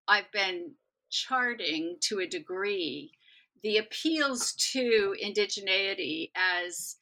I've 0.06 0.30
been 0.32 0.72
charting 1.08 1.96
to 2.08 2.18
a 2.18 2.26
degree 2.26 3.10
the 3.62 3.78
appeals 3.78 4.52
to 4.72 5.16
indigeneity 5.24 6.30
as 6.36 6.96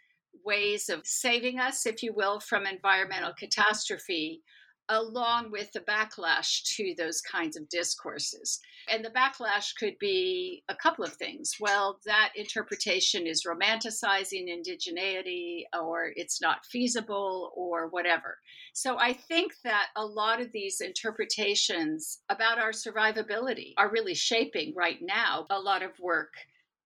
ways 0.45 0.89
of 0.89 1.05
saving 1.05 1.59
us, 1.59 1.85
if 1.85 2.01
you 2.01 2.13
will, 2.15 2.39
from 2.39 2.65
environmental 2.65 3.33
catastrophe 3.37 4.45
along 4.89 5.51
with 5.51 5.73
the 5.73 5.81
backlash 5.81 6.63
to 6.77 6.95
those 6.97 7.21
kinds 7.21 7.57
of 7.57 7.69
discourses. 7.69 8.61
And 8.89 9.05
the 9.05 9.11
backlash 9.11 9.75
could 9.79 9.99
be 9.99 10.63
a 10.69 10.75
couple 10.75 11.05
of 11.05 11.15
things. 11.15 11.57
Well, 11.59 11.99
that 12.07 12.33
interpretation 12.37 13.27
is 13.27 13.45
romanticizing 13.45 14.49
indigeneity, 14.49 15.65
or 15.79 16.13
it's 16.15 16.41
not 16.41 16.65
feasible, 16.67 17.53
or 17.57 17.89
whatever. 17.89 18.39
So 18.73 18.99
I 18.99 19.13
think 19.13 19.53
that 19.65 19.87
a 19.97 20.05
lot 20.05 20.41
of 20.41 20.53
these 20.53 20.81
interpretations 20.81 22.21
about 22.29 22.59
our 22.59 22.71
survivability 22.71 23.75
are 23.77 23.91
really 23.91 24.15
shaping 24.15 24.73
right 24.77 24.99
now 25.01 25.47
a 25.51 25.59
lot 25.59 25.83
of 25.83 25.99
work 25.99 26.35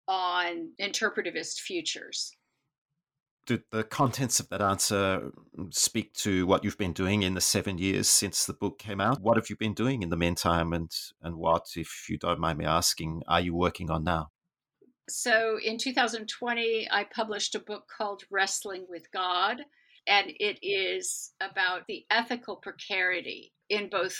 on 0.08 0.70
interpretivist 0.80 1.60
futures 1.60 2.32
do 3.56 3.62
the 3.70 3.82
contents 3.82 4.38
of 4.38 4.48
that 4.50 4.62
answer 4.62 5.32
mm, 5.58 5.74
speak 5.74 6.12
to 6.14 6.46
what 6.46 6.62
you've 6.62 6.78
been 6.78 6.92
doing 6.92 7.22
in 7.22 7.34
the 7.34 7.40
seven 7.40 7.78
years 7.78 8.08
since 8.08 8.46
the 8.46 8.52
book 8.52 8.78
came 8.78 9.00
out? 9.00 9.20
What 9.20 9.36
have 9.36 9.50
you 9.50 9.56
been 9.56 9.74
doing 9.74 10.02
in 10.02 10.10
the 10.10 10.16
meantime, 10.16 10.72
and 10.72 10.90
and 11.22 11.36
what, 11.36 11.66
if 11.76 12.06
you 12.08 12.16
don't 12.16 12.38
mind 12.38 12.58
me 12.58 12.64
asking, 12.64 13.22
are 13.26 13.40
you 13.40 13.54
working 13.54 13.90
on 13.90 14.04
now? 14.04 14.28
So 15.08 15.58
in 15.64 15.76
2020, 15.76 16.88
I 16.90 17.04
published 17.12 17.56
a 17.56 17.58
book 17.58 17.84
called 17.96 18.22
Wrestling 18.30 18.86
with 18.88 19.10
God, 19.12 19.62
and 20.06 20.32
it 20.38 20.58
is 20.62 21.32
about 21.40 21.86
the 21.88 22.04
ethical 22.10 22.56
precarity 22.56 23.52
in 23.68 23.88
both 23.90 24.16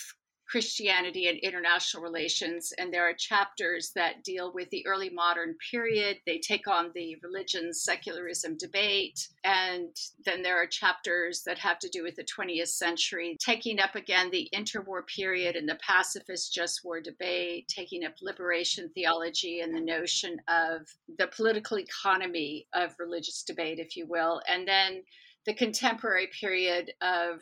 Christianity 0.51 1.29
and 1.29 1.39
international 1.39 2.03
relations. 2.03 2.73
And 2.77 2.93
there 2.93 3.09
are 3.09 3.15
chapters 3.15 3.93
that 3.95 4.25
deal 4.25 4.53
with 4.53 4.69
the 4.71 4.85
early 4.87 5.09
modern 5.09 5.55
period. 5.71 6.19
They 6.27 6.39
take 6.39 6.67
on 6.67 6.91
the 6.95 7.17
religion 7.23 7.73
secularism 7.73 8.57
debate. 8.57 9.29
And 9.45 9.95
then 10.25 10.43
there 10.43 10.61
are 10.61 10.67
chapters 10.67 11.43
that 11.47 11.59
have 11.59 11.79
to 11.81 11.89
do 11.89 12.03
with 12.03 12.17
the 12.17 12.25
20th 12.25 12.69
century, 12.69 13.37
taking 13.45 13.79
up 13.79 13.95
again 13.95 14.31
the 14.31 14.49
interwar 14.55 15.07
period 15.07 15.55
and 15.55 15.69
the 15.69 15.79
pacifist 15.87 16.53
just 16.53 16.81
war 16.85 17.01
debate, 17.01 17.69
taking 17.69 18.05
up 18.05 18.15
liberation 18.21 18.91
theology 18.95 19.61
and 19.61 19.75
the 19.75 19.81
notion 19.81 20.37
of 20.49 20.83
the 21.19 21.29
political 21.29 21.79
economy 21.79 22.67
of 22.75 22.97
religious 22.99 23.45
debate, 23.45 23.79
if 23.79 23.97
you 23.97 24.07
will. 24.09 24.43
And 24.49 24.67
then 24.67 25.03
the 25.47 25.55
contemporary 25.55 26.29
period 26.39 26.93
of 27.01 27.41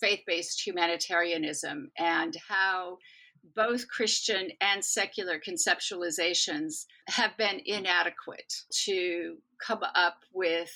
faith 0.00 0.20
based 0.26 0.66
humanitarianism 0.66 1.90
and 1.98 2.36
how 2.48 2.98
both 3.54 3.88
Christian 3.88 4.50
and 4.60 4.84
secular 4.84 5.38
conceptualizations 5.38 6.86
have 7.08 7.36
been 7.36 7.60
inadequate 7.64 8.52
to 8.84 9.36
come 9.64 9.82
up 9.94 10.18
with 10.32 10.72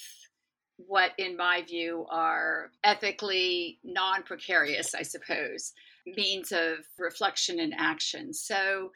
what, 0.76 1.12
in 1.18 1.36
my 1.36 1.62
view, 1.62 2.06
are 2.10 2.70
ethically 2.84 3.78
non 3.82 4.22
precarious, 4.22 4.94
I 4.94 5.02
suppose, 5.02 5.72
means 6.06 6.52
of 6.52 6.86
reflection 6.98 7.58
and 7.58 7.74
action. 7.76 8.32
So, 8.32 8.92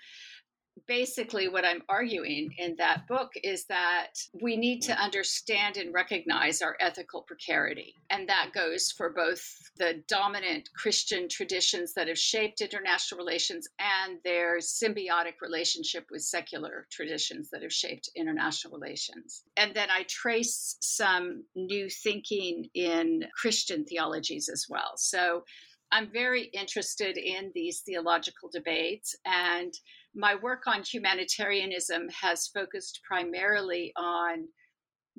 basically 0.87 1.49
what 1.49 1.65
I'm 1.65 1.83
arguing 1.89 2.55
in 2.59 2.77
that 2.77 3.07
book 3.07 3.33
is 3.43 3.67
that 3.67 4.15
we 4.41 4.57
need 4.57 4.81
to 4.83 4.99
understand 4.99 5.77
and 5.77 5.93
recognize 5.93 6.63
our 6.63 6.77
ethical 6.81 7.23
precarity. 7.23 7.95
And 8.11 8.29
that 8.29 8.51
goes 8.55 8.93
for 8.93 9.11
both 9.11 9.43
the 9.77 10.03
dominant 10.09 10.71
Christian 10.75 11.29
traditions 11.29 11.95
that 11.95 12.09
have 12.09 12.19
shaped 12.19 12.61
international 12.61 13.19
relations 13.19 13.69
and 13.79 14.19
their 14.25 14.59
symbiotic 14.59 15.35
relationship 15.41 16.07
with 16.11 16.23
secular 16.23 16.87
traditions 16.91 17.51
that 17.51 17.63
have 17.63 17.73
shaped 17.73 18.11
international 18.17 18.79
relations. 18.79 19.43
And 19.57 19.75
then 19.75 19.89
I 19.91 20.05
trace 20.09 20.77
some 20.81 21.45
new 21.55 21.89
thinking 21.89 22.69
in 22.75 23.25
Christian 23.37 23.85
theologies 23.85 24.49
as 24.49 24.67
well. 24.69 24.93
So 24.97 25.45
I'm 25.93 26.11
very 26.11 26.45
interested 26.45 27.19
in 27.19 27.53
these 27.55 27.81
theological 27.81 28.49
debates 28.51 29.15
and 29.27 29.73
my 30.15 30.35
work 30.35 30.67
on 30.67 30.83
humanitarianism 30.83 32.09
has 32.21 32.49
focused 32.49 33.01
primarily 33.07 33.93
on 33.97 34.49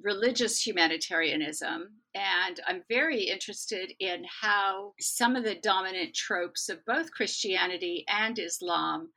religious 0.01 0.65
humanitarianism. 0.65 1.87
And 2.15 2.59
I'm 2.67 2.83
very 2.89 3.23
interested 3.23 3.91
in 3.99 4.23
how 4.41 4.93
some 4.99 5.35
of 5.35 5.43
the 5.43 5.55
dominant 5.55 6.15
tropes 6.15 6.69
of 6.69 6.85
both 6.85 7.11
Christianity 7.11 8.05
and 8.07 8.37
Islam 8.37 9.09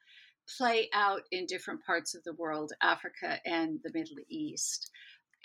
play 0.59 0.89
out 0.95 1.23
in 1.33 1.47
different 1.47 1.85
parts 1.85 2.15
of 2.15 2.23
the 2.25 2.35
world, 2.35 2.73
Africa 2.83 3.39
and 3.45 3.81
the 3.83 3.93
Middle 3.93 4.17
East. 4.29 4.91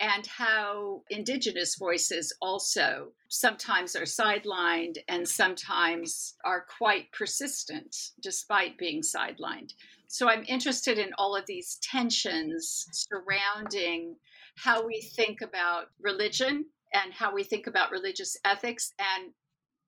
And 0.00 0.26
how 0.26 1.02
indigenous 1.10 1.76
voices 1.76 2.34
also 2.40 3.12
sometimes 3.28 3.94
are 3.94 4.02
sidelined 4.02 4.96
and 5.08 5.28
sometimes 5.28 6.34
are 6.44 6.66
quite 6.78 7.12
persistent 7.12 7.94
despite 8.20 8.78
being 8.78 9.02
sidelined. 9.02 9.72
So 10.12 10.28
I'm 10.28 10.44
interested 10.46 10.98
in 10.98 11.08
all 11.16 11.34
of 11.34 11.46
these 11.46 11.78
tensions 11.82 12.86
surrounding 12.92 14.16
how 14.58 14.86
we 14.86 15.00
think 15.00 15.40
about 15.40 15.86
religion 15.98 16.66
and 16.92 17.14
how 17.14 17.32
we 17.32 17.44
think 17.44 17.66
about 17.66 17.90
religious 17.90 18.36
ethics 18.44 18.92
and 18.98 19.32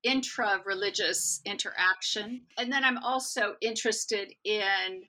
intra 0.02 0.62
religious 0.64 1.42
interaction. 1.44 2.40
And 2.56 2.72
then 2.72 2.84
I'm 2.84 2.96
also 3.04 3.56
interested 3.60 4.32
in 4.44 5.02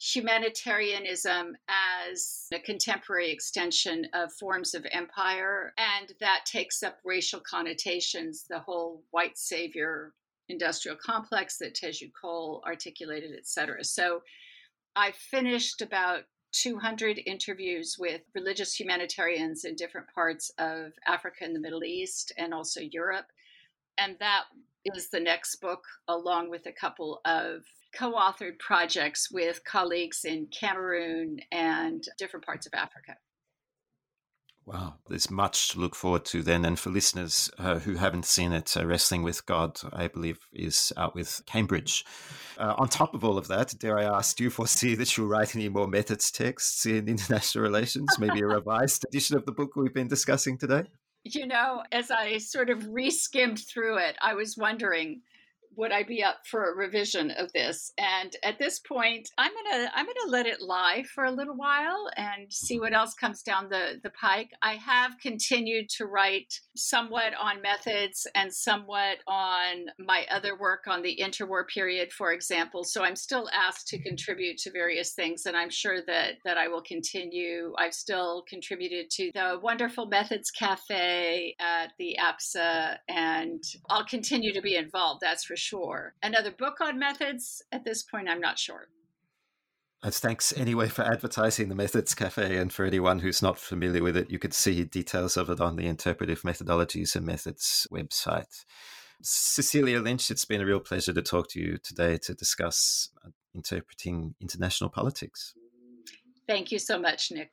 humanitarianism 0.00 1.54
as 1.68 2.46
a 2.54 2.58
contemporary 2.58 3.30
extension 3.30 4.06
of 4.14 4.32
forms 4.40 4.74
of 4.74 4.86
empire. 4.90 5.74
And 5.76 6.14
that 6.20 6.46
takes 6.46 6.82
up 6.82 6.96
racial 7.04 7.40
connotations, 7.40 8.46
the 8.48 8.60
whole 8.60 9.02
white 9.10 9.36
savior 9.36 10.14
industrial 10.48 10.96
complex 10.96 11.58
that 11.58 11.74
Teju 11.74 12.10
Cole 12.18 12.62
articulated, 12.66 13.32
et 13.36 13.46
cetera. 13.46 13.84
So 13.84 14.22
I 14.94 15.12
finished 15.12 15.80
about 15.80 16.24
200 16.52 17.20
interviews 17.24 17.96
with 17.98 18.20
religious 18.34 18.78
humanitarians 18.78 19.64
in 19.64 19.74
different 19.74 20.06
parts 20.14 20.50
of 20.58 20.92
Africa 21.06 21.38
and 21.44 21.56
the 21.56 21.60
Middle 21.60 21.82
East 21.82 22.32
and 22.36 22.52
also 22.52 22.80
Europe. 22.80 23.26
And 23.96 24.16
that 24.20 24.44
is 24.84 25.08
the 25.08 25.20
next 25.20 25.56
book, 25.56 25.84
along 26.08 26.50
with 26.50 26.66
a 26.66 26.72
couple 26.72 27.20
of 27.24 27.62
co 27.94 28.12
authored 28.12 28.58
projects 28.58 29.30
with 29.30 29.64
colleagues 29.64 30.24
in 30.24 30.46
Cameroon 30.46 31.38
and 31.50 32.04
different 32.18 32.44
parts 32.44 32.66
of 32.66 32.74
Africa. 32.74 33.16
Wow, 34.64 34.94
there's 35.08 35.30
much 35.30 35.70
to 35.70 35.80
look 35.80 35.96
forward 35.96 36.24
to 36.26 36.42
then. 36.42 36.64
And 36.64 36.78
for 36.78 36.90
listeners 36.90 37.50
uh, 37.58 37.80
who 37.80 37.94
haven't 37.94 38.24
seen 38.24 38.52
it, 38.52 38.76
uh, 38.76 38.86
Wrestling 38.86 39.24
with 39.24 39.44
God, 39.44 39.80
I 39.92 40.06
believe, 40.06 40.38
is 40.52 40.92
out 40.96 41.16
with 41.16 41.42
Cambridge. 41.46 42.04
Uh, 42.58 42.74
on 42.78 42.88
top 42.88 43.12
of 43.14 43.24
all 43.24 43.38
of 43.38 43.48
that, 43.48 43.74
dare 43.80 43.98
I 43.98 44.04
ask, 44.04 44.36
do 44.36 44.44
you 44.44 44.50
foresee 44.50 44.94
that 44.94 45.16
you'll 45.16 45.26
write 45.26 45.56
any 45.56 45.68
more 45.68 45.88
methods 45.88 46.30
texts 46.30 46.86
in 46.86 47.08
international 47.08 47.64
relations? 47.64 48.08
Maybe 48.20 48.40
a 48.40 48.46
revised 48.58 49.04
edition 49.08 49.36
of 49.36 49.46
the 49.46 49.52
book 49.52 49.74
we've 49.74 49.94
been 49.94 50.08
discussing 50.08 50.58
today? 50.58 50.84
You 51.24 51.46
know, 51.46 51.82
as 51.90 52.10
I 52.10 52.38
sort 52.38 52.70
of 52.70 52.78
reskimmed 52.84 53.66
through 53.68 53.98
it, 53.98 54.16
I 54.22 54.34
was 54.34 54.56
wondering 54.56 55.22
would 55.76 55.92
I 55.92 56.02
be 56.02 56.22
up 56.22 56.38
for 56.46 56.70
a 56.70 56.76
revision 56.76 57.30
of 57.30 57.52
this? 57.52 57.92
And 57.98 58.34
at 58.42 58.58
this 58.58 58.78
point, 58.78 59.30
I'm 59.38 59.52
gonna 59.52 59.90
I'm 59.94 60.06
gonna 60.06 60.30
let 60.30 60.46
it 60.46 60.60
lie 60.60 61.04
for 61.14 61.24
a 61.24 61.30
little 61.30 61.56
while 61.56 62.10
and 62.16 62.52
see 62.52 62.78
what 62.78 62.94
else 62.94 63.14
comes 63.14 63.42
down 63.42 63.68
the 63.68 64.00
the 64.02 64.10
pike. 64.10 64.50
I 64.62 64.74
have 64.74 65.12
continued 65.20 65.88
to 65.96 66.06
write 66.06 66.60
somewhat 66.76 67.32
on 67.40 67.62
methods 67.62 68.26
and 68.34 68.52
somewhat 68.52 69.18
on 69.26 69.86
my 69.98 70.26
other 70.30 70.58
work 70.58 70.84
on 70.86 71.02
the 71.02 71.18
interwar 71.20 71.66
period, 71.66 72.12
for 72.12 72.32
example. 72.32 72.84
So 72.84 73.02
I'm 73.02 73.16
still 73.16 73.48
asked 73.52 73.88
to 73.88 74.02
contribute 74.02 74.58
to 74.58 74.70
various 74.70 75.12
things, 75.12 75.46
and 75.46 75.56
I'm 75.56 75.70
sure 75.70 76.02
that 76.06 76.34
that 76.44 76.58
I 76.58 76.68
will 76.68 76.82
continue. 76.82 77.72
I've 77.78 77.94
still 77.94 78.44
contributed 78.48 79.10
to 79.10 79.30
the 79.34 79.58
Wonderful 79.62 80.06
Methods 80.06 80.50
Cafe 80.50 81.56
at 81.60 81.92
the 81.98 82.16
APSA, 82.20 82.98
and 83.08 83.62
I'll 83.88 84.04
continue 84.04 84.52
to 84.52 84.60
be 84.60 84.76
involved. 84.76 85.20
That's 85.20 85.44
for 85.44 85.56
sure. 85.62 86.14
Another 86.22 86.50
book 86.50 86.80
on 86.80 86.98
methods, 86.98 87.62
at 87.70 87.84
this 87.84 88.02
point, 88.02 88.28
I'm 88.28 88.40
not 88.40 88.58
sure. 88.58 88.88
And 90.04 90.12
thanks 90.12 90.52
anyway 90.56 90.88
for 90.88 91.02
advertising 91.02 91.68
the 91.68 91.76
Methods 91.76 92.14
Cafe. 92.14 92.56
And 92.56 92.72
for 92.72 92.84
anyone 92.84 93.20
who's 93.20 93.40
not 93.40 93.58
familiar 93.58 94.02
with 94.02 94.16
it, 94.16 94.30
you 94.30 94.38
could 94.40 94.52
see 94.52 94.82
details 94.82 95.36
of 95.36 95.48
it 95.48 95.60
on 95.60 95.76
the 95.76 95.86
Interpretive 95.86 96.42
Methodologies 96.42 97.14
and 97.14 97.24
Methods 97.24 97.86
website. 97.92 98.64
Cecilia 99.22 100.00
Lynch, 100.00 100.32
it's 100.32 100.44
been 100.44 100.60
a 100.60 100.66
real 100.66 100.80
pleasure 100.80 101.12
to 101.12 101.22
talk 101.22 101.48
to 101.50 101.60
you 101.60 101.78
today 101.78 102.18
to 102.18 102.34
discuss 102.34 103.10
uh, 103.24 103.28
interpreting 103.54 104.34
international 104.40 104.90
politics. 104.90 105.54
Thank 106.48 106.72
you 106.72 106.80
so 106.80 106.98
much, 106.98 107.30
Nick. 107.30 107.52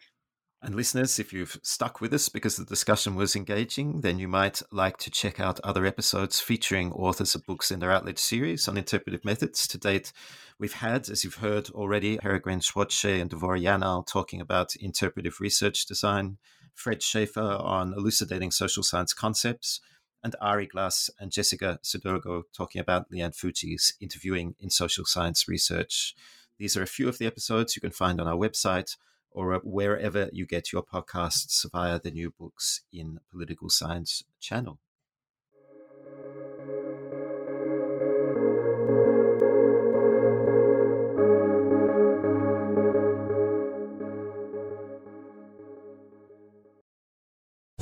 And 0.62 0.76
listeners, 0.76 1.20
if 1.20 1.32
you've 1.32 1.58
stuck 1.64 2.02
with 2.02 2.14
us 2.14 2.28
because 2.28 2.58
the 2.58 2.66
discussion 2.66 3.16
was 3.16 3.34
engaging, 3.34 4.02
then 4.02 4.20
you 4.20 4.28
might 4.28 4.62
like 4.74 4.98
to 4.98 5.10
check 5.10 5.40
out 5.40 5.62
other 5.62 5.86
episodes 5.86 6.42
featuring 6.42 6.92
authors 6.92 7.34
of 7.34 7.46
books 7.46 7.72
in 7.72 7.80
the 7.80 7.88
Routledge 7.88 8.20
series 8.20 8.68
on 8.68 8.78
interpretive 8.78 9.24
methods. 9.24 9.66
To 9.70 9.78
date, 9.78 10.12
we've 10.60 10.74
had, 10.74 11.08
as 11.08 11.24
you've 11.24 11.36
heard 11.36 11.70
already, 11.70 12.18
Peregrine 12.18 12.60
Schwartz 12.60 13.06
and 13.06 13.30
Dvora 13.30 13.62
Yanow 13.62 14.06
talking 14.06 14.42
about 14.42 14.76
interpretive 14.76 15.40
research 15.40 15.86
design, 15.86 16.40
Fred 16.76 17.02
Schaffer 17.02 17.40
on 17.40 17.94
elucidating 17.94 18.52
social 18.52 18.84
science 18.84 19.14
concepts, 19.14 19.80
and 20.22 20.36
Ari 20.42 20.68
Glass 20.68 21.10
and 21.22 21.32
Jessica 21.32 21.80
Sodorgo 21.84 22.44
talking 22.54 22.82
about 22.82 23.10
Lee 23.10 23.22
Ann 23.22 23.32
Fujii's 23.32 23.94
interviewing 24.02 24.56
in 24.60 24.70
social 24.70 25.06
science 25.06 25.48
research. 25.48 26.16
These 26.58 26.76
are 26.76 26.84
a 26.84 26.88
few 26.88 27.08
of 27.08 27.18
the 27.18 27.28
episodes 27.28 27.78
you 27.78 27.82
can 27.82 27.92
find 27.92 28.20
on 28.20 28.28
our 28.28 28.36
website 28.36 28.98
or 29.32 29.60
wherever 29.64 30.30
you 30.32 30.46
get 30.46 30.72
your 30.72 30.84
podcasts 30.84 31.66
via 31.72 32.00
the 32.00 32.12
New 32.12 32.32
Books 32.32 32.82
in 32.92 33.20
Political 33.32 33.70
Science 33.70 34.24
channel. 34.40 34.80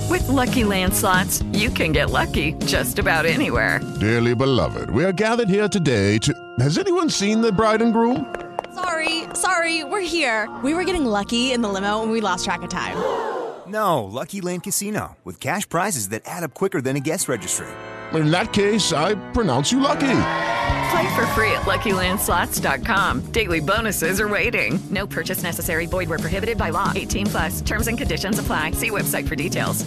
With 0.09 0.27
LuckyLand 0.27 0.93
Slots, 0.93 1.43
you 1.53 1.69
can 1.69 1.91
get 1.91 2.09
lucky 2.09 2.53
just 2.65 2.97
about 2.97 3.25
anywhere. 3.25 3.79
Dearly 3.99 4.33
beloved, 4.33 4.89
we 4.89 5.03
are 5.03 5.11
gathered 5.11 5.49
here 5.49 5.67
today 5.67 6.17
to. 6.19 6.33
Has 6.59 6.77
anyone 6.77 7.09
seen 7.09 7.41
the 7.41 7.51
bride 7.51 7.81
and 7.81 7.93
groom? 7.93 8.33
Sorry, 8.78 9.23
sorry, 9.34 9.84
we're 9.84 10.01
here. 10.01 10.47
We 10.63 10.75
were 10.75 10.84
getting 10.84 11.03
lucky 11.03 11.51
in 11.51 11.61
the 11.63 11.67
limo 11.67 12.03
and 12.03 12.11
we 12.11 12.21
lost 12.21 12.45
track 12.45 12.61
of 12.61 12.69
time. 12.69 12.95
No, 13.67 14.03
Lucky 14.03 14.39
Land 14.39 14.63
Casino, 14.63 15.17
with 15.23 15.39
cash 15.39 15.67
prizes 15.67 16.09
that 16.09 16.21
add 16.25 16.43
up 16.43 16.53
quicker 16.53 16.80
than 16.80 16.95
a 16.95 16.99
guest 16.99 17.28
registry. 17.28 17.67
In 18.13 18.30
that 18.30 18.53
case, 18.53 18.93
I 18.93 19.15
pronounce 19.32 19.71
you 19.71 19.80
lucky. 19.80 20.19
Play 20.91 21.15
for 21.15 21.25
free 21.34 21.51
at 21.51 21.63
LuckyLandSlots.com. 21.63 23.32
Daily 23.32 23.59
bonuses 23.59 24.21
are 24.21 24.28
waiting. 24.28 24.80
No 24.91 25.07
purchase 25.07 25.41
necessary. 25.41 25.88
Void 25.88 26.09
were 26.09 26.19
prohibited 26.19 26.57
by 26.57 26.69
law. 26.69 26.93
18 26.95 27.25
plus. 27.28 27.61
Terms 27.61 27.88
and 27.88 27.97
conditions 27.97 28.39
apply. 28.39 28.71
See 28.71 28.91
website 28.91 29.28
for 29.28 29.36
details. 29.36 29.86